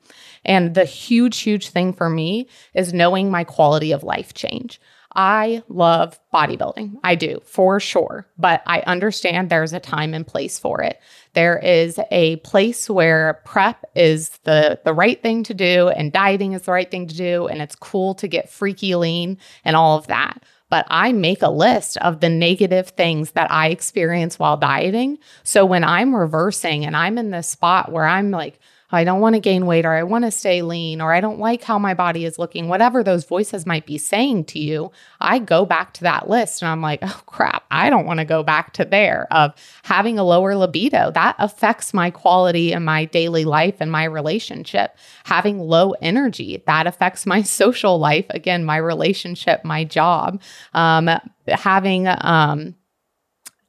And 0.44 0.74
the 0.74 0.84
huge, 0.84 1.38
huge 1.40 1.68
thing 1.68 1.92
for 1.92 2.08
me 2.08 2.48
is 2.74 2.92
knowing 2.92 3.30
my 3.30 3.44
quality 3.44 3.92
of 3.92 4.02
life 4.02 4.34
change. 4.34 4.80
I 5.14 5.62
love 5.68 6.18
bodybuilding. 6.32 6.96
I 7.04 7.14
do 7.16 7.40
for 7.44 7.78
sure, 7.80 8.26
but 8.38 8.62
I 8.66 8.80
understand 8.80 9.50
there's 9.50 9.72
a 9.72 9.80
time 9.80 10.14
and 10.14 10.26
place 10.26 10.58
for 10.58 10.82
it. 10.82 10.98
There 11.34 11.58
is 11.58 12.00
a 12.10 12.36
place 12.36 12.88
where 12.88 13.42
prep 13.44 13.84
is 13.94 14.30
the 14.44 14.80
the 14.84 14.94
right 14.94 15.20
thing 15.22 15.44
to 15.44 15.54
do 15.54 15.88
and 15.88 16.12
dieting 16.12 16.54
is 16.54 16.62
the 16.62 16.72
right 16.72 16.90
thing 16.90 17.08
to 17.08 17.14
do 17.14 17.46
and 17.46 17.60
it's 17.60 17.74
cool 17.74 18.14
to 18.16 18.28
get 18.28 18.48
freaky 18.48 18.94
lean 18.94 19.38
and 19.64 19.76
all 19.76 19.98
of 19.98 20.06
that. 20.06 20.42
But 20.70 20.86
I 20.88 21.12
make 21.12 21.42
a 21.42 21.50
list 21.50 21.98
of 21.98 22.20
the 22.20 22.30
negative 22.30 22.88
things 22.90 23.32
that 23.32 23.50
I 23.50 23.68
experience 23.68 24.38
while 24.38 24.56
dieting. 24.56 25.18
So 25.42 25.66
when 25.66 25.84
I'm 25.84 26.16
reversing 26.16 26.86
and 26.86 26.96
I'm 26.96 27.18
in 27.18 27.30
this 27.30 27.48
spot 27.48 27.92
where 27.92 28.06
I'm 28.06 28.30
like, 28.30 28.58
I 28.92 29.04
don't 29.04 29.20
want 29.20 29.34
to 29.34 29.40
gain 29.40 29.66
weight 29.66 29.84
or 29.84 29.92
I 29.92 30.02
want 30.02 30.24
to 30.24 30.30
stay 30.30 30.62
lean 30.62 31.00
or 31.00 31.12
I 31.12 31.20
don't 31.20 31.38
like 31.38 31.62
how 31.62 31.78
my 31.78 31.94
body 31.94 32.24
is 32.24 32.38
looking, 32.38 32.68
whatever 32.68 33.02
those 33.02 33.24
voices 33.24 33.66
might 33.66 33.86
be 33.86 33.98
saying 33.98 34.44
to 34.46 34.58
you, 34.58 34.92
I 35.20 35.38
go 35.38 35.64
back 35.64 35.94
to 35.94 36.02
that 36.02 36.28
list 36.28 36.62
and 36.62 36.70
I'm 36.70 36.82
like, 36.82 37.00
oh 37.02 37.22
crap, 37.26 37.64
I 37.70 37.90
don't 37.90 38.06
want 38.06 38.18
to 38.20 38.24
go 38.24 38.42
back 38.42 38.72
to 38.74 38.84
there 38.84 39.26
of 39.30 39.54
having 39.82 40.18
a 40.18 40.24
lower 40.24 40.54
libido. 40.54 41.10
That 41.12 41.36
affects 41.38 41.94
my 41.94 42.10
quality 42.10 42.72
in 42.72 42.84
my 42.84 43.06
daily 43.06 43.44
life 43.44 43.76
and 43.80 43.90
my 43.90 44.04
relationship. 44.04 44.96
Having 45.24 45.58
low 45.58 45.92
energy, 46.02 46.62
that 46.66 46.86
affects 46.86 47.26
my 47.26 47.42
social 47.62 47.98
life. 47.98 48.26
Again, 48.30 48.64
my 48.64 48.76
relationship, 48.76 49.64
my 49.64 49.84
job. 49.84 50.40
Um, 50.74 51.08
having, 51.48 52.06
um, 52.08 52.74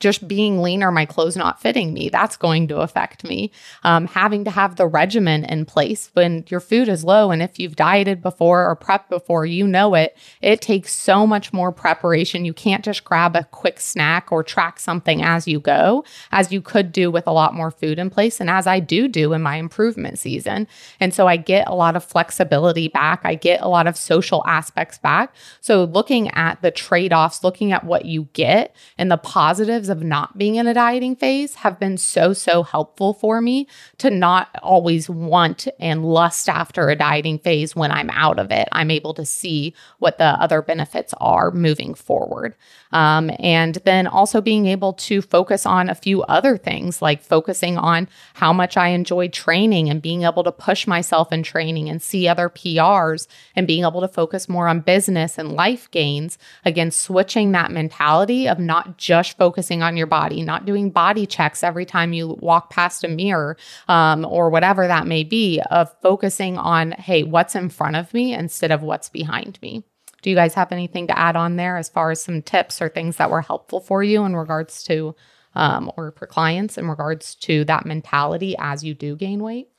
just 0.03 0.27
being 0.27 0.61
leaner, 0.61 0.91
my 0.91 1.05
clothes 1.05 1.37
not 1.37 1.61
fitting 1.61 1.93
me, 1.93 2.09
that's 2.09 2.35
going 2.35 2.67
to 2.67 2.81
affect 2.81 3.23
me. 3.23 3.49
Um, 3.83 4.05
having 4.05 4.43
to 4.43 4.51
have 4.51 4.75
the 4.75 4.85
regimen 4.85 5.45
in 5.45 5.63
place 5.63 6.11
when 6.11 6.43
your 6.49 6.59
food 6.59 6.89
is 6.89 7.05
low. 7.05 7.31
And 7.31 7.41
if 7.41 7.57
you've 7.57 7.77
dieted 7.77 8.21
before 8.21 8.69
or 8.69 8.75
prepped 8.75 9.07
before, 9.07 9.45
you 9.45 9.65
know 9.65 9.95
it. 9.95 10.17
It 10.41 10.61
takes 10.61 10.93
so 10.93 11.25
much 11.25 11.53
more 11.53 11.71
preparation. 11.71 12.43
You 12.43 12.53
can't 12.53 12.83
just 12.83 13.05
grab 13.05 13.37
a 13.37 13.45
quick 13.45 13.79
snack 13.79 14.29
or 14.29 14.43
track 14.43 14.77
something 14.77 15.23
as 15.23 15.47
you 15.47 15.61
go, 15.61 16.03
as 16.33 16.51
you 16.51 16.61
could 16.61 16.91
do 16.91 17.09
with 17.09 17.25
a 17.25 17.31
lot 17.31 17.53
more 17.53 17.71
food 17.71 17.97
in 17.97 18.09
place. 18.09 18.41
And 18.41 18.49
as 18.49 18.67
I 18.67 18.81
do 18.81 19.07
do 19.07 19.31
in 19.31 19.41
my 19.41 19.55
improvement 19.55 20.19
season. 20.19 20.67
And 20.99 21.13
so 21.13 21.27
I 21.27 21.37
get 21.37 21.65
a 21.69 21.75
lot 21.75 21.95
of 21.95 22.03
flexibility 22.03 22.89
back. 22.89 23.21
I 23.23 23.35
get 23.35 23.61
a 23.61 23.69
lot 23.69 23.87
of 23.87 23.95
social 23.95 24.43
aspects 24.45 24.97
back. 24.97 25.33
So 25.61 25.85
looking 25.85 26.27
at 26.31 26.61
the 26.61 26.71
trade 26.71 27.13
offs, 27.13 27.41
looking 27.41 27.71
at 27.71 27.85
what 27.85 28.03
you 28.03 28.27
get 28.33 28.75
and 28.97 29.09
the 29.09 29.17
positives 29.17 29.92
of 29.93 30.03
not 30.03 30.37
being 30.37 30.55
in 30.55 30.67
a 30.67 30.73
dieting 30.73 31.15
phase 31.15 31.55
have 31.55 31.79
been 31.79 31.97
so, 31.97 32.33
so 32.33 32.63
helpful 32.63 33.13
for 33.13 33.39
me 33.39 33.67
to 33.99 34.09
not 34.09 34.49
always 34.61 35.09
want 35.09 35.67
and 35.79 36.03
lust 36.03 36.49
after 36.49 36.89
a 36.89 36.95
dieting 36.97 37.39
phase 37.39 37.75
when 37.75 37.91
I'm 37.91 38.09
out 38.09 38.39
of 38.39 38.51
it. 38.51 38.67
I'm 38.73 38.91
able 38.91 39.13
to 39.13 39.25
see 39.25 39.73
what 39.99 40.17
the 40.17 40.25
other 40.25 40.61
benefits 40.61 41.13
are 41.21 41.51
moving 41.51 41.93
forward. 41.93 42.55
Um, 42.91 43.31
and 43.39 43.75
then 43.85 44.05
also 44.05 44.41
being 44.41 44.67
able 44.67 44.93
to 44.93 45.21
focus 45.21 45.65
on 45.65 45.89
a 45.89 45.95
few 45.95 46.21
other 46.23 46.57
things, 46.57 47.01
like 47.01 47.23
focusing 47.23 47.77
on 47.77 48.07
how 48.35 48.53
much 48.53 48.77
I 48.77 48.89
enjoy 48.89 49.29
training 49.29 49.89
and 49.89 50.01
being 50.01 50.23
able 50.23 50.43
to 50.43 50.51
push 50.51 50.85
myself 50.85 51.31
in 51.31 51.41
training 51.43 51.89
and 51.89 52.01
see 52.01 52.27
other 52.27 52.49
PRs 52.49 53.27
and 53.55 53.65
being 53.65 53.83
able 53.83 54.01
to 54.01 54.07
focus 54.07 54.49
more 54.49 54.67
on 54.67 54.81
business 54.81 55.37
and 55.37 55.53
life 55.53 55.89
gains. 55.89 56.37
Again, 56.65 56.91
switching 56.91 57.51
that 57.51 57.71
mentality 57.71 58.47
of 58.47 58.59
not 58.59 58.97
just 58.97 59.37
focusing 59.37 59.72
on 59.81 59.97
your 59.97 60.07
body, 60.07 60.41
not 60.43 60.65
doing 60.65 60.91
body 60.91 61.25
checks 61.25 61.63
every 61.63 61.85
time 61.85 62.13
you 62.13 62.37
walk 62.39 62.69
past 62.69 63.03
a 63.03 63.07
mirror 63.07 63.57
um, 63.87 64.25
or 64.25 64.49
whatever 64.49 64.87
that 64.87 65.07
may 65.07 65.23
be, 65.23 65.61
of 65.71 65.93
focusing 66.01 66.57
on, 66.57 66.91
hey, 66.91 67.23
what's 67.23 67.55
in 67.55 67.69
front 67.69 67.95
of 67.95 68.13
me 68.13 68.33
instead 68.33 68.71
of 68.71 68.83
what's 68.83 69.09
behind 69.09 69.57
me. 69.61 69.83
Do 70.21 70.29
you 70.29 70.35
guys 70.35 70.53
have 70.53 70.71
anything 70.71 71.07
to 71.07 71.17
add 71.17 71.35
on 71.35 71.55
there 71.55 71.77
as 71.77 71.89
far 71.89 72.11
as 72.11 72.21
some 72.21 72.41
tips 72.41 72.81
or 72.81 72.89
things 72.89 73.17
that 73.17 73.31
were 73.31 73.41
helpful 73.41 73.79
for 73.79 74.03
you 74.03 74.23
in 74.23 74.35
regards 74.35 74.83
to, 74.83 75.15
um, 75.55 75.91
or 75.97 76.11
for 76.11 76.27
clients 76.27 76.77
in 76.77 76.89
regards 76.89 77.35
to 77.35 77.65
that 77.65 77.85
mentality 77.85 78.55
as 78.59 78.83
you 78.83 78.93
do 78.93 79.15
gain 79.15 79.43
weight? 79.43 79.69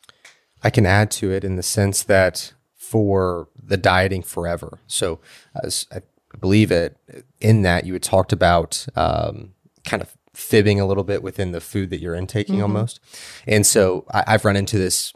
I 0.63 0.71
can 0.71 0.85
add 0.85 1.11
to 1.13 1.31
it 1.31 1.45
in 1.45 1.57
the 1.57 1.63
sense 1.63 2.03
that 2.03 2.53
for 2.77 3.49
the 3.63 3.77
dieting 3.77 4.23
forever. 4.23 4.81
So, 4.87 5.21
I 5.55 6.01
believe 6.39 6.71
it, 6.71 6.97
in 7.41 7.63
that 7.63 7.87
you 7.87 7.93
had 7.95 8.03
talked 8.03 8.33
about 8.33 8.87
um, 8.97 9.54
kind 9.85 10.03
of 10.03 10.17
fibbing 10.35 10.81
a 10.81 10.87
little 10.87 11.05
bit 11.05 11.23
within 11.23 11.53
the 11.53 11.61
food 11.61 11.91
that 11.91 12.01
you're 12.01 12.15
intaking 12.15 12.57
mm-hmm. 12.57 12.65
almost. 12.65 13.01
And 13.47 13.67
so 13.67 14.05
I, 14.11 14.33
have 14.33 14.45
run 14.45 14.57
into 14.57 14.79
this 14.79 15.13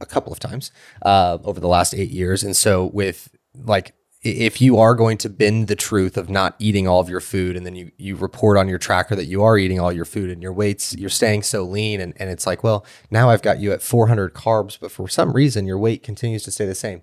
a 0.00 0.06
couple 0.06 0.32
of 0.32 0.38
times 0.38 0.70
uh, 1.02 1.38
over 1.44 1.60
the 1.60 1.68
last 1.68 1.94
eight 1.94 2.10
years. 2.10 2.42
And 2.42 2.56
so 2.56 2.86
with 2.86 3.28
like 3.54 3.94
if 4.22 4.60
you 4.60 4.78
are 4.78 4.94
going 4.94 5.18
to 5.18 5.28
bend 5.28 5.66
the 5.66 5.74
truth 5.74 6.16
of 6.16 6.30
not 6.30 6.54
eating 6.60 6.86
all 6.86 7.00
of 7.00 7.08
your 7.08 7.20
food 7.20 7.56
and 7.56 7.66
then 7.66 7.74
you, 7.74 7.90
you 7.98 8.14
report 8.14 8.56
on 8.56 8.68
your 8.68 8.78
tracker 8.78 9.16
that 9.16 9.24
you 9.24 9.42
are 9.42 9.58
eating 9.58 9.80
all 9.80 9.92
your 9.92 10.04
food 10.04 10.30
and 10.30 10.40
your 10.40 10.52
weights, 10.52 10.94
you're 10.96 11.10
staying 11.10 11.42
so 11.42 11.64
lean 11.64 12.00
and, 12.00 12.14
and 12.18 12.30
it's 12.30 12.46
like, 12.46 12.62
well, 12.62 12.86
now 13.10 13.30
I've 13.30 13.42
got 13.42 13.58
you 13.58 13.72
at 13.72 13.82
400 13.82 14.32
carbs, 14.32 14.78
but 14.80 14.92
for 14.92 15.08
some 15.08 15.32
reason 15.32 15.66
your 15.66 15.78
weight 15.78 16.04
continues 16.04 16.44
to 16.44 16.52
stay 16.52 16.66
the 16.66 16.74
same 16.74 17.02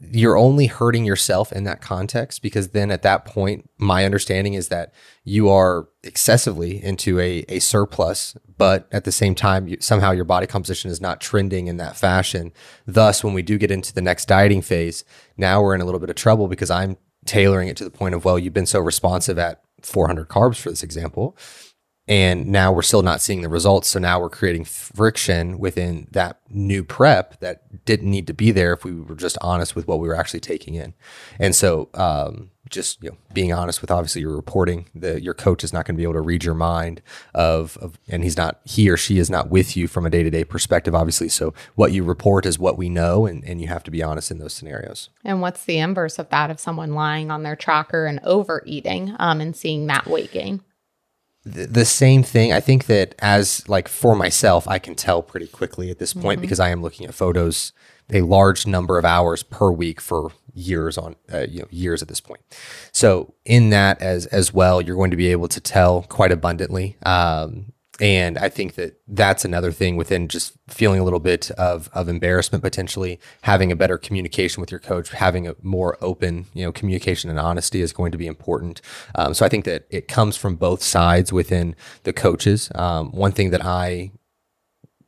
you're 0.00 0.36
only 0.36 0.66
hurting 0.66 1.04
yourself 1.04 1.52
in 1.52 1.64
that 1.64 1.80
context 1.80 2.40
because 2.40 2.68
then 2.68 2.90
at 2.90 3.02
that 3.02 3.24
point 3.24 3.68
my 3.78 4.04
understanding 4.04 4.54
is 4.54 4.68
that 4.68 4.92
you 5.24 5.48
are 5.48 5.88
excessively 6.04 6.82
into 6.82 7.18
a, 7.18 7.44
a 7.48 7.58
surplus 7.58 8.36
but 8.56 8.86
at 8.92 9.04
the 9.04 9.10
same 9.10 9.34
time 9.34 9.66
you, 9.66 9.76
somehow 9.80 10.12
your 10.12 10.24
body 10.24 10.46
composition 10.46 10.88
is 10.90 11.00
not 11.00 11.20
trending 11.20 11.66
in 11.66 11.78
that 11.78 11.96
fashion. 11.96 12.52
Thus 12.86 13.24
when 13.24 13.34
we 13.34 13.42
do 13.42 13.58
get 13.58 13.72
into 13.72 13.92
the 13.92 14.00
next 14.00 14.26
dieting 14.26 14.62
phase 14.62 15.04
now 15.36 15.60
we're 15.60 15.74
in 15.74 15.80
a 15.80 15.84
little 15.84 16.00
bit 16.00 16.10
of 16.10 16.16
trouble 16.16 16.46
because 16.46 16.70
i'm 16.70 16.96
tailoring 17.24 17.68
it 17.68 17.76
to 17.76 17.84
the 17.84 17.90
point 17.90 18.14
of 18.14 18.24
well 18.24 18.38
you've 18.38 18.54
been 18.54 18.66
so 18.66 18.80
responsive 18.80 19.38
at 19.38 19.62
400 19.82 20.28
carbs 20.28 20.58
for 20.58 20.70
this 20.70 20.82
example 20.82 21.36
and 22.08 22.46
now 22.46 22.72
we're 22.72 22.82
still 22.82 23.02
not 23.02 23.20
seeing 23.20 23.42
the 23.42 23.48
results. 23.48 23.88
So 23.88 23.98
now 23.98 24.18
we're 24.18 24.30
creating 24.30 24.64
friction 24.64 25.58
within 25.58 26.08
that 26.12 26.40
new 26.48 26.82
prep 26.82 27.38
that 27.40 27.84
didn't 27.84 28.10
need 28.10 28.26
to 28.28 28.34
be 28.34 28.50
there 28.50 28.72
if 28.72 28.84
we 28.84 28.94
were 28.94 29.14
just 29.14 29.36
honest 29.42 29.76
with 29.76 29.86
what 29.86 30.00
we 30.00 30.08
were 30.08 30.16
actually 30.16 30.40
taking 30.40 30.74
in. 30.74 30.94
And 31.38 31.54
so, 31.54 31.90
um, 31.94 32.50
just 32.70 33.02
you 33.02 33.10
know, 33.10 33.16
being 33.32 33.52
honest 33.52 33.80
with 33.80 33.90
obviously 33.90 34.20
your 34.20 34.34
reporting, 34.34 34.86
the, 34.94 35.22
your 35.22 35.32
coach 35.32 35.64
is 35.64 35.72
not 35.72 35.86
going 35.86 35.94
to 35.94 35.98
be 35.98 36.02
able 36.02 36.14
to 36.14 36.20
read 36.20 36.44
your 36.44 36.54
mind 36.54 37.00
of, 37.34 37.78
of, 37.78 37.98
and 38.08 38.22
he's 38.22 38.36
not, 38.36 38.60
he 38.64 38.90
or 38.90 38.96
she 38.96 39.18
is 39.18 39.30
not 39.30 39.48
with 39.48 39.76
you 39.76 39.88
from 39.88 40.04
a 40.04 40.10
day 40.10 40.22
to 40.22 40.30
day 40.30 40.44
perspective, 40.44 40.94
obviously. 40.94 41.28
So 41.28 41.54
what 41.76 41.92
you 41.92 42.04
report 42.04 42.44
is 42.44 42.58
what 42.58 42.76
we 42.76 42.88
know, 42.88 43.26
and, 43.26 43.42
and 43.44 43.60
you 43.60 43.68
have 43.68 43.84
to 43.84 43.90
be 43.90 44.02
honest 44.02 44.30
in 44.30 44.38
those 44.38 44.52
scenarios. 44.52 45.08
And 45.24 45.40
what's 45.40 45.64
the 45.64 45.78
inverse 45.78 46.18
of 46.18 46.28
that 46.28 46.50
of 46.50 46.60
someone 46.60 46.92
lying 46.92 47.30
on 47.30 47.42
their 47.42 47.56
tracker 47.56 48.06
and 48.06 48.20
overeating 48.22 49.14
um, 49.18 49.40
and 49.40 49.56
seeing 49.56 49.86
that 49.86 50.06
weight 50.06 50.32
gain? 50.32 50.62
The, 51.44 51.84
same 51.84 52.22
thing. 52.22 52.52
I 52.52 52.60
think 52.60 52.86
that 52.86 53.14
as 53.20 53.68
like 53.68 53.88
for 53.88 54.14
myself, 54.14 54.68
I 54.68 54.78
can 54.78 54.94
tell 54.94 55.22
pretty 55.22 55.46
quickly 55.46 55.90
at 55.90 55.98
this 55.98 56.12
point 56.12 56.38
mm-hmm. 56.38 56.42
because 56.42 56.60
I 56.60 56.70
am 56.70 56.82
looking 56.82 57.06
at 57.06 57.14
photos 57.14 57.72
a 58.10 58.22
large 58.22 58.66
number 58.66 58.98
of 58.98 59.04
hours 59.04 59.42
per 59.42 59.70
week 59.70 60.00
for 60.00 60.32
years 60.54 60.98
on 60.98 61.14
uh, 61.32 61.46
you 61.48 61.60
know 61.60 61.68
years 61.70 62.02
at 62.02 62.08
this 62.08 62.20
point. 62.20 62.40
So 62.92 63.34
in 63.44 63.70
that 63.70 64.00
as 64.02 64.26
as 64.26 64.52
well, 64.52 64.80
you're 64.80 64.96
going 64.96 65.10
to 65.10 65.16
be 65.16 65.28
able 65.28 65.48
to 65.48 65.60
tell 65.60 66.02
quite 66.02 66.32
abundantly. 66.32 66.96
Um, 67.04 67.72
and 68.00 68.38
I 68.38 68.48
think 68.48 68.74
that 68.76 69.00
that's 69.08 69.44
another 69.44 69.72
thing 69.72 69.96
within 69.96 70.28
just 70.28 70.52
feeling 70.68 71.00
a 71.00 71.04
little 71.04 71.18
bit 71.18 71.50
of, 71.52 71.90
of 71.92 72.08
embarrassment, 72.08 72.62
potentially 72.62 73.18
having 73.42 73.72
a 73.72 73.76
better 73.76 73.98
communication 73.98 74.60
with 74.60 74.70
your 74.70 74.78
coach, 74.78 75.10
having 75.10 75.48
a 75.48 75.56
more 75.62 75.98
open, 76.00 76.46
you 76.54 76.64
know, 76.64 76.70
communication 76.70 77.28
and 77.28 77.40
honesty 77.40 77.80
is 77.80 77.92
going 77.92 78.12
to 78.12 78.18
be 78.18 78.26
important. 78.26 78.80
Um, 79.16 79.34
so 79.34 79.44
I 79.44 79.48
think 79.48 79.64
that 79.64 79.86
it 79.90 80.06
comes 80.06 80.36
from 80.36 80.54
both 80.54 80.82
sides 80.82 81.32
within 81.32 81.74
the 82.04 82.12
coaches. 82.12 82.70
Um, 82.74 83.10
one 83.10 83.32
thing 83.32 83.50
that 83.50 83.64
I 83.64 84.12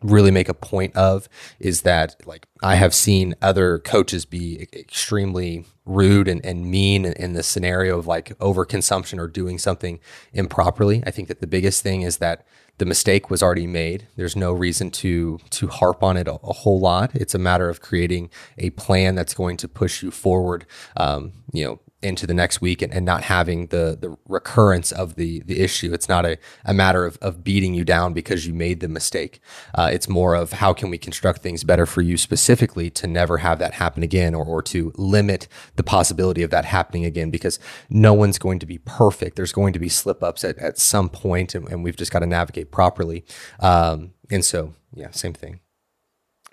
really 0.03 0.31
make 0.31 0.49
a 0.49 0.55
point 0.55 0.97
of 0.97 1.29
is 1.59 1.83
that 1.83 2.17
like 2.27 2.47
I 2.63 2.77
have 2.77 2.95
seen 2.95 3.35
other 3.43 3.79
coaches 3.79 4.25
be 4.25 4.67
extremely 4.73 5.67
rude 5.85 6.27
and, 6.27 6.45
and 6.45 6.71
mean 6.71 7.05
in, 7.05 7.13
in 7.15 7.33
the 7.35 7.43
scenario 7.43 7.99
of 7.99 8.07
like 8.07 8.37
overconsumption 8.39 9.19
or 9.19 9.29
doing 9.29 9.59
something 9.59 10.01
improperly. 10.33 11.03
I 11.07 11.11
think 11.11 11.29
that 11.29 11.41
the 11.41 11.47
biggest 11.47 11.83
thing 11.83 12.03
is 12.03 12.17
that 12.17 12.47
the 12.79 12.87
mistake 12.87 13.31
was 13.31 13.43
already 13.43 13.67
made. 13.67 14.07
There's 14.17 14.37
no 14.37 14.53
reason 14.53 14.91
to 14.93 15.39
to 15.51 15.69
harp 15.69 16.03
on 16.03 16.17
it 16.17 16.29
a, 16.29 16.35
a, 16.35 16.53
whole 16.53 16.81
lot. 16.81 17.15
It's 17.15 17.35
a 17.35 17.39
matter 17.39 17.69
of 17.69 17.81
creating 17.81 18.31
a 18.59 18.71
plan 18.71 19.15
that's 19.15 19.35
going 19.35 19.57
to 19.59 19.69
push 19.69 20.03
you 20.03 20.11
forward. 20.11 20.67
Um, 20.97 21.33
you 21.53 21.65
know, 21.65 21.81
into 22.03 22.27
the 22.27 22.35
next 22.35 22.61
week 22.61 22.81
and, 22.83 22.93
and 22.93 23.05
not 23.05 23.25
having 23.25 23.67
the 23.67 23.97
the 24.01 24.17
recurrence 24.29 24.93
of 24.93 25.17
the 25.17 25.41
the 25.41 25.61
issue. 25.61 25.93
It's 25.93 26.09
not 26.09 26.25
a, 26.25 26.39
a 26.65 26.73
matter 26.73 27.05
of, 27.05 27.19
of 27.21 27.45
beating 27.45 27.75
you 27.75 27.85
down 27.85 28.13
because 28.13 28.47
you 28.47 28.55
made 28.55 28.81
the 28.81 28.89
mistake. 28.89 29.41
Uh, 29.75 29.91
it's 29.93 30.09
more 30.09 30.35
of 30.35 30.53
how 30.53 30.73
can 30.73 30.91
we 30.91 30.99
construct 30.99 31.43
things 31.43 31.65
better 31.65 31.87
for 31.87 32.01
you 32.03 32.17
specifically 32.17 32.91
to 32.91 33.07
never 33.07 33.39
have 33.39 33.59
that 33.59 33.75
happen 33.75 34.03
again 34.03 34.35
or, 34.35 34.45
or 34.45 34.63
to 34.63 34.93
limit 34.97 35.49
the 35.77 35.83
possibility 35.83 36.43
of 36.43 36.51
that 36.51 36.65
happening 36.65 37.05
again 37.05 37.31
because 37.31 37.59
no 37.89 38.15
one's 38.15 38.39
going 38.39 38.59
to 38.59 38.67
be 38.67 38.79
perfect. 38.79 39.37
There's 39.37 39.53
going 39.53 39.73
to 39.73 39.79
be 39.79 39.89
slip 39.89 40.23
ups 40.23 40.45
at, 40.45 40.59
at 40.59 40.79
some 40.79 41.09
point 41.09 41.55
and, 41.55 41.69
and 41.69 41.85
we've 41.85 41.97
just 41.97 42.13
got 42.13 42.21
to 42.21 42.27
navigate 42.27 42.71
properly. 42.71 43.25
Um, 43.61 44.13
and 44.31 44.45
so, 44.45 44.75
yeah, 44.95 45.11
same 45.11 45.35
thing. 45.35 45.61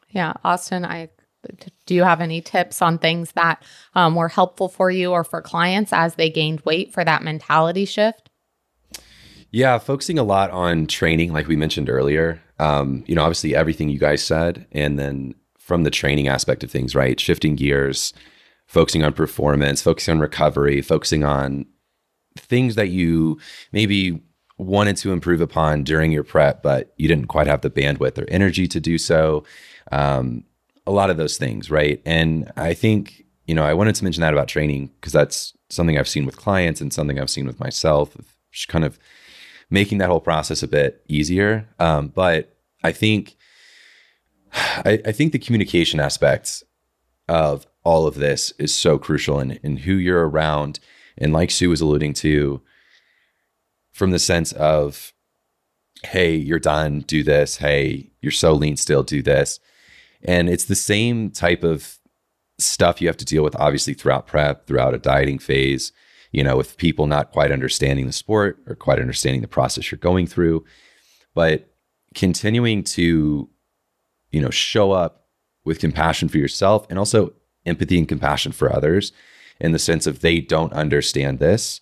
Yeah, 0.10 0.34
Austin, 0.44 0.86
I 0.86 1.10
do 1.86 1.96
you 1.96 2.04
have 2.04 2.22
any 2.22 2.42
tips 2.42 2.82
on 2.82 2.98
things 2.98 3.32
that 3.34 3.64
um, 3.96 4.16
were 4.16 4.28
helpful 4.28 4.70
for 4.70 4.92
you 4.92 5.12
or 5.12 5.24
for 5.24 5.42
clients 5.42 5.94
as 5.94 6.16
they 6.16 6.30
gained 6.30 6.62
weight 6.62 6.94
for 6.94 7.04
that 7.04 7.24
mentality 7.24 7.86
shift? 7.86 8.30
Yeah, 9.52 9.78
focusing 9.78 10.20
a 10.20 10.24
lot 10.24 10.52
on 10.52 10.88
training, 10.88 11.32
like 11.32 11.48
we 11.48 11.56
mentioned 11.56 11.90
earlier. 11.90 12.42
Um, 12.60 13.04
you 13.08 13.16
know, 13.16 13.24
obviously 13.24 13.56
everything 13.56 13.90
you 13.90 14.00
guys 14.00 14.24
said, 14.24 14.68
and 14.72 15.00
then 15.00 15.36
from 15.58 15.84
the 15.84 15.92
training 15.92 16.28
aspect 16.28 16.64
of 16.64 16.72
things, 16.72 16.96
right? 16.96 17.20
Shifting 17.20 17.56
gears, 17.56 18.14
focusing 18.66 19.04
on 19.04 19.14
performance, 19.14 19.82
focusing 19.82 20.14
on 20.14 20.20
recovery, 20.20 20.82
focusing 20.82 21.24
on 21.24 21.66
things 22.38 22.76
that 22.76 22.90
you 22.90 23.40
maybe 23.72 24.22
wanted 24.58 24.98
to 24.98 25.12
improve 25.12 25.40
upon 25.40 25.84
during 25.84 26.12
your 26.12 26.24
prep, 26.24 26.64
but 26.64 26.94
you 26.98 27.08
didn't 27.08 27.28
quite 27.28 27.48
have 27.48 27.62
the 27.62 27.70
bandwidth 27.70 28.18
or 28.18 28.26
energy 28.30 28.68
to 28.68 28.80
do 28.80 28.98
so. 28.98 29.44
Um, 29.92 30.44
a 30.88 30.92
lot 30.92 31.10
of 31.10 31.18
those 31.18 31.38
things, 31.38 31.70
right? 31.70 32.02
And 32.06 32.52
I 32.56 32.74
think, 32.74 33.26
you 33.46 33.54
know, 33.54 33.64
I 33.64 33.74
wanted 33.74 33.94
to 33.96 34.04
mention 34.06 34.22
that 34.22 34.34
about 34.34 34.48
training 34.48 34.90
because 34.96 35.12
that's 35.12 35.54
something 35.70 35.98
I've 35.98 36.08
seen 36.08 36.26
with 36.26 36.38
clients 36.38 36.80
and 36.80 36.94
something 36.94 37.20
I've 37.20 37.30
seen 37.30 37.46
with 37.46 37.60
myself, 37.60 38.16
just 38.52 38.70
kind 38.70 38.86
of 38.86 38.98
making 39.70 39.98
that 39.98 40.08
whole 40.08 40.22
process 40.22 40.64
a 40.64 40.68
bit 40.68 41.04
easier. 41.10 41.68
Um, 41.78 42.08
but 42.08 42.58
I 42.86 42.94
think, 42.94 43.36
I, 44.54 45.02
I, 45.06 45.12
think 45.12 45.34
the 45.34 45.40
communication 45.40 46.00
aspect 46.00 46.64
of 47.28 47.68
all 47.84 48.08
of 48.08 48.16
this 48.16 48.54
is 48.58 48.74
so 48.74 48.98
crucial 48.98 49.42
in, 49.42 49.60
in 49.64 49.78
who 49.78 49.94
you're 49.94 50.28
around. 50.28 50.80
And 51.18 51.34
like 51.34 51.52
Sue 51.52 51.70
was 51.70 51.82
alluding 51.82 52.14
to, 52.14 52.62
from 53.92 54.12
the 54.12 54.20
sense 54.20 54.54
of, 54.54 55.12
hey, 56.06 56.34
you're 56.34 56.60
done, 56.60 57.02
do 57.02 57.24
this. 57.24 57.58
Hey, 57.58 58.12
you're 58.22 58.32
so 58.32 58.54
lean 58.54 58.78
still, 58.78 59.04
do 59.04 59.22
this. 59.22 59.60
And 60.24 60.50
it's 60.50 60.66
the 60.66 60.76
same 60.76 61.30
type 61.32 61.64
of 61.64 62.00
stuff 62.60 63.02
you 63.02 63.08
have 63.08 63.18
to 63.18 63.26
deal 63.26 63.44
with, 63.44 63.56
obviously, 63.58 63.94
throughout 63.94 64.28
prep, 64.28 64.66
throughout 64.66 64.94
a 64.94 65.00
dieting 65.00 65.40
phase, 65.40 65.92
you 66.32 66.44
know, 66.44 66.58
with 66.58 66.78
people 66.78 67.08
not 67.08 67.32
quite 67.32 67.52
understanding 67.52 68.08
the 68.08 68.14
sport 68.14 68.60
or 68.68 68.76
quite 68.76 69.00
understanding 69.00 69.42
the 69.42 69.48
process 69.48 69.92
you're 69.92 70.00
going 70.00 70.28
through. 70.28 70.66
But 71.34 71.70
continuing 72.16 72.84
to, 72.84 73.50
you 74.32 74.42
know, 74.42 74.50
show 74.50 74.92
up 74.92 75.28
with 75.64 75.80
compassion 75.80 76.30
for 76.30 76.38
yourself 76.38 76.88
and 76.90 76.98
also 76.98 77.34
empathy 77.66 77.98
and 77.98 78.08
compassion 78.08 78.52
for 78.52 78.74
others 78.74 79.12
in 79.60 79.72
the 79.72 79.80
sense 79.80 80.08
of 80.08 80.22
they 80.22 80.40
don't 80.40 80.74
understand 80.74 81.40
this. 81.40 81.82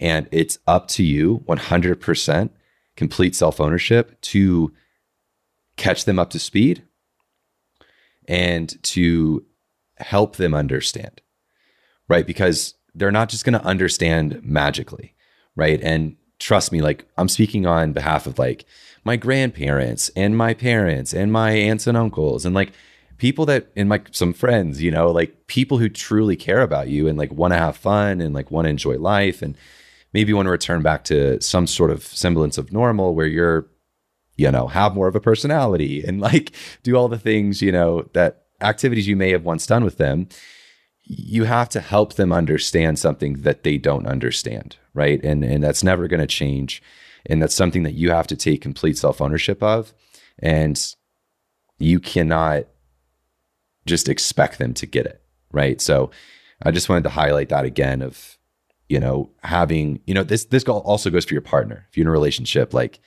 And 0.00 0.28
it's 0.30 0.58
up 0.66 0.88
to 0.88 1.02
you 1.02 1.44
100% 1.46 2.50
complete 2.96 3.34
self 3.34 3.60
ownership 3.60 4.20
to 4.22 4.72
catch 5.76 6.04
them 6.04 6.18
up 6.18 6.30
to 6.30 6.38
speed 6.38 6.84
and 8.26 8.82
to 8.84 9.44
help 9.96 10.36
them 10.36 10.54
understand, 10.54 11.20
right? 12.08 12.26
Because 12.26 12.74
they're 12.94 13.12
not 13.12 13.28
just 13.28 13.44
going 13.44 13.58
to 13.58 13.64
understand 13.64 14.40
magically, 14.42 15.14
right? 15.56 15.80
And 15.82 16.16
trust 16.38 16.72
me, 16.72 16.80
like 16.80 17.06
I'm 17.16 17.28
speaking 17.28 17.66
on 17.66 17.92
behalf 17.92 18.26
of 18.26 18.38
like 18.38 18.64
my 19.04 19.16
grandparents 19.16 20.10
and 20.16 20.36
my 20.36 20.54
parents 20.54 21.12
and 21.12 21.32
my 21.32 21.52
aunts 21.52 21.86
and 21.86 21.96
uncles 21.96 22.44
and 22.44 22.54
like 22.54 22.72
people 23.18 23.46
that 23.46 23.68
and 23.76 23.88
like 23.88 24.08
some 24.12 24.32
friends, 24.32 24.82
you 24.82 24.90
know, 24.90 25.10
like 25.10 25.46
people 25.46 25.78
who 25.78 25.88
truly 25.88 26.36
care 26.36 26.62
about 26.62 26.88
you 26.88 27.06
and 27.08 27.18
like 27.18 27.32
want 27.32 27.52
to 27.52 27.58
have 27.58 27.76
fun 27.76 28.20
and 28.20 28.34
like 28.34 28.50
want 28.50 28.66
to 28.66 28.70
enjoy 28.70 28.98
life 28.98 29.42
and 29.42 29.56
maybe 30.12 30.32
want 30.32 30.46
to 30.46 30.50
return 30.50 30.82
back 30.82 31.04
to 31.04 31.40
some 31.40 31.66
sort 31.66 31.90
of 31.90 32.04
semblance 32.04 32.58
of 32.58 32.72
normal 32.72 33.14
where 33.14 33.26
you're 33.26 33.66
you 34.36 34.50
know 34.50 34.66
have 34.68 34.94
more 34.94 35.08
of 35.08 35.16
a 35.16 35.20
personality 35.20 36.02
and 36.04 36.20
like 36.20 36.52
do 36.82 36.96
all 36.96 37.08
the 37.08 37.18
things 37.18 37.62
you 37.62 37.72
know 37.72 38.08
that 38.12 38.44
activities 38.60 39.06
you 39.06 39.16
may 39.16 39.30
have 39.30 39.44
once 39.44 39.66
done 39.66 39.84
with 39.84 39.98
them 39.98 40.28
you 41.06 41.44
have 41.44 41.68
to 41.68 41.80
help 41.80 42.14
them 42.14 42.32
understand 42.32 42.98
something 42.98 43.34
that 43.42 43.62
they 43.62 43.76
don't 43.76 44.06
understand 44.06 44.76
right? 44.94 45.22
And 45.22 45.44
and 45.44 45.62
that's 45.62 45.84
never 45.84 46.08
going 46.08 46.20
to 46.20 46.26
change. 46.26 46.82
And 47.26 47.42
that's 47.42 47.54
something 47.54 47.82
that 47.82 47.94
you 47.94 48.10
have 48.10 48.26
to 48.28 48.36
take 48.36 48.62
complete 48.62 48.96
self 48.96 49.20
ownership 49.20 49.62
of. 49.62 49.92
And 50.38 50.80
you 51.78 52.00
cannot 52.00 52.64
just 53.86 54.08
expect 54.08 54.58
them 54.58 54.72
to 54.74 54.86
get 54.86 55.04
it 55.04 55.20
right? 55.52 55.80
So 55.80 56.10
i 56.62 56.70
just 56.70 56.88
wanted 56.88 57.02
to 57.02 57.10
highlight 57.10 57.48
that 57.48 57.64
again 57.64 58.00
of 58.00 58.38
you 58.88 59.00
know 59.00 59.28
having 59.42 60.00
you 60.06 60.14
know 60.14 60.22
this 60.22 60.44
this 60.46 60.64
also 60.64 61.10
goes 61.10 61.24
for 61.24 61.34
your 61.34 61.40
partner. 61.42 61.86
If 61.90 61.96
you're 61.96 62.04
in 62.04 62.08
a 62.08 62.12
relationship 62.12 62.72
like 62.72 63.00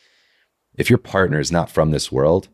if 0.77 0.89
your 0.89 0.99
partner 0.99 1.39
is 1.39 1.51
not 1.51 1.69
from 1.69 1.91
this 1.91 2.11
world 2.11 2.47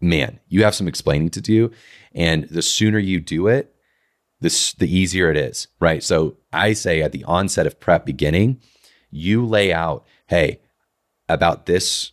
man 0.00 0.38
you 0.48 0.64
have 0.64 0.74
some 0.74 0.88
explaining 0.88 1.30
to 1.30 1.40
do 1.40 1.70
and 2.14 2.44
the 2.44 2.62
sooner 2.62 2.98
you 2.98 3.20
do 3.20 3.48
it 3.48 3.74
this 4.44 4.74
the 4.74 4.94
easier 4.94 5.30
it 5.30 5.36
is, 5.36 5.68
right? 5.80 6.02
So 6.02 6.36
I 6.52 6.74
say 6.74 7.02
at 7.02 7.12
the 7.12 7.24
onset 7.24 7.66
of 7.66 7.80
prep 7.80 8.04
beginning, 8.04 8.60
you 9.10 9.44
lay 9.44 9.72
out, 9.72 10.06
hey, 10.26 10.60
about 11.28 11.66
this 11.66 12.12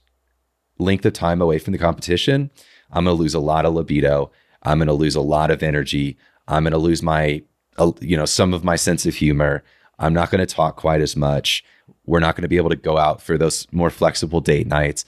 length 0.80 1.06
of 1.06 1.14
time 1.14 1.42
away 1.42 1.60
from 1.60 1.74
the 1.74 1.78
competition, 1.78 2.50
I'm 2.92 3.04
going 3.04 3.16
to 3.16 3.22
lose 3.22 3.34
a 3.34 3.40
lot 3.40 3.66
of 3.66 3.74
libido. 3.74 4.32
I'm 4.64 4.78
going 4.80 4.88
to 4.88 4.94
lose 4.94 5.16
a 5.16 5.22
lot 5.22 5.52
of 5.52 5.62
energy. 5.62 6.18
I'm 6.48 6.64
going 6.64 6.72
to 6.72 6.78
lose 6.78 7.04
my, 7.04 7.44
uh, 7.78 7.92
you 8.00 8.16
know, 8.16 8.26
some 8.26 8.54
of 8.54 8.64
my 8.64 8.78
sense 8.78 9.06
of 9.06 9.16
humor. 9.16 9.64
I'm 10.00 10.14
not 10.14 10.32
going 10.32 10.46
to 10.46 10.56
talk 10.56 10.78
quite 10.78 11.02
as 11.02 11.16
much. 11.16 11.64
We're 12.06 12.20
not 12.20 12.36
going 12.36 12.44
to 12.44 12.50
be 12.50 12.58
able 12.58 12.70
to 12.70 12.76
go 12.76 12.98
out 12.98 13.22
for 13.22 13.38
those 13.38 13.68
more 13.72 13.90
flexible 13.90 14.42
date 14.42 14.68
nights. 14.68 15.06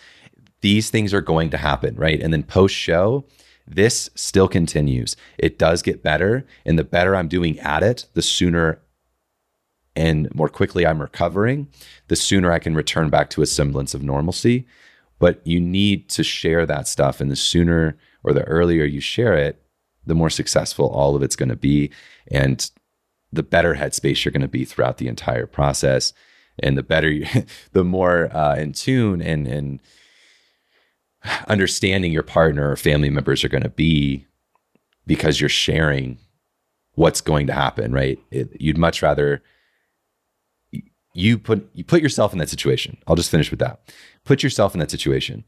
These 0.62 0.90
things 0.90 1.14
are 1.14 1.22
going 1.22 1.50
to 1.50 1.58
happen, 1.58 1.96
right? 1.96 2.22
And 2.22 2.32
then 2.32 2.44
post 2.44 2.76
show, 2.76 3.26
this 3.68 4.10
still 4.16 4.48
continues. 4.48 5.16
It 5.38 5.58
does 5.58 5.82
get 5.82 6.04
better. 6.04 6.46
And 6.66 6.78
the 6.78 6.84
better 6.84 7.16
I'm 7.16 7.28
doing 7.28 7.60
at 7.60 7.84
it, 7.84 8.06
the 8.14 8.22
sooner 8.22 8.80
and 9.96 10.34
more 10.34 10.50
quickly 10.50 10.88
I'm 10.88 11.02
recovering, 11.02 11.68
the 12.08 12.16
sooner 12.16 12.52
I 12.52 12.60
can 12.60 12.76
return 12.76 13.10
back 13.10 13.30
to 13.32 13.42
a 13.42 13.46
semblance 13.46 13.94
of 13.94 14.04
normalcy. 14.04 14.66
But 15.20 15.46
you 15.46 15.60
need 15.60 16.10
to 16.10 16.24
share 16.24 16.66
that 16.66 16.88
stuff. 16.88 17.22
And 17.22 17.32
the 17.32 17.36
sooner 17.36 17.98
or 18.24 18.34
the 18.34 18.44
earlier 18.44 18.84
you 18.86 19.00
share 19.00 19.36
it, 19.36 19.62
the 20.06 20.16
more 20.16 20.30
successful 20.30 20.90
all 20.90 21.16
of 21.16 21.24
it's 21.24 21.36
going 21.36 21.50
to 21.50 21.56
be. 21.56 21.92
And 22.30 22.70
the 23.32 23.44
better 23.44 23.76
headspace 23.76 24.24
you're 24.24 24.32
going 24.32 24.42
to 24.42 24.48
be 24.48 24.66
throughout 24.66 24.98
the 24.98 25.08
entire 25.08 25.46
process. 25.46 26.14
And 26.60 26.78
the 26.78 26.84
better, 26.84 27.10
you, 27.10 27.26
the 27.72 27.84
more 27.84 28.36
uh, 28.36 28.56
in 28.56 28.74
tune 28.74 29.22
and, 29.22 29.48
and, 29.48 29.80
understanding 31.48 32.12
your 32.12 32.22
partner 32.22 32.70
or 32.70 32.76
family 32.76 33.10
members 33.10 33.46
are 33.46 33.50
going 33.50 33.64
to 33.64 33.70
be 33.70 34.28
because 35.08 35.40
you're 35.40 35.50
sharing 35.50 36.18
what's 36.96 37.22
going 37.22 37.48
to 37.48 37.54
happen, 37.54 37.94
right? 37.94 38.20
It, 38.32 38.50
you'd 38.60 38.78
much 38.78 39.02
rather 39.02 39.42
you 41.14 41.38
put 41.38 41.70
you 41.74 41.84
put 41.84 42.02
yourself 42.02 42.34
in 42.34 42.40
that 42.40 42.50
situation. 42.50 42.98
I'll 43.08 43.16
just 43.16 43.32
finish 43.32 43.52
with 43.52 43.60
that. 43.60 43.94
Put 44.26 44.44
yourself 44.44 44.74
in 44.74 44.80
that 44.80 44.92
situation. 44.92 45.46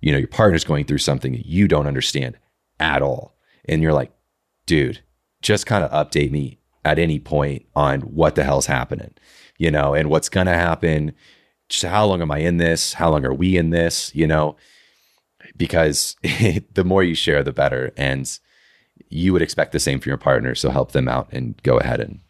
You 0.00 0.12
know, 0.12 0.18
your 0.18 0.28
partner's 0.28 0.64
going 0.64 0.84
through 0.84 0.98
something 0.98 1.32
that 1.32 1.46
you 1.46 1.68
don't 1.68 1.86
understand 1.86 2.36
at 2.80 3.00
all. 3.00 3.34
And 3.66 3.80
you're 3.80 3.92
like, 3.92 4.12
dude, 4.66 5.00
just 5.40 5.66
kind 5.66 5.84
of 5.84 5.90
update 5.90 6.30
me 6.30 6.58
at 6.84 6.98
any 6.98 7.18
point 7.18 7.64
on 7.74 8.00
what 8.02 8.34
the 8.34 8.44
hell's 8.44 8.66
happening, 8.66 9.14
you 9.58 9.70
know, 9.70 9.94
and 9.94 10.10
what's 10.10 10.28
going 10.28 10.46
to 10.46 10.54
happen. 10.54 11.12
Just 11.68 11.84
how 11.84 12.04
long 12.06 12.20
am 12.20 12.30
I 12.30 12.38
in 12.38 12.58
this? 12.58 12.94
How 12.94 13.10
long 13.10 13.24
are 13.24 13.34
we 13.34 13.56
in 13.56 13.70
this? 13.70 14.14
You 14.14 14.26
know, 14.26 14.56
because 15.56 16.16
the 16.22 16.84
more 16.84 17.02
you 17.02 17.14
share, 17.14 17.42
the 17.42 17.52
better. 17.52 17.92
And 17.96 18.38
you 19.08 19.32
would 19.32 19.42
expect 19.42 19.72
the 19.72 19.80
same 19.80 20.00
from 20.00 20.10
your 20.10 20.18
partner. 20.18 20.54
So 20.54 20.70
help 20.70 20.92
them 20.92 21.08
out 21.08 21.28
and 21.32 21.60
go 21.62 21.78
ahead 21.78 22.00
and 22.00 22.20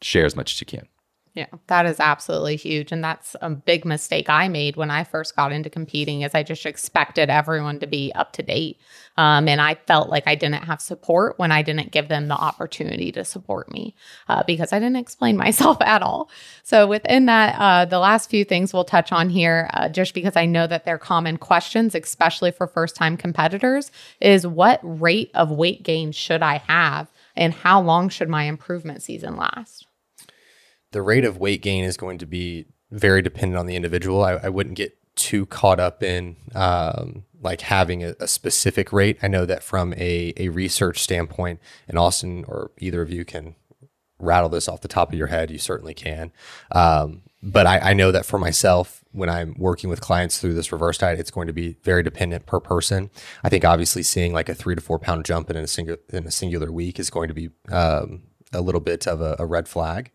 share 0.00 0.26
as 0.26 0.36
much 0.36 0.54
as 0.54 0.60
you 0.60 0.66
can. 0.66 0.86
Yeah, 1.34 1.46
that 1.68 1.86
is 1.86 1.98
absolutely 1.98 2.56
huge. 2.56 2.92
And 2.92 3.02
that's 3.02 3.34
a 3.40 3.48
big 3.48 3.86
mistake 3.86 4.28
I 4.28 4.48
made 4.48 4.76
when 4.76 4.90
I 4.90 5.02
first 5.02 5.34
got 5.34 5.50
into 5.50 5.70
competing 5.70 6.20
is 6.20 6.34
I 6.34 6.42
just 6.42 6.66
expected 6.66 7.30
everyone 7.30 7.80
to 7.80 7.86
be 7.86 8.12
up 8.14 8.32
to 8.34 8.42
date. 8.42 8.78
Um, 9.16 9.48
and 9.48 9.58
I 9.58 9.76
felt 9.86 10.10
like 10.10 10.24
I 10.26 10.34
didn't 10.34 10.64
have 10.64 10.82
support 10.82 11.38
when 11.38 11.50
I 11.50 11.62
didn't 11.62 11.90
give 11.90 12.08
them 12.08 12.28
the 12.28 12.34
opportunity 12.34 13.10
to 13.12 13.24
support 13.24 13.72
me 13.72 13.94
uh, 14.28 14.42
because 14.46 14.74
I 14.74 14.78
didn't 14.78 14.96
explain 14.96 15.36
myself 15.38 15.78
at 15.80 16.02
all. 16.02 16.28
So 16.64 16.86
within 16.86 17.24
that, 17.26 17.56
uh, 17.58 17.86
the 17.86 17.98
last 17.98 18.28
few 18.28 18.44
things 18.44 18.74
we'll 18.74 18.84
touch 18.84 19.10
on 19.10 19.30
here, 19.30 19.70
uh, 19.72 19.88
just 19.88 20.12
because 20.12 20.36
I 20.36 20.44
know 20.44 20.66
that 20.66 20.84
they're 20.84 20.98
common 20.98 21.38
questions, 21.38 21.94
especially 21.94 22.50
for 22.50 22.66
first 22.66 22.94
time 22.94 23.16
competitors, 23.16 23.90
is 24.20 24.46
what 24.46 24.80
rate 24.82 25.30
of 25.32 25.50
weight 25.50 25.82
gain 25.82 26.12
should 26.12 26.42
I 26.42 26.58
have? 26.68 27.10
And 27.34 27.54
how 27.54 27.80
long 27.80 28.10
should 28.10 28.28
my 28.28 28.44
improvement 28.44 29.02
season 29.02 29.36
last? 29.36 29.86
The 30.92 31.02
rate 31.02 31.24
of 31.24 31.38
weight 31.38 31.62
gain 31.62 31.84
is 31.84 31.96
going 31.96 32.18
to 32.18 32.26
be 32.26 32.66
very 32.90 33.22
dependent 33.22 33.58
on 33.58 33.66
the 33.66 33.76
individual. 33.76 34.22
I, 34.22 34.32
I 34.34 34.48
wouldn't 34.48 34.76
get 34.76 34.96
too 35.14 35.46
caught 35.46 35.80
up 35.80 36.02
in 36.02 36.36
um, 36.54 37.24
like 37.42 37.62
having 37.62 38.04
a, 38.04 38.14
a, 38.20 38.28
specific 38.28 38.92
rate. 38.92 39.18
I 39.22 39.28
know 39.28 39.44
that 39.44 39.62
from 39.62 39.92
a, 39.94 40.32
a 40.36 40.48
research 40.48 41.02
standpoint, 41.02 41.60
and 41.88 41.98
Austin 41.98 42.44
or 42.48 42.70
either 42.78 43.02
of 43.02 43.10
you 43.10 43.24
can 43.24 43.54
rattle 44.18 44.48
this 44.48 44.68
off 44.68 44.80
the 44.80 44.88
top 44.88 45.12
of 45.12 45.18
your 45.18 45.26
head. 45.26 45.50
You 45.50 45.58
certainly 45.58 45.94
can. 45.94 46.32
Um, 46.70 47.22
but 47.42 47.66
I, 47.66 47.90
I, 47.90 47.92
know 47.92 48.12
that 48.12 48.24
for 48.24 48.38
myself, 48.38 49.02
when 49.10 49.28
I'm 49.28 49.54
working 49.58 49.90
with 49.90 50.00
clients 50.00 50.38
through 50.38 50.54
this 50.54 50.70
reverse 50.70 50.96
diet, 50.98 51.18
it's 51.18 51.32
going 51.32 51.48
to 51.48 51.52
be 51.52 51.76
very 51.82 52.04
dependent 52.04 52.46
per 52.46 52.60
person. 52.60 53.10
I 53.42 53.48
think 53.48 53.64
obviously 53.64 54.04
seeing 54.04 54.32
like 54.32 54.48
a 54.48 54.54
three 54.54 54.76
to 54.76 54.80
four 54.80 55.00
pound 55.00 55.24
jump 55.24 55.50
in 55.50 55.56
a 55.56 55.66
single 55.66 55.96
in 56.10 56.24
a 56.26 56.30
singular 56.30 56.70
week 56.70 57.00
is 57.00 57.10
going 57.10 57.28
to 57.28 57.34
be 57.34 57.50
um, 57.70 58.22
a 58.52 58.60
little 58.60 58.80
bit 58.80 59.08
of 59.08 59.20
a, 59.20 59.34
a 59.40 59.46
red 59.46 59.66
flag. 59.66 60.12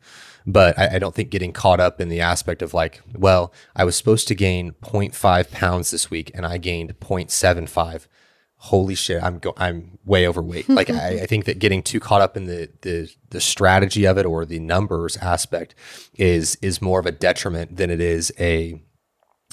But 0.50 0.80
I, 0.80 0.96
I, 0.96 1.00
don't 1.00 1.14
think 1.14 1.30
getting 1.30 1.52
caught 1.52 1.82
up 1.82 2.00
in 2.00 2.08
the 2.08 2.22
aspect 2.22 2.62
of 2.62 2.74
like, 2.74 3.02
well, 3.14 3.54
I 3.76 3.84
was 3.84 3.98
supposed 3.98 4.30
to 4.30 4.36
gain 4.36 4.72
0.5 4.82 5.52
pounds 5.52 5.92
this 5.92 6.10
week 6.10 6.32
and 6.34 6.46
I 6.46 6.58
gained 6.58 6.98
0.75. 7.02 8.08
Holy 8.60 8.96
shit, 8.96 9.22
I'm 9.22 9.40
go- 9.40 9.54
I'm 9.58 10.00
way 10.06 10.26
overweight. 10.26 10.70
like 10.70 10.90
I, 10.90 11.22
I, 11.22 11.26
think 11.26 11.46
that 11.46 11.60
getting 11.60 11.84
too 11.84 12.00
caught 12.00 12.22
up 12.22 12.36
in 12.36 12.46
the 12.46 12.72
the 12.82 13.12
the 13.30 13.42
strategy 13.42 14.06
of 14.06 14.18
it 14.18 14.26
or 14.26 14.46
the 14.46 14.60
numbers 14.60 15.16
aspect 15.18 15.76
is 16.16 16.58
is 16.62 16.82
more 16.82 17.00
of 17.00 17.06
a 17.06 17.12
detriment 17.12 17.76
than 17.76 17.92
it 17.92 18.02
is 18.02 18.32
a 18.40 18.82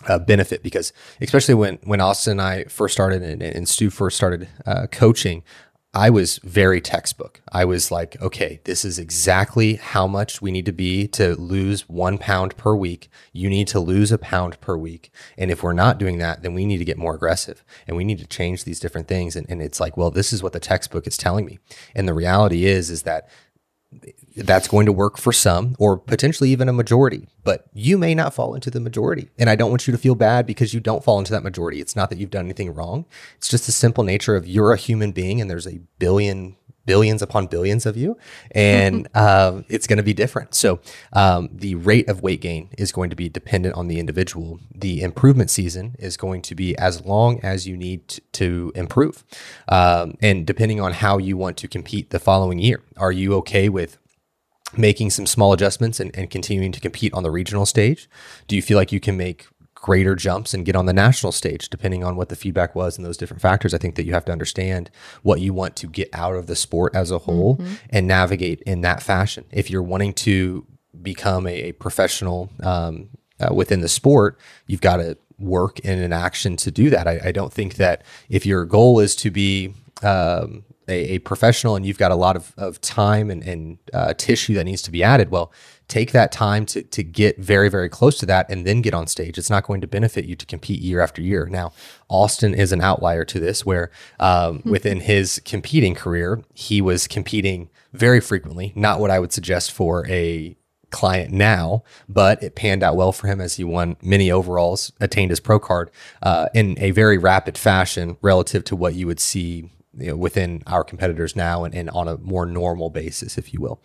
uh, 0.09 0.18
benefit 0.18 0.62
because 0.62 0.92
especially 1.20 1.55
when 1.55 1.78
when 1.82 2.01
Austin 2.01 2.32
and 2.32 2.40
I 2.40 2.64
first 2.64 2.95
started 2.95 3.22
and, 3.22 3.42
and 3.42 3.68
Stu 3.68 3.90
first 3.90 4.16
started 4.16 4.49
uh, 4.64 4.86
coaching, 4.90 5.42
I 5.95 6.11
was 6.11 6.38
very 6.38 6.80
textbook. 6.80 7.40
I 7.53 7.64
was 7.64 7.92
like, 7.92 8.20
okay, 8.20 8.61
this 8.64 8.84
is 8.84 8.99
exactly 8.99 9.74
how 9.74 10.09
much 10.09 10.42
we 10.42 10.51
need 10.51 10.66
to 10.66 10.72
be 10.72 11.07
to 11.09 11.36
lose 11.36 11.88
one 11.88 12.18
pound 12.18 12.57
per 12.57 12.74
week. 12.74 13.09
You 13.32 13.49
need 13.49 13.68
to 13.68 13.78
lose 13.78 14.11
a 14.11 14.18
pound 14.18 14.61
per 14.61 14.76
week. 14.76 15.12
And 15.38 15.53
if 15.53 15.62
we're 15.62 15.72
not 15.72 15.99
doing 15.99 16.18
that, 16.18 16.42
then 16.42 16.53
we 16.53 16.66
need 16.66 16.78
to 16.78 16.84
get 16.84 16.99
more 16.99 17.14
aggressive 17.14 17.64
and 17.86 17.97
we 17.97 18.03
need 18.03 18.18
to 18.18 18.26
change 18.26 18.64
these 18.64 18.80
different 18.80 19.07
things. 19.07 19.36
And, 19.36 19.47
and 19.49 19.62
it's 19.62 19.78
like, 19.78 19.97
well, 19.97 20.11
this 20.11 20.32
is 20.32 20.42
what 20.42 20.53
the 20.53 20.61
textbook 20.61 21.07
is 21.07 21.16
telling 21.16 21.47
me. 21.47 21.61
And 21.95 22.09
the 22.09 22.14
reality 22.14 22.64
is, 22.64 22.90
is 22.90 23.05
that 23.05 23.28
that's 24.37 24.68
going 24.68 24.87
to 24.87 24.93
work 24.93 25.16
for 25.16 25.32
some 25.32 25.76
or 25.78 25.97
potentially 25.97 26.51
even 26.51 26.68
a 26.68 26.72
majority, 26.72 27.28
but 27.45 27.66
you 27.72 27.97
may 27.97 28.14
not 28.14 28.35
fall 28.35 28.55
into 28.55 28.70
the 28.70 28.80
majority. 28.80 29.30
And 29.39 29.49
I 29.49 29.55
don't 29.55 29.70
want 29.70 29.87
you 29.87 29.93
to 29.93 29.99
feel 29.99 30.14
bad 30.14 30.47
because 30.47 30.74
you 30.74 30.80
don't 30.80 31.05
fall 31.05 31.18
into 31.18 31.32
that 31.32 31.43
majority. 31.43 31.80
It's 31.80 31.95
not 31.95 32.11
that 32.11 32.18
you've 32.18 32.30
done 32.30 32.45
anything 32.45 32.74
wrong. 32.74 33.07
It's 33.37 33.49
just 33.49 33.66
the 33.66 33.72
simple 33.72 34.05
nature 34.05 34.35
of 34.37 34.47
you're 34.47 34.72
a 34.72 34.76
human 34.76 35.12
being 35.12 35.41
and 35.41 35.49
there's 35.49 35.66
a 35.66 35.80
billion 35.99 36.57
billions 36.87 37.22
upon 37.22 37.47
billions 37.47 37.87
of 37.87 37.97
you, 37.97 38.16
and 38.51 39.09
um, 39.14 39.64
it's 39.68 39.87
going 39.87 39.97
to 39.97 40.03
be 40.03 40.12
different. 40.12 40.55
So 40.55 40.80
um, 41.12 41.49
the 41.53 41.74
rate 41.76 42.09
of 42.09 42.22
weight 42.22 42.41
gain 42.41 42.68
is 42.78 42.93
going 42.93 43.11
to 43.11 43.16
be 43.16 43.28
dependent 43.28 43.74
on 43.74 43.89
the 43.89 43.99
individual. 43.99 44.61
The 44.74 45.03
improvement 45.03 45.51
season 45.51 45.97
is 45.99 46.16
going 46.16 46.43
to 46.43 46.55
be 46.55 46.76
as 46.76 47.03
long 47.03 47.41
as 47.43 47.66
you 47.66 47.76
need 47.76 48.09
to, 48.09 48.20
to 48.32 48.72
improve, 48.74 49.24
um, 49.68 50.16
and 50.20 50.47
depending 50.47 50.80
on 50.80 50.93
how 50.93 51.18
you 51.18 51.37
want 51.37 51.57
to 51.59 51.68
compete 51.68 52.11
the 52.11 52.18
following 52.18 52.59
year. 52.59 52.82
Are 52.97 53.12
you 53.12 53.35
okay 53.35 53.68
with 53.68 53.99
making 54.77 55.11
some 55.11 55.27
small 55.27 55.53
adjustments 55.53 56.01
and, 56.01 56.15
and 56.17 56.31
continuing 56.31 56.73
to 56.73 56.81
compete 56.81 57.12
on 57.12 57.23
the 57.23 57.31
regional 57.31 57.67
stage? 57.67 58.09
Do 58.49 58.57
you 58.57 58.62
feel 58.62 58.77
like 58.77 58.93
you 58.93 59.01
can 59.01 59.17
make 59.17 59.47
greater 59.85 60.15
jumps 60.15 60.55
and 60.55 60.65
get 60.65 60.75
on 60.75 60.87
the 60.87 60.95
national 60.95 61.31
stage, 61.31 61.69
depending 61.69 62.03
on 62.03 62.17
what 62.17 62.31
the 62.31 62.37
feedback 62.37 62.75
was 62.75 62.97
and 62.97 63.05
those 63.05 63.19
different 63.19 63.43
factors. 63.43 63.75
I 63.75 63.79
think 63.79 63.97
that 63.97 64.07
you 64.07 64.15
have 64.15 64.25
to 64.25 64.33
understand 64.33 64.91
what 65.23 65.43
you 65.43 65.53
want 65.53 65.77
to 65.77 65.87
get 65.89 66.09
out 66.15 66.37
of 66.37 66.47
the 66.47 66.57
sport 66.57 66.95
as 66.95 67.11
a 67.11 67.19
whole 67.19 67.59
mm-hmm. 67.59 67.75
and 67.91 68.09
navigate 68.09 68.62
in 68.62 68.81
that 68.81 69.03
fashion. 69.03 69.45
If 69.53 69.69
you're 69.69 69.83
wanting 69.83 70.15
to 70.15 70.67
become 71.03 71.47
a, 71.47 71.65
a 71.65 71.73
professional 71.73 72.49
um, 72.62 73.11
uh, 73.39 73.53
within 73.55 73.83
the 73.83 73.89
sport, 73.89 74.39
you've 74.67 74.81
got 74.81 74.97
to 74.97 75.19
work 75.39 75.81
in 75.81 75.99
an 75.99 76.15
action 76.15 76.57
to 76.57 76.71
do 76.71 76.89
that. 76.89 77.07
I, 77.07 77.21
I, 77.23 77.33
don't 77.33 77.53
think 77.53 77.75
that 77.75 78.05
if 78.31 78.47
your 78.47 78.65
goal 78.65 79.01
is 79.01 79.15
to 79.17 79.31
be 79.31 79.75
um, 80.03 80.65
a, 80.89 81.14
a, 81.14 81.18
professional 81.20 81.76
and 81.76 81.87
you've 81.87 81.99
got 81.99 82.11
a 82.11 82.16
lot 82.16 82.37
of, 82.37 82.53
of 82.57 82.80
time 82.80 83.30
and, 83.30 83.43
and 83.43 83.78
uh, 83.93 84.14
tissue 84.14 84.55
that 84.55 84.64
needs 84.64 84.82
to 84.82 84.91
be 84.91 85.03
added, 85.03 85.30
well, 85.30 85.53
take 85.89 86.12
that 86.12 86.32
time 86.32 86.66
to, 86.66 86.82
to 86.82 87.03
get 87.03 87.39
very, 87.39 87.68
very 87.68 87.89
close 87.89 88.18
to 88.18 88.26
that 88.26 88.49
and 88.51 88.66
then 88.66 88.82
get 88.82 88.95
on 88.95 89.07
stage. 89.07 89.39
It's 89.39 89.51
not 89.51 89.64
going 89.64 89.80
to 89.80 89.87
benefit 89.87 90.24
you 90.24 90.35
to 90.37 90.47
compete 90.47 90.80
year 90.80 91.01
after 91.01 91.22
year. 91.22 91.47
Now, 91.47 91.72
Austin 92.09 92.55
is 92.55 92.72
an 92.72 92.80
outlier 92.80 93.24
to 93.26 93.41
this, 93.41 93.64
where 93.64 93.91
um, 94.18 94.59
mm-hmm. 94.59 94.70
within 94.70 95.01
his 95.01 95.41
competing 95.45 95.95
career, 95.95 96.43
he 96.55 96.80
was 96.80 97.07
competing 97.07 97.70
very 97.93 98.20
frequently, 98.20 98.72
not 98.74 99.01
what 99.01 99.11
I 99.11 99.18
would 99.18 99.32
suggest 99.32 99.72
for 99.72 100.07
a 100.09 100.57
client 100.91 101.32
now, 101.32 101.82
but 102.09 102.41
it 102.43 102.55
panned 102.55 102.82
out 102.82 102.97
well 102.97 103.12
for 103.12 103.26
him 103.26 103.41
as 103.41 103.57
he 103.57 103.64
won 103.64 103.97
many 104.01 104.30
overalls, 104.30 104.93
attained 105.01 105.30
his 105.30 105.41
pro 105.41 105.59
card 105.59 105.91
uh, 106.22 106.49
in 106.55 106.76
a 106.78 106.93
very 106.93 107.18
rapid 107.18 107.59
fashion 107.59 108.16
relative 108.22 108.62
to 108.64 108.76
what 108.76 108.95
you 108.95 109.07
would 109.07 109.20
see 109.20 109.70
you 109.99 110.09
know, 110.09 110.16
within 110.16 110.62
our 110.66 110.84
competitors 110.84 111.36
now 111.36 111.64
and, 111.64 111.74
and 111.74 111.90
on 111.90 112.09
a 112.09 112.18
more 112.18 112.47
normal 112.47 112.90
basis, 112.90 113.38
if 113.38 113.53
you 113.53 113.61
will. 113.61 113.82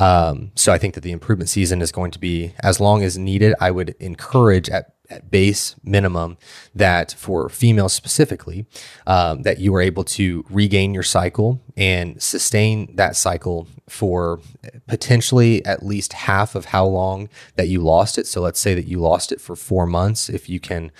Um, 0.00 0.50
so 0.54 0.72
I 0.72 0.78
think 0.78 0.94
that 0.94 1.02
the 1.02 1.12
improvement 1.12 1.48
season 1.48 1.80
is 1.80 1.92
going 1.92 2.10
to 2.12 2.18
be 2.18 2.54
as 2.60 2.80
long 2.80 3.02
as 3.02 3.16
needed. 3.16 3.54
I 3.60 3.70
would 3.70 3.94
encourage 4.00 4.68
at 4.68 4.94
at 5.03 5.03
base 5.30 5.76
minimum 5.84 6.36
that 6.74 7.12
for 7.18 7.48
females 7.48 7.92
specifically 7.92 8.66
um, 9.06 9.42
that 9.42 9.58
you 9.58 9.74
are 9.74 9.80
able 9.80 10.04
to 10.04 10.44
regain 10.50 10.94
your 10.94 11.02
cycle 11.02 11.60
and 11.76 12.22
sustain 12.22 12.94
that 12.94 13.16
cycle 13.16 13.66
for 13.88 14.40
potentially 14.86 15.64
at 15.66 15.84
least 15.84 16.12
half 16.12 16.54
of 16.54 16.66
how 16.66 16.86
long 16.86 17.28
that 17.56 17.68
you 17.68 17.80
lost 17.80 18.16
it. 18.16 18.26
So 18.26 18.40
let's 18.40 18.60
say 18.60 18.74
that 18.74 18.86
you 18.86 18.98
lost 18.98 19.32
it 19.32 19.40
for 19.40 19.56
four 19.56 19.86
months 19.86 20.28
if 20.28 20.48
you 20.48 20.60
can 20.60 20.90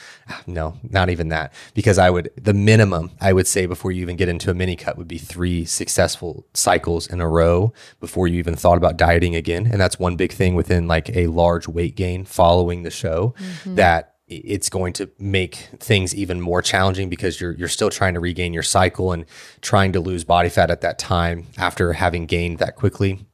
no 0.46 0.78
not 0.82 1.10
even 1.10 1.28
that. 1.28 1.52
Because 1.74 1.98
i 1.98 2.10
would 2.10 2.30
the 2.36 2.54
minimum 2.54 3.10
i 3.20 3.32
would 3.32 3.46
say 3.46 3.66
before 3.66 3.92
you 3.92 4.02
even 4.02 4.16
get 4.16 4.28
into 4.28 4.50
a 4.50 4.54
mini 4.54 4.76
cut 4.76 4.98
would 4.98 5.08
be 5.08 5.18
three 5.18 5.64
successful 5.64 6.46
cycles 6.54 7.06
in 7.06 7.20
a 7.20 7.28
row 7.28 7.72
before 8.00 8.28
you 8.28 8.38
even 8.38 8.54
thought 8.54 8.76
about 8.76 8.96
dieting 8.96 9.34
again. 9.34 9.66
And 9.70 9.80
that's 9.80 9.98
one 9.98 10.16
big 10.16 10.32
thing 10.32 10.54
within 10.54 10.86
like 10.86 11.14
a 11.16 11.26
large 11.28 11.68
weight 11.68 11.96
gain 11.96 12.24
following 12.24 12.82
the 12.82 12.90
show 12.90 13.34
mm-hmm. 13.38 13.74
that 13.76 14.03
it's 14.39 14.68
going 14.68 14.93
to 14.95 15.11
make 15.18 15.57
things 15.78 16.14
even 16.14 16.41
more 16.41 16.62
challenging 16.62 17.09
because 17.09 17.41
you're 17.41 17.53
you're 17.53 17.68
still 17.68 17.91
trying 17.91 18.14
to 18.14 18.20
regain 18.20 18.53
your 18.53 18.62
cycle 18.62 19.12
and 19.12 19.24
trying 19.61 19.93
to 19.93 20.01
lose 20.01 20.24
body 20.24 20.49
fat 20.49 20.70
at 20.70 20.80
that 20.82 20.99
time 20.99 21.47
after 21.59 21.93
having 21.93 22.26
gained 22.26 22.59
that 22.59 22.76
quickly. 22.76 23.26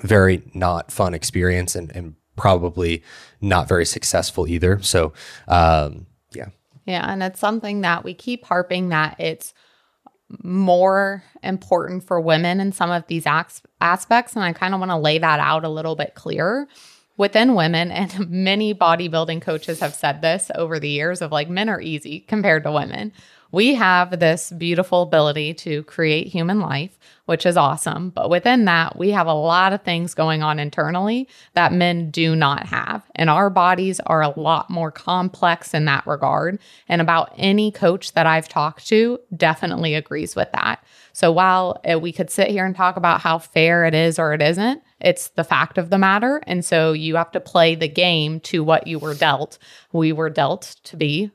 Very 0.00 0.42
not 0.54 0.90
fun 0.90 1.14
experience 1.14 1.74
and, 1.74 1.94
and 1.94 2.14
probably 2.36 3.02
not 3.40 3.68
very 3.68 3.86
successful 3.86 4.46
either. 4.46 4.80
So 4.82 5.12
um, 5.48 6.06
yeah. 6.32 6.48
Yeah. 6.84 7.10
And 7.10 7.22
it's 7.22 7.40
something 7.40 7.80
that 7.80 8.04
we 8.04 8.14
keep 8.14 8.44
harping 8.44 8.90
that 8.90 9.16
it's 9.18 9.54
more 10.42 11.22
important 11.42 12.04
for 12.04 12.20
women 12.20 12.60
in 12.60 12.72
some 12.72 12.90
of 12.90 13.06
these 13.06 13.26
aspects. 13.80 14.34
And 14.34 14.44
I 14.44 14.52
kind 14.52 14.74
of 14.74 14.80
want 14.80 14.90
to 14.90 14.96
lay 14.96 15.18
that 15.18 15.40
out 15.40 15.64
a 15.64 15.68
little 15.68 15.94
bit 15.94 16.14
clearer 16.14 16.66
within 17.16 17.54
women 17.54 17.90
and 17.90 18.30
many 18.30 18.74
bodybuilding 18.74 19.42
coaches 19.42 19.80
have 19.80 19.94
said 19.94 20.22
this 20.22 20.50
over 20.54 20.78
the 20.78 20.88
years 20.88 21.22
of 21.22 21.32
like 21.32 21.48
men 21.48 21.68
are 21.68 21.80
easy 21.80 22.20
compared 22.20 22.64
to 22.64 22.72
women. 22.72 23.12
We 23.52 23.74
have 23.74 24.18
this 24.18 24.50
beautiful 24.50 25.02
ability 25.02 25.54
to 25.54 25.82
create 25.84 26.26
human 26.26 26.60
life 26.60 26.98
which 27.26 27.44
is 27.44 27.56
awesome. 27.56 28.10
But 28.10 28.30
within 28.30 28.64
that 28.64 28.96
we 28.96 29.10
have 29.10 29.26
a 29.26 29.34
lot 29.34 29.72
of 29.72 29.82
things 29.82 30.14
going 30.14 30.42
on 30.42 30.58
internally 30.58 31.28
that 31.52 31.72
men 31.72 32.10
do 32.10 32.34
not 32.34 32.66
have. 32.66 33.04
And 33.14 33.28
our 33.28 33.50
bodies 33.50 34.00
are 34.00 34.22
a 34.22 34.38
lot 34.40 34.70
more 34.70 34.90
complex 34.90 35.74
in 35.74 35.84
that 35.84 36.06
regard. 36.06 36.58
And 36.88 37.00
about 37.00 37.32
any 37.36 37.70
coach 37.70 38.12
that 38.12 38.26
i've 38.26 38.48
talked 38.48 38.86
to 38.88 39.18
definitely 39.36 39.94
agrees 39.94 40.34
with 40.34 40.50
that. 40.52 40.82
So 41.12 41.30
while 41.30 41.80
uh, 41.90 41.98
we 41.98 42.12
could 42.12 42.30
sit 42.30 42.48
here 42.48 42.64
and 42.64 42.74
talk 42.74 42.96
about 42.96 43.20
how 43.20 43.38
fair 43.38 43.84
it 43.84 43.94
is 43.94 44.18
or 44.18 44.32
it 44.32 44.42
isn't 44.42 44.82
it's 45.00 45.28
the 45.28 45.44
fact 45.44 45.78
of 45.78 45.90
the 45.90 45.98
matter. 45.98 46.42
And 46.46 46.64
so 46.64 46.92
you 46.92 47.16
have 47.16 47.30
to 47.32 47.40
play 47.40 47.74
the 47.74 47.88
game 47.88 48.40
to 48.40 48.64
what 48.64 48.86
you 48.86 48.98
were 48.98 49.14
dealt. 49.14 49.58
We 49.92 50.12
were 50.12 50.30
dealt 50.30 50.76
to 50.84 50.96
be 50.96 51.30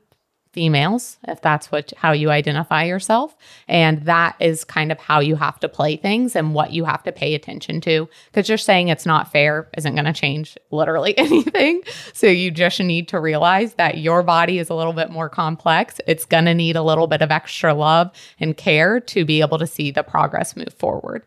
females 0.54 1.18
if 1.28 1.42
that's 1.42 1.72
what 1.72 1.94
how 1.96 2.12
you 2.12 2.30
identify 2.30 2.84
yourself. 2.84 3.36
And 3.68 4.02
that 4.04 4.36
is 4.40 4.64
kind 4.64 4.92
of 4.92 5.00
how 5.00 5.20
you 5.20 5.36
have 5.36 5.60
to 5.62 5.70
play 5.70 5.96
things 5.96 6.36
and 6.36 6.54
what 6.54 6.74
you 6.74 6.86
have 6.86 7.04
to 7.04 7.12
pay 7.12 7.34
attention 7.36 7.80
to. 7.82 8.10
Because 8.26 8.48
just 8.48 8.66
saying 8.66 8.90
it's 8.90 9.06
not 9.06 9.32
fair 9.32 9.70
isn't 9.78 9.96
going 9.96 10.06
to 10.06 10.14
change 10.14 10.58
literally 10.72 11.18
anything. 11.18 11.82
So 12.14 12.28
you 12.28 12.52
just 12.52 12.80
need 12.80 13.08
to 13.10 13.20
realize 13.20 13.76
that 13.76 14.00
your 14.00 14.24
body 14.24 14.60
is 14.60 14.70
a 14.70 14.76
little 14.76 14.94
bit 14.94 15.10
more 15.10 15.30
complex. 15.30 16.02
It's 16.08 16.26
going 16.26 16.46
to 16.46 16.54
need 16.54 16.76
a 16.76 16.84
little 16.84 17.08
bit 17.08 17.22
of 17.22 17.32
extra 17.32 17.74
love 17.74 18.12
and 18.40 18.58
care 18.58 19.00
to 19.00 19.24
be 19.24 19.42
able 19.42 19.58
to 19.60 19.68
see 19.68 19.92
the 19.92 20.04
progress 20.04 20.56
move 20.56 20.74
forward. 20.78 21.24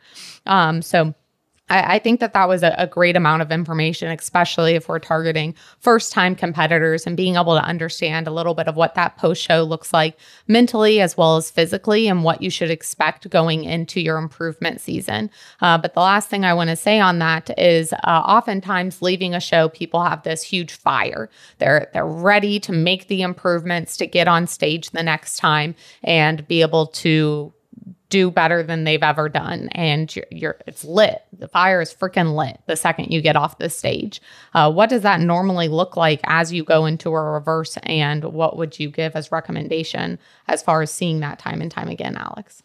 Um, 0.46 0.82
so 0.82 1.14
I, 1.70 1.94
I 1.94 1.98
think 1.98 2.20
that 2.20 2.34
that 2.34 2.48
was 2.48 2.62
a, 2.62 2.74
a 2.76 2.86
great 2.86 3.16
amount 3.16 3.42
of 3.42 3.50
information, 3.50 4.10
especially 4.10 4.74
if 4.74 4.88
we're 4.88 4.98
targeting 4.98 5.54
first 5.80 6.12
time 6.12 6.34
competitors 6.34 7.06
and 7.06 7.16
being 7.16 7.36
able 7.36 7.56
to 7.56 7.64
understand 7.64 8.26
a 8.26 8.30
little 8.30 8.54
bit 8.54 8.68
of 8.68 8.76
what 8.76 8.94
that 8.94 9.16
post 9.16 9.42
show 9.42 9.62
looks 9.62 9.92
like 9.92 10.18
mentally 10.46 11.00
as 11.00 11.16
well 11.16 11.36
as 11.36 11.50
physically 11.50 12.06
and 12.06 12.22
what 12.22 12.42
you 12.42 12.50
should 12.50 12.70
expect 12.70 13.28
going 13.30 13.64
into 13.64 14.00
your 14.00 14.18
improvement 14.18 14.80
season. 14.80 15.30
Uh, 15.62 15.78
but 15.78 15.94
the 15.94 16.00
last 16.00 16.28
thing 16.28 16.44
I 16.44 16.54
want 16.54 16.70
to 16.70 16.76
say 16.76 17.00
on 17.00 17.18
that 17.20 17.50
is 17.58 17.92
uh, 17.92 17.96
oftentimes 18.06 19.00
leaving 19.00 19.34
a 19.34 19.40
show, 19.40 19.70
people 19.70 20.02
have 20.04 20.22
this 20.22 20.42
huge 20.42 20.72
fire. 20.72 21.30
They're 21.58 21.88
they're 21.92 22.06
ready 22.06 22.60
to 22.60 22.72
make 22.72 23.08
the 23.08 23.22
improvements 23.22 23.96
to 23.98 24.06
get 24.06 24.28
on 24.28 24.46
stage 24.46 24.90
the 24.90 25.02
next 25.02 25.38
time 25.38 25.74
and 26.02 26.46
be 26.46 26.60
able 26.60 26.88
to 26.88 27.53
do 28.14 28.30
better 28.30 28.62
than 28.62 28.84
they've 28.84 29.02
ever 29.02 29.28
done. 29.28 29.68
And 29.72 30.14
you're, 30.14 30.26
you're 30.30 30.56
it's 30.68 30.84
lit. 30.84 31.22
The 31.36 31.48
fire 31.48 31.80
is 31.80 31.92
freaking 31.92 32.36
lit 32.36 32.60
the 32.66 32.76
second 32.76 33.10
you 33.10 33.20
get 33.20 33.34
off 33.34 33.58
the 33.58 33.68
stage. 33.68 34.22
Uh, 34.54 34.70
what 34.70 34.88
does 34.88 35.02
that 35.02 35.20
normally 35.20 35.66
look 35.66 35.96
like 35.96 36.20
as 36.22 36.52
you 36.52 36.62
go 36.62 36.86
into 36.86 37.10
a 37.10 37.20
reverse? 37.20 37.76
And 37.82 38.22
what 38.22 38.56
would 38.56 38.78
you 38.78 38.88
give 38.88 39.16
as 39.16 39.32
recommendation 39.32 40.20
as 40.46 40.62
far 40.62 40.80
as 40.80 40.92
seeing 40.92 41.20
that 41.20 41.40
time 41.40 41.60
and 41.60 41.72
time 41.72 41.88
again 41.88 42.16
alex? 42.16 42.62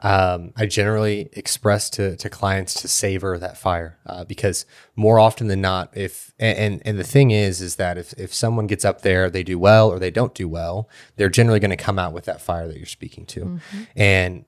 Um, 0.00 0.52
I 0.56 0.66
generally 0.66 1.28
express 1.32 1.90
to, 1.90 2.16
to 2.16 2.28
clients 2.28 2.74
to 2.82 2.88
savor 2.88 3.38
that 3.38 3.56
fire 3.56 3.98
uh, 4.04 4.24
because 4.24 4.66
more 4.96 5.20
often 5.20 5.46
than 5.46 5.60
not, 5.60 5.96
if 5.96 6.32
and 6.38 6.80
and 6.84 6.98
the 6.98 7.04
thing 7.04 7.32
is, 7.32 7.60
is 7.60 7.76
that 7.76 7.98
if 7.98 8.12
if 8.12 8.32
someone 8.32 8.68
gets 8.68 8.84
up 8.84 9.02
there, 9.02 9.28
they 9.28 9.42
do 9.42 9.58
well 9.58 9.88
or 9.88 9.98
they 9.98 10.12
don't 10.12 10.34
do 10.34 10.48
well, 10.48 10.88
they're 11.16 11.28
generally 11.28 11.58
going 11.58 11.76
to 11.76 11.84
come 11.84 11.98
out 11.98 12.12
with 12.12 12.26
that 12.26 12.40
fire 12.40 12.68
that 12.68 12.76
you're 12.76 12.86
speaking 12.86 13.26
to, 13.26 13.40
mm-hmm. 13.40 13.82
and 13.96 14.44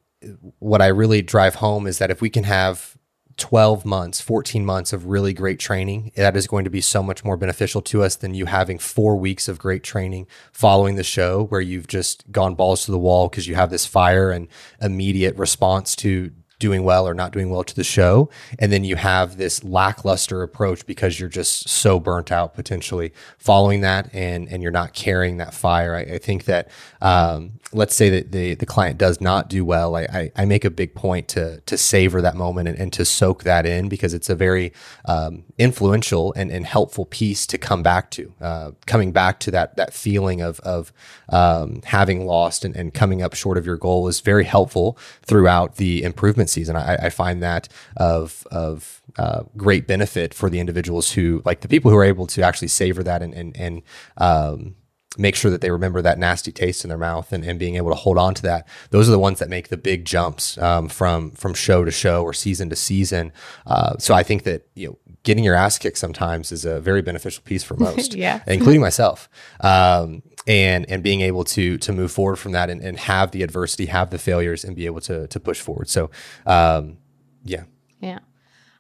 what 0.59 0.83
I 0.83 0.87
really 0.87 1.23
drive 1.23 1.57
home 1.57 1.87
is 1.87 1.99
that 1.99 2.11
if 2.11 2.21
we 2.21 2.31
can 2.31 2.45
have 2.45 2.97
12 3.37 3.87
months, 3.87 4.21
14 4.21 4.65
months 4.65 4.93
of 4.93 5.07
really 5.07 5.33
great 5.33 5.59
training, 5.59 6.13
that 6.15 6.37
is 6.37 6.47
going 6.47 6.65
to 6.65 6.71
be 6.71 6.83
so 6.83 7.03
much 7.03 7.25
more 7.25 7.39
beneficial 7.39 7.81
to 7.83 8.03
us 8.03 8.17
than 8.17 8.35
you 8.35 8.47
having 8.47 8.79
four 8.79 9.17
weeks 9.17 9.49
of 9.49 9.59
great 9.59 9.83
training 9.83 10.27
following 10.53 10.97
the 10.97 11.03
show 11.03 11.45
where 11.45 11.61
you've 11.61 11.87
just 11.87 12.31
gone 12.31 12.55
balls 12.55 12.85
to 12.85 12.91
the 12.91 12.99
wall 12.99 13.29
because 13.29 13.49
you 13.49 13.55
have 13.55 13.71
this 13.71 13.87
fire 13.87 14.31
and 14.31 14.47
immediate 14.81 15.35
response 15.37 15.97
to 15.97 16.31
doing 16.61 16.85
well 16.85 17.09
or 17.09 17.15
not 17.15 17.33
doing 17.33 17.49
well 17.49 17.65
to 17.65 17.75
the 17.75 17.83
show. 17.83 18.29
And 18.59 18.71
then 18.71 18.85
you 18.85 18.95
have 18.97 19.39
this 19.39 19.65
lackluster 19.65 20.43
approach 20.43 20.85
because 20.87 21.19
you're 21.19 21.31
just 21.31 21.69
so 21.69 21.99
burnt 21.99 22.31
out 22.31 22.55
potentially 22.55 23.13
following 23.39 23.81
that 23.81 24.15
and, 24.15 24.47
and 24.49 24.63
you're 24.63 24.71
not 24.71 24.93
carrying 24.93 25.39
that 25.39 25.55
fire. 25.55 25.95
I, 25.95 26.01
I 26.01 26.19
think 26.19 26.45
that, 26.45 26.69
um, 27.01 27.60
let's 27.73 27.95
say 27.95 28.11
that 28.11 28.33
the, 28.33 28.55
the 28.55 28.67
client 28.67 28.99
does 28.99 29.21
not 29.21 29.49
do 29.49 29.65
well. 29.65 29.97
I, 29.97 30.03
I, 30.03 30.33
I 30.37 30.45
make 30.45 30.65
a 30.65 30.71
big 30.71 30.95
point 30.95 31.29
to, 31.29 31.61
to 31.61 31.79
savor 31.79 32.21
that 32.21 32.35
moment 32.35 32.69
and, 32.69 32.79
and 32.79 32.93
to 32.95 33.05
soak 33.05 33.45
that 33.45 33.65
in 33.65 33.89
because 33.89 34.13
it's 34.13 34.29
a 34.29 34.35
very, 34.35 34.73
um, 35.05 35.45
influential 35.57 36.33
and, 36.35 36.51
and 36.51 36.67
helpful 36.67 37.05
piece 37.07 37.47
to 37.47 37.59
come 37.59 37.83
back 37.83 38.11
to, 38.13 38.33
uh, 38.41 38.73
coming 38.87 39.13
back 39.13 39.39
to 39.41 39.51
that, 39.53 39.77
that 39.77 39.93
feeling 39.95 40.41
of, 40.41 40.59
of, 40.61 40.93
um, 41.29 41.81
having 41.85 42.27
lost 42.27 42.65
and, 42.65 42.75
and 42.75 42.93
coming 42.93 43.23
up 43.23 43.35
short 43.35 43.57
of 43.57 43.67
your 43.67 43.77
goal 43.77 44.09
is 44.09 44.21
very 44.21 44.45
helpful 44.45 44.99
throughout 45.23 45.77
the 45.77 46.03
improvement 46.03 46.51
season. 46.51 46.77
I, 46.77 46.97
I 46.97 47.11
find 47.11 47.43
that 47.43 47.69
of 47.97 48.47
of 48.51 49.03
uh, 49.19 49.43
great 49.57 49.87
benefit 49.87 50.35
for 50.35 50.51
the 50.51 50.61
individuals 50.61 51.13
who 51.13 51.43
like 51.45 51.61
the 51.61 51.69
people 51.69 51.91
who 51.91 51.97
are 51.97 52.05
able 52.05 52.27
to 52.29 52.43
actually 52.43 52.69
savor 52.69 53.03
that 53.03 53.23
and 53.23 53.35
and 53.35 53.57
and 53.57 53.83
um, 54.17 54.75
make 55.21 55.37
sure 55.37 55.51
that 55.51 55.61
they 55.61 55.71
remember 55.71 56.01
that 56.03 56.19
nasty 56.19 56.51
taste 56.51 56.85
in 56.85 56.89
their 56.89 56.99
mouth 56.99 57.33
and, 57.33 57.45
and 57.45 57.59
being 57.59 57.77
able 57.77 57.91
to 57.91 57.95
hold 57.95 58.17
on 58.17 58.35
to 58.35 58.43
that. 58.43 58.67
Those 58.91 59.09
are 59.09 59.13
the 59.13 59.19
ones 59.19 59.39
that 59.39 59.49
make 59.49 59.69
the 59.69 59.77
big 59.77 60.05
jumps 60.05 60.57
um, 60.59 60.89
from 60.89 61.33
from 61.33 61.55
show 61.55 61.85
to 61.85 61.91
show 61.91 62.23
or 62.23 62.33
season 62.33 62.71
to 62.71 62.77
season. 62.77 63.33
Uh, 63.67 63.97
so 63.99 64.15
I 64.15 64.23
think 64.23 64.45
that 64.45 64.67
you 64.75 64.89
know 64.89 64.99
getting 65.23 65.45
your 65.45 65.55
ass 65.55 65.79
kicked 65.79 65.99
sometimes 65.99 66.51
is 66.51 66.65
a 66.65 66.81
very 66.81 67.03
beneficial 67.03 67.43
piece 67.45 67.63
for 67.63 67.77
most, 67.79 68.15
yeah. 68.15 68.43
including 68.47 68.81
myself. 68.81 69.29
Um, 69.61 70.23
and 70.47 70.89
and 70.89 71.03
being 71.03 71.21
able 71.21 71.45
to 71.45 71.77
to 71.79 71.93
move 71.93 72.11
forward 72.11 72.37
from 72.37 72.53
that 72.53 72.71
and, 72.71 72.81
and 72.81 72.99
have 72.99 73.31
the 73.33 73.43
adversity, 73.43 73.87
have 73.87 74.11
the 74.11 74.19
failures, 74.19 74.65
and 74.65 74.75
be 74.75 74.87
able 74.87 75.01
to 75.03 75.27
to 75.29 75.39
push 75.39 75.61
forward. 75.61 75.89
So, 75.89 76.11
um, 76.47 76.97
yeah, 77.45 77.65
yeah. 78.01 78.21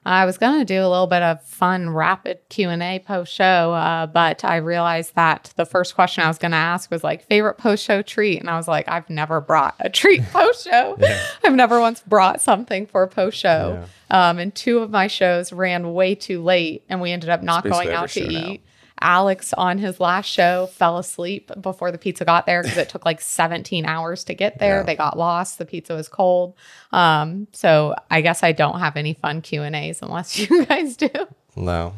I 0.05 0.24
was 0.24 0.38
going 0.38 0.59
to 0.59 0.64
do 0.64 0.80
a 0.80 0.88
little 0.88 1.07
bit 1.07 1.22
of 1.22 1.42
fun, 1.42 1.90
rapid 1.90 2.38
Q 2.48 2.70
and 2.70 2.82
A 2.82 3.01
post 3.01 3.32
show, 3.34 3.74
uh, 3.74 4.07
but 4.07 4.44
I 4.44 4.57
realized 4.57 5.14
that 5.14 5.53
the 5.57 5.66
first 5.66 5.94
question 5.94 6.24
I 6.24 6.28
was 6.28 6.38
going 6.38 6.53
to 6.53 6.57
ask 6.57 6.90
was 6.90 7.05
like 7.05 7.26
favorite 7.26 7.59
post 7.59 7.84
show 7.84 8.01
treat, 8.01 8.40
and 8.40 8.48
I 8.48 8.57
was 8.57 8.66
like, 8.66 8.88
I've 8.88 9.11
never 9.11 9.42
brought 9.42 9.74
a 9.78 9.90
treat 9.90 10.24
post 10.32 10.64
show. 10.64 10.96
yeah. 10.98 11.20
I've 11.44 11.55
never 11.55 11.80
once 11.80 12.01
brought 12.07 12.40
something 12.40 12.86
for 12.86 13.03
a 13.03 13.09
post 13.09 13.38
show. 13.38 13.86
Yeah. 14.11 14.28
Um, 14.28 14.38
and 14.38 14.55
two 14.55 14.78
of 14.78 14.90
my 14.90 15.07
shows 15.07 15.53
ran 15.53 15.92
way 15.92 16.14
too 16.14 16.42
late, 16.42 16.82
and 16.88 17.03
we 17.03 17.12
ended 17.12 17.28
up 17.28 17.42
not 17.42 17.64
going 17.64 17.90
out 17.90 18.09
to 18.11 18.22
eat. 18.22 18.62
Now. 18.64 18.70
Alex 19.01 19.53
on 19.55 19.78
his 19.78 20.01
last 20.01 20.26
show 20.26 20.66
fell 20.72 20.98
asleep 20.98 21.51
before 21.61 21.90
the 21.90 21.98
pizza 21.98 22.24
got 22.24 22.46
there 22.46 22.62
because 22.62 22.78
it 22.78 22.88
took 22.88 23.05
like 23.05 23.20
17 23.20 23.84
hours 23.86 24.24
to 24.24 24.34
get 24.34 24.59
there. 24.59 24.78
Yeah. 24.78 24.82
They 24.84 24.96
got 24.96 25.18
lost. 25.18 25.59
The 25.59 25.66
pizza 25.66 25.94
was 25.94 26.09
cold. 26.09 26.55
Um, 26.92 27.46
so 27.53 27.94
I 28.11 28.20
guess 28.20 28.42
I 28.42 28.53
don't 28.53 28.78
have 28.78 28.96
any 28.96 29.14
fun 29.14 29.40
Q 29.42 29.62
and 29.62 29.74
A's 29.74 30.03
unless 30.03 30.38
you 30.51 30.66
guys 30.66 30.96
do. 30.96 31.09
No. 31.57 31.94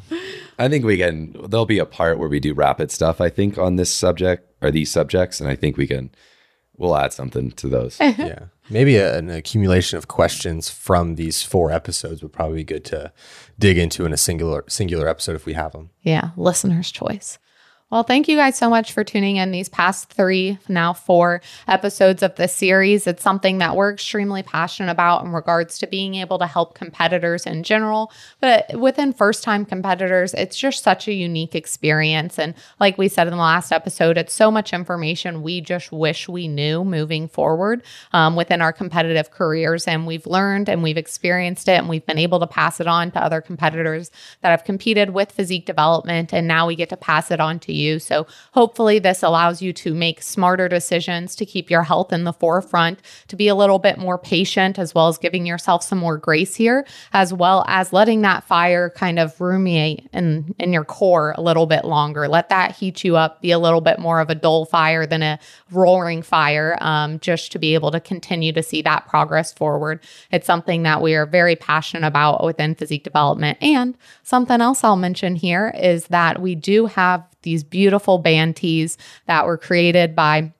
I 0.59 0.69
think 0.69 0.85
we 0.85 0.99
can. 0.99 1.33
There'll 1.49 1.67
be 1.67 1.79
a 1.79 1.87
part 1.87 2.19
where 2.19 2.29
we 2.29 2.41
do 2.41 2.55
rapid 2.55 2.91
stuff. 2.91 3.21
I 3.21 3.29
think 3.29 3.59
on 3.59 3.77
this 3.77 3.93
subject 3.93 4.51
or 4.63 4.71
these 4.71 4.91
subjects, 4.91 5.41
and 5.41 5.49
I 5.49 5.57
think 5.57 5.77
we 5.77 5.87
can. 5.87 6.11
We'll 6.79 6.97
add 6.97 7.13
something 7.13 7.53
to 7.53 7.69
those. 7.69 7.99
yeah. 8.01 8.47
Maybe 8.71 8.97
a, 8.97 9.19
an 9.19 9.29
accumulation 9.29 9.99
of 9.99 10.09
questions 10.09 10.71
from 10.71 11.17
these 11.17 11.43
four 11.43 11.71
episodes 11.71 12.23
would 12.23 12.33
probably 12.33 12.57
be 12.57 12.65
good 12.65 12.85
to 12.87 13.13
dig 13.59 13.79
into 13.79 14.05
in 14.05 14.13
a 14.13 14.17
singular 14.17 14.65
singular 14.69 15.09
episode 15.09 15.37
if 15.37 15.47
we 15.47 15.55
have 15.55 15.73
them. 15.73 15.91
Yeah, 16.03 16.31
listener's 16.37 16.91
choice. 16.91 17.39
Well, 17.93 18.05
thank 18.05 18.27
you 18.27 18.39
guys 18.39 18.57
so 18.57 18.71
much 18.71 18.95
for 18.95 19.05
tuning 19.05 19.37
in 19.37 19.51
these 19.51 19.69
past 19.69 20.09
three, 20.09 20.59
now 20.67 20.95
four 20.95 21.43
episodes 21.69 22.23
of 22.23 22.37
this 22.37 22.55
series. 22.55 23.07
It's 23.07 23.23
something 23.23 23.59
that 23.59 23.77
we're 23.77 23.93
extremely 23.93 24.43
passionate 24.43 24.91
about 24.91 25.27
in 25.27 25.33
regards 25.33 25.77
to 25.77 25.87
being 25.87 26.15
able 26.15 26.39
to 26.39 26.47
help 26.47 26.75
competitors 26.75 27.45
in 27.45 27.63
general. 27.63 28.11
But 28.41 28.81
within 28.81 29.13
first 29.13 29.45
time 29.45 29.67
competitors, 29.67 30.33
it's 30.33 30.57
just 30.57 30.83
such 30.83 31.07
a 31.07 31.13
unique 31.13 31.55
experience. 31.55 32.39
And 32.39 32.55
like 32.81 32.97
we 32.97 33.09
said 33.09 33.27
in 33.27 33.33
the 33.33 33.37
last 33.37 33.73
episode, 33.73 34.17
it's 34.17 34.33
so 34.33 34.51
much 34.51 34.73
information 34.73 35.43
we 35.43 35.61
just 35.61 35.93
wish 35.93 36.31
we 36.31 36.49
knew 36.49 36.87
moving 36.87 37.29
forward 37.29 37.83
um, 38.15 38.37
within 38.37 38.63
our 38.63 38.73
competitive 38.73 39.31
careers. 39.33 39.87
And 39.87 40.07
we've 40.07 40.27
learned 40.27 40.71
and 40.71 40.83
we've 40.83 40.97
experienced 40.97 41.69
it 41.69 41.73
and 41.73 41.91
we've 41.91 42.07
been 42.07 42.17
able 42.17 42.41
to 42.41 42.47
pass 42.47 42.81
it 42.81 42.87
on 42.87 43.11
to 43.11 43.23
other 43.23 43.43
competitors 43.43 44.11
that 44.41 44.49
have 44.49 44.65
competed 44.65 45.11
with 45.11 45.31
physique 45.31 45.67
development. 45.67 46.33
And 46.33 46.49
now 46.49 46.67
we 46.67 46.75
get 46.75 46.89
to 46.89 46.97
pass 46.97 47.31
it 47.31 47.39
on 47.39 47.59
to 47.59 47.73
you 47.75 47.82
you. 47.83 47.99
So 47.99 48.27
hopefully, 48.53 48.99
this 48.99 49.23
allows 49.23 49.61
you 49.61 49.73
to 49.75 49.95
make 49.95 50.23
smarter 50.23 50.69
decisions 50.69 51.37
to 51.37 51.45
keep 51.45 51.71
your 51.71 51.83
health 51.83 52.13
in 52.13 52.25
the 52.25 52.33
forefront, 52.33 53.01
to 53.29 53.37
be 53.37 53.49
a 53.49 53.55
little 53.55 53.79
bit 53.79 53.99
more 53.99 54.19
patient, 54.19 54.79
as 54.79 54.95
well 54.95 55.09
as 55.09 55.19
giving 55.19 55.45
yourself 55.47 55.83
some 55.83 55.99
more 55.99 56.17
grace 56.17 56.55
here, 56.55 56.87
as 57.13 57.33
well 57.35 57.65
as 57.69 57.93
letting 57.93 58.23
that 58.23 58.45
fire 58.45 58.91
kind 58.91 59.19
of 59.19 59.41
ruminate 59.41 60.09
in, 60.13 60.55
in 60.59 60.73
your 60.73 60.85
core 60.85 61.35
a 61.37 61.43
little 61.43 61.67
bit 61.67 61.85
longer. 61.85 62.29
Let 62.29 62.49
that 62.49 62.77
heat 62.77 63.05
you 63.05 63.17
up, 63.17 63.43
be 63.43 63.51
a 63.51 63.59
little 63.59 63.81
bit 63.81 63.99
more 63.99 64.21
of 64.21 64.31
a 64.31 64.35
dull 64.35 64.65
fire 64.65 65.07
than 65.07 65.23
a 65.23 65.39
roaring 65.71 66.23
fire, 66.23 66.79
um, 66.81 67.19
just 67.19 67.53
to 67.53 67.59
be 67.59 67.75
able 67.75 67.91
to 67.91 68.01
continue 68.01 68.53
to 68.53 68.63
see 68.63 68.83
that 68.83 69.07
progress 69.07 69.53
forward. 69.53 70.01
It's 70.31 70.47
something 70.47 70.83
that 70.85 71.03
we 71.03 71.15
are 71.15 71.27
very 71.27 71.57
passionate 71.57 72.07
about 72.07 72.45
within 72.45 72.75
physique 72.75 73.05
development. 73.05 73.59
And 73.61 73.97
something 74.23 74.61
else 74.61 74.85
I'll 74.85 74.97
mention 74.97 75.37
here 75.37 75.75
is 75.77 76.07
that 76.09 76.41
we 76.41 76.55
do 76.55 76.87
have 76.87 77.25
these 77.43 77.65
beautiful 77.65 78.19
band 78.19 78.57
tees 78.57 78.99
that 79.27 79.47
were 79.47 79.59
created 79.59 80.15
by 80.15 80.53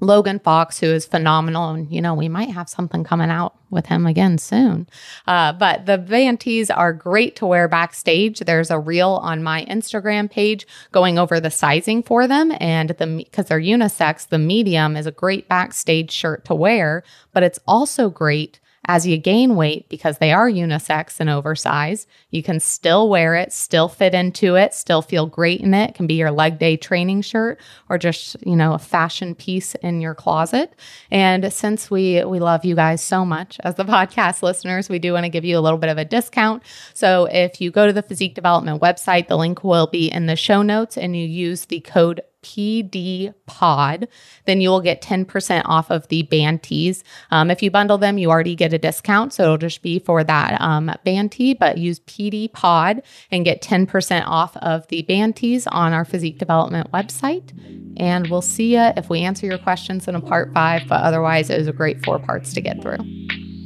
Logan 0.00 0.38
Fox, 0.38 0.78
who 0.78 0.86
is 0.86 1.06
phenomenal. 1.06 1.70
And, 1.70 1.90
you 1.92 2.00
know, 2.00 2.14
we 2.14 2.28
might 2.28 2.50
have 2.50 2.68
something 2.68 3.02
coming 3.02 3.30
out 3.30 3.56
with 3.70 3.86
him 3.86 4.06
again 4.06 4.38
soon. 4.38 4.88
Uh, 5.26 5.52
but 5.52 5.86
the 5.86 5.98
band 5.98 6.40
tees 6.40 6.70
are 6.70 6.92
great 6.92 7.36
to 7.36 7.46
wear 7.46 7.68
backstage. 7.68 8.38
There's 8.40 8.70
a 8.70 8.78
reel 8.78 9.18
on 9.22 9.42
my 9.42 9.64
Instagram 9.64 10.30
page 10.30 10.66
going 10.92 11.18
over 11.18 11.40
the 11.40 11.50
sizing 11.50 12.02
for 12.02 12.26
them. 12.26 12.52
And 12.60 12.90
the 12.90 13.06
because 13.06 13.46
they're 13.46 13.60
unisex, 13.60 14.28
the 14.28 14.38
medium 14.38 14.96
is 14.96 15.06
a 15.06 15.12
great 15.12 15.48
backstage 15.48 16.12
shirt 16.12 16.44
to 16.44 16.54
wear, 16.54 17.02
but 17.32 17.42
it's 17.42 17.58
also 17.66 18.08
great 18.08 18.60
as 18.88 19.06
you 19.06 19.18
gain 19.18 19.54
weight, 19.54 19.86
because 19.90 20.16
they 20.16 20.32
are 20.32 20.50
unisex 20.50 21.20
and 21.20 21.28
oversized, 21.28 22.08
you 22.30 22.42
can 22.42 22.58
still 22.58 23.10
wear 23.10 23.34
it, 23.34 23.52
still 23.52 23.86
fit 23.86 24.14
into 24.14 24.56
it, 24.56 24.72
still 24.72 25.02
feel 25.02 25.26
great 25.26 25.60
in 25.60 25.74
it. 25.74 25.90
it. 25.90 25.94
can 25.94 26.06
be 26.06 26.14
your 26.14 26.30
leg 26.30 26.58
day 26.58 26.74
training 26.74 27.20
shirt 27.20 27.60
or 27.90 27.98
just, 27.98 28.36
you 28.46 28.56
know, 28.56 28.72
a 28.72 28.78
fashion 28.78 29.34
piece 29.34 29.74
in 29.76 30.00
your 30.00 30.14
closet. 30.14 30.74
And 31.10 31.52
since 31.52 31.90
we 31.90 32.24
we 32.24 32.40
love 32.40 32.64
you 32.64 32.74
guys 32.74 33.02
so 33.02 33.26
much 33.26 33.60
as 33.62 33.74
the 33.74 33.84
podcast 33.98 34.42
listeners, 34.42 34.88
we 34.88 34.98
do 34.98 35.12
want 35.12 35.24
to 35.24 35.30
give 35.30 35.44
you 35.44 35.58
a 35.58 35.60
little 35.60 35.78
bit 35.78 35.90
of 35.90 35.98
a 35.98 36.04
discount. 36.04 36.62
So 36.94 37.26
if 37.26 37.60
you 37.60 37.70
go 37.70 37.86
to 37.86 37.92
the 37.92 38.02
physique 38.02 38.34
development 38.34 38.80
website, 38.80 39.28
the 39.28 39.36
link 39.36 39.62
will 39.62 39.86
be 39.86 40.10
in 40.10 40.26
the 40.26 40.36
show 40.36 40.62
notes 40.62 40.96
and 40.96 41.14
you 41.14 41.26
use 41.26 41.66
the 41.66 41.80
code 41.80 42.22
PD 42.42 43.34
pod, 43.46 44.08
then 44.44 44.60
you 44.60 44.70
will 44.70 44.80
get 44.80 45.02
10% 45.02 45.62
off 45.64 45.90
of 45.90 46.08
the 46.08 46.22
band 46.22 46.62
tees. 46.62 47.04
Um, 47.30 47.50
if 47.50 47.62
you 47.62 47.70
bundle 47.70 47.98
them, 47.98 48.18
you 48.18 48.30
already 48.30 48.54
get 48.54 48.72
a 48.72 48.78
discount. 48.78 49.32
So 49.32 49.44
it'll 49.44 49.58
just 49.58 49.82
be 49.82 49.98
for 49.98 50.22
that 50.24 50.60
um, 50.60 50.92
band 51.04 51.32
tee, 51.32 51.54
but 51.54 51.78
use 51.78 52.00
PD 52.00 52.52
pod 52.52 53.02
and 53.30 53.44
get 53.44 53.62
10% 53.62 54.24
off 54.26 54.56
of 54.58 54.86
the 54.88 55.02
band 55.02 55.36
tees 55.36 55.66
on 55.66 55.92
our 55.92 56.04
physique 56.04 56.38
development 56.38 56.90
website. 56.92 57.52
And 57.96 58.28
we'll 58.28 58.42
see 58.42 58.74
you 58.74 58.92
if 58.96 59.10
we 59.10 59.20
answer 59.20 59.46
your 59.46 59.58
questions 59.58 60.06
in 60.06 60.14
a 60.14 60.20
part 60.20 60.52
five. 60.54 60.82
But 60.88 61.02
otherwise, 61.02 61.50
it 61.50 61.58
was 61.58 61.66
a 61.66 61.72
great 61.72 62.04
four 62.04 62.18
parts 62.18 62.52
to 62.54 62.60
get 62.60 62.80
through. 62.80 62.98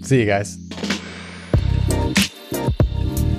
See 0.03 0.20
you 0.20 0.27
guys. 0.27 0.59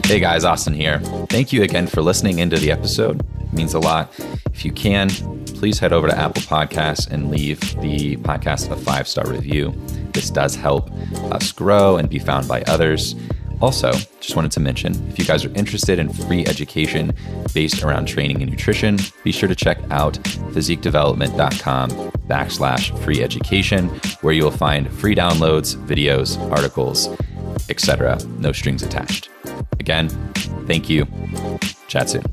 Hey 0.06 0.20
guys, 0.20 0.44
Austin 0.46 0.74
here. 0.74 1.00
Thank 1.30 1.52
you 1.52 1.64
again 1.64 1.88
for 1.88 2.02
listening 2.02 2.40
into 2.40 2.58
the 2.58 2.72
episode. 2.72 3.26
It 3.54 3.58
means 3.58 3.76
a 3.76 3.80
lot. 3.80 4.12
If 4.52 4.66
you 4.66 4.72
can, 4.72 5.10
please 5.46 5.78
head 5.78 5.94
over 5.94 6.08
to 6.08 6.18
Apple 6.18 6.42
Podcasts 6.42 7.08
and 7.12 7.30
leave 7.30 7.60
the 7.82 8.18
podcast 8.18 8.72
a 8.72 8.76
five 8.76 9.08
star 9.08 9.30
review. 9.30 9.76
This 10.12 10.32
does 10.32 10.56
help 10.56 10.92
us 11.32 11.52
grow 11.52 11.98
and 11.98 12.10
be 12.10 12.18
found 12.18 12.48
by 12.48 12.64
others. 12.64 13.14
Also, 13.62 13.92
just 14.20 14.36
wanted 14.36 14.52
to 14.54 14.60
mention 14.60 14.94
if 15.08 15.20
you 15.20 15.26
guys 15.26 15.46
are 15.46 15.54
interested 15.54 16.00
in 16.00 16.12
free 16.12 16.44
education 16.48 17.14
based 17.54 17.84
around 17.84 18.08
training 18.08 18.42
and 18.42 18.50
nutrition, 18.50 18.98
be 19.24 19.32
sure 19.32 19.48
to 19.48 19.56
check 19.56 19.78
out 19.92 20.16
physiquedevelopment.com 20.56 21.92
backslash 22.28 22.98
free 23.04 23.22
education, 23.22 23.88
where 24.22 24.34
you 24.34 24.44
will 24.44 24.52
find 24.52 24.92
free 24.92 25.14
downloads, 25.14 25.76
videos, 25.86 26.40
articles, 26.52 27.08
etc. 27.70 28.18
No 28.40 28.52
strings 28.52 28.82
attached. 28.82 29.30
Again, 29.80 30.10
thank 30.66 30.90
you. 30.90 31.06
Chat 31.88 32.10
soon. 32.10 32.24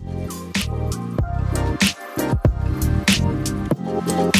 Thank 4.10 4.39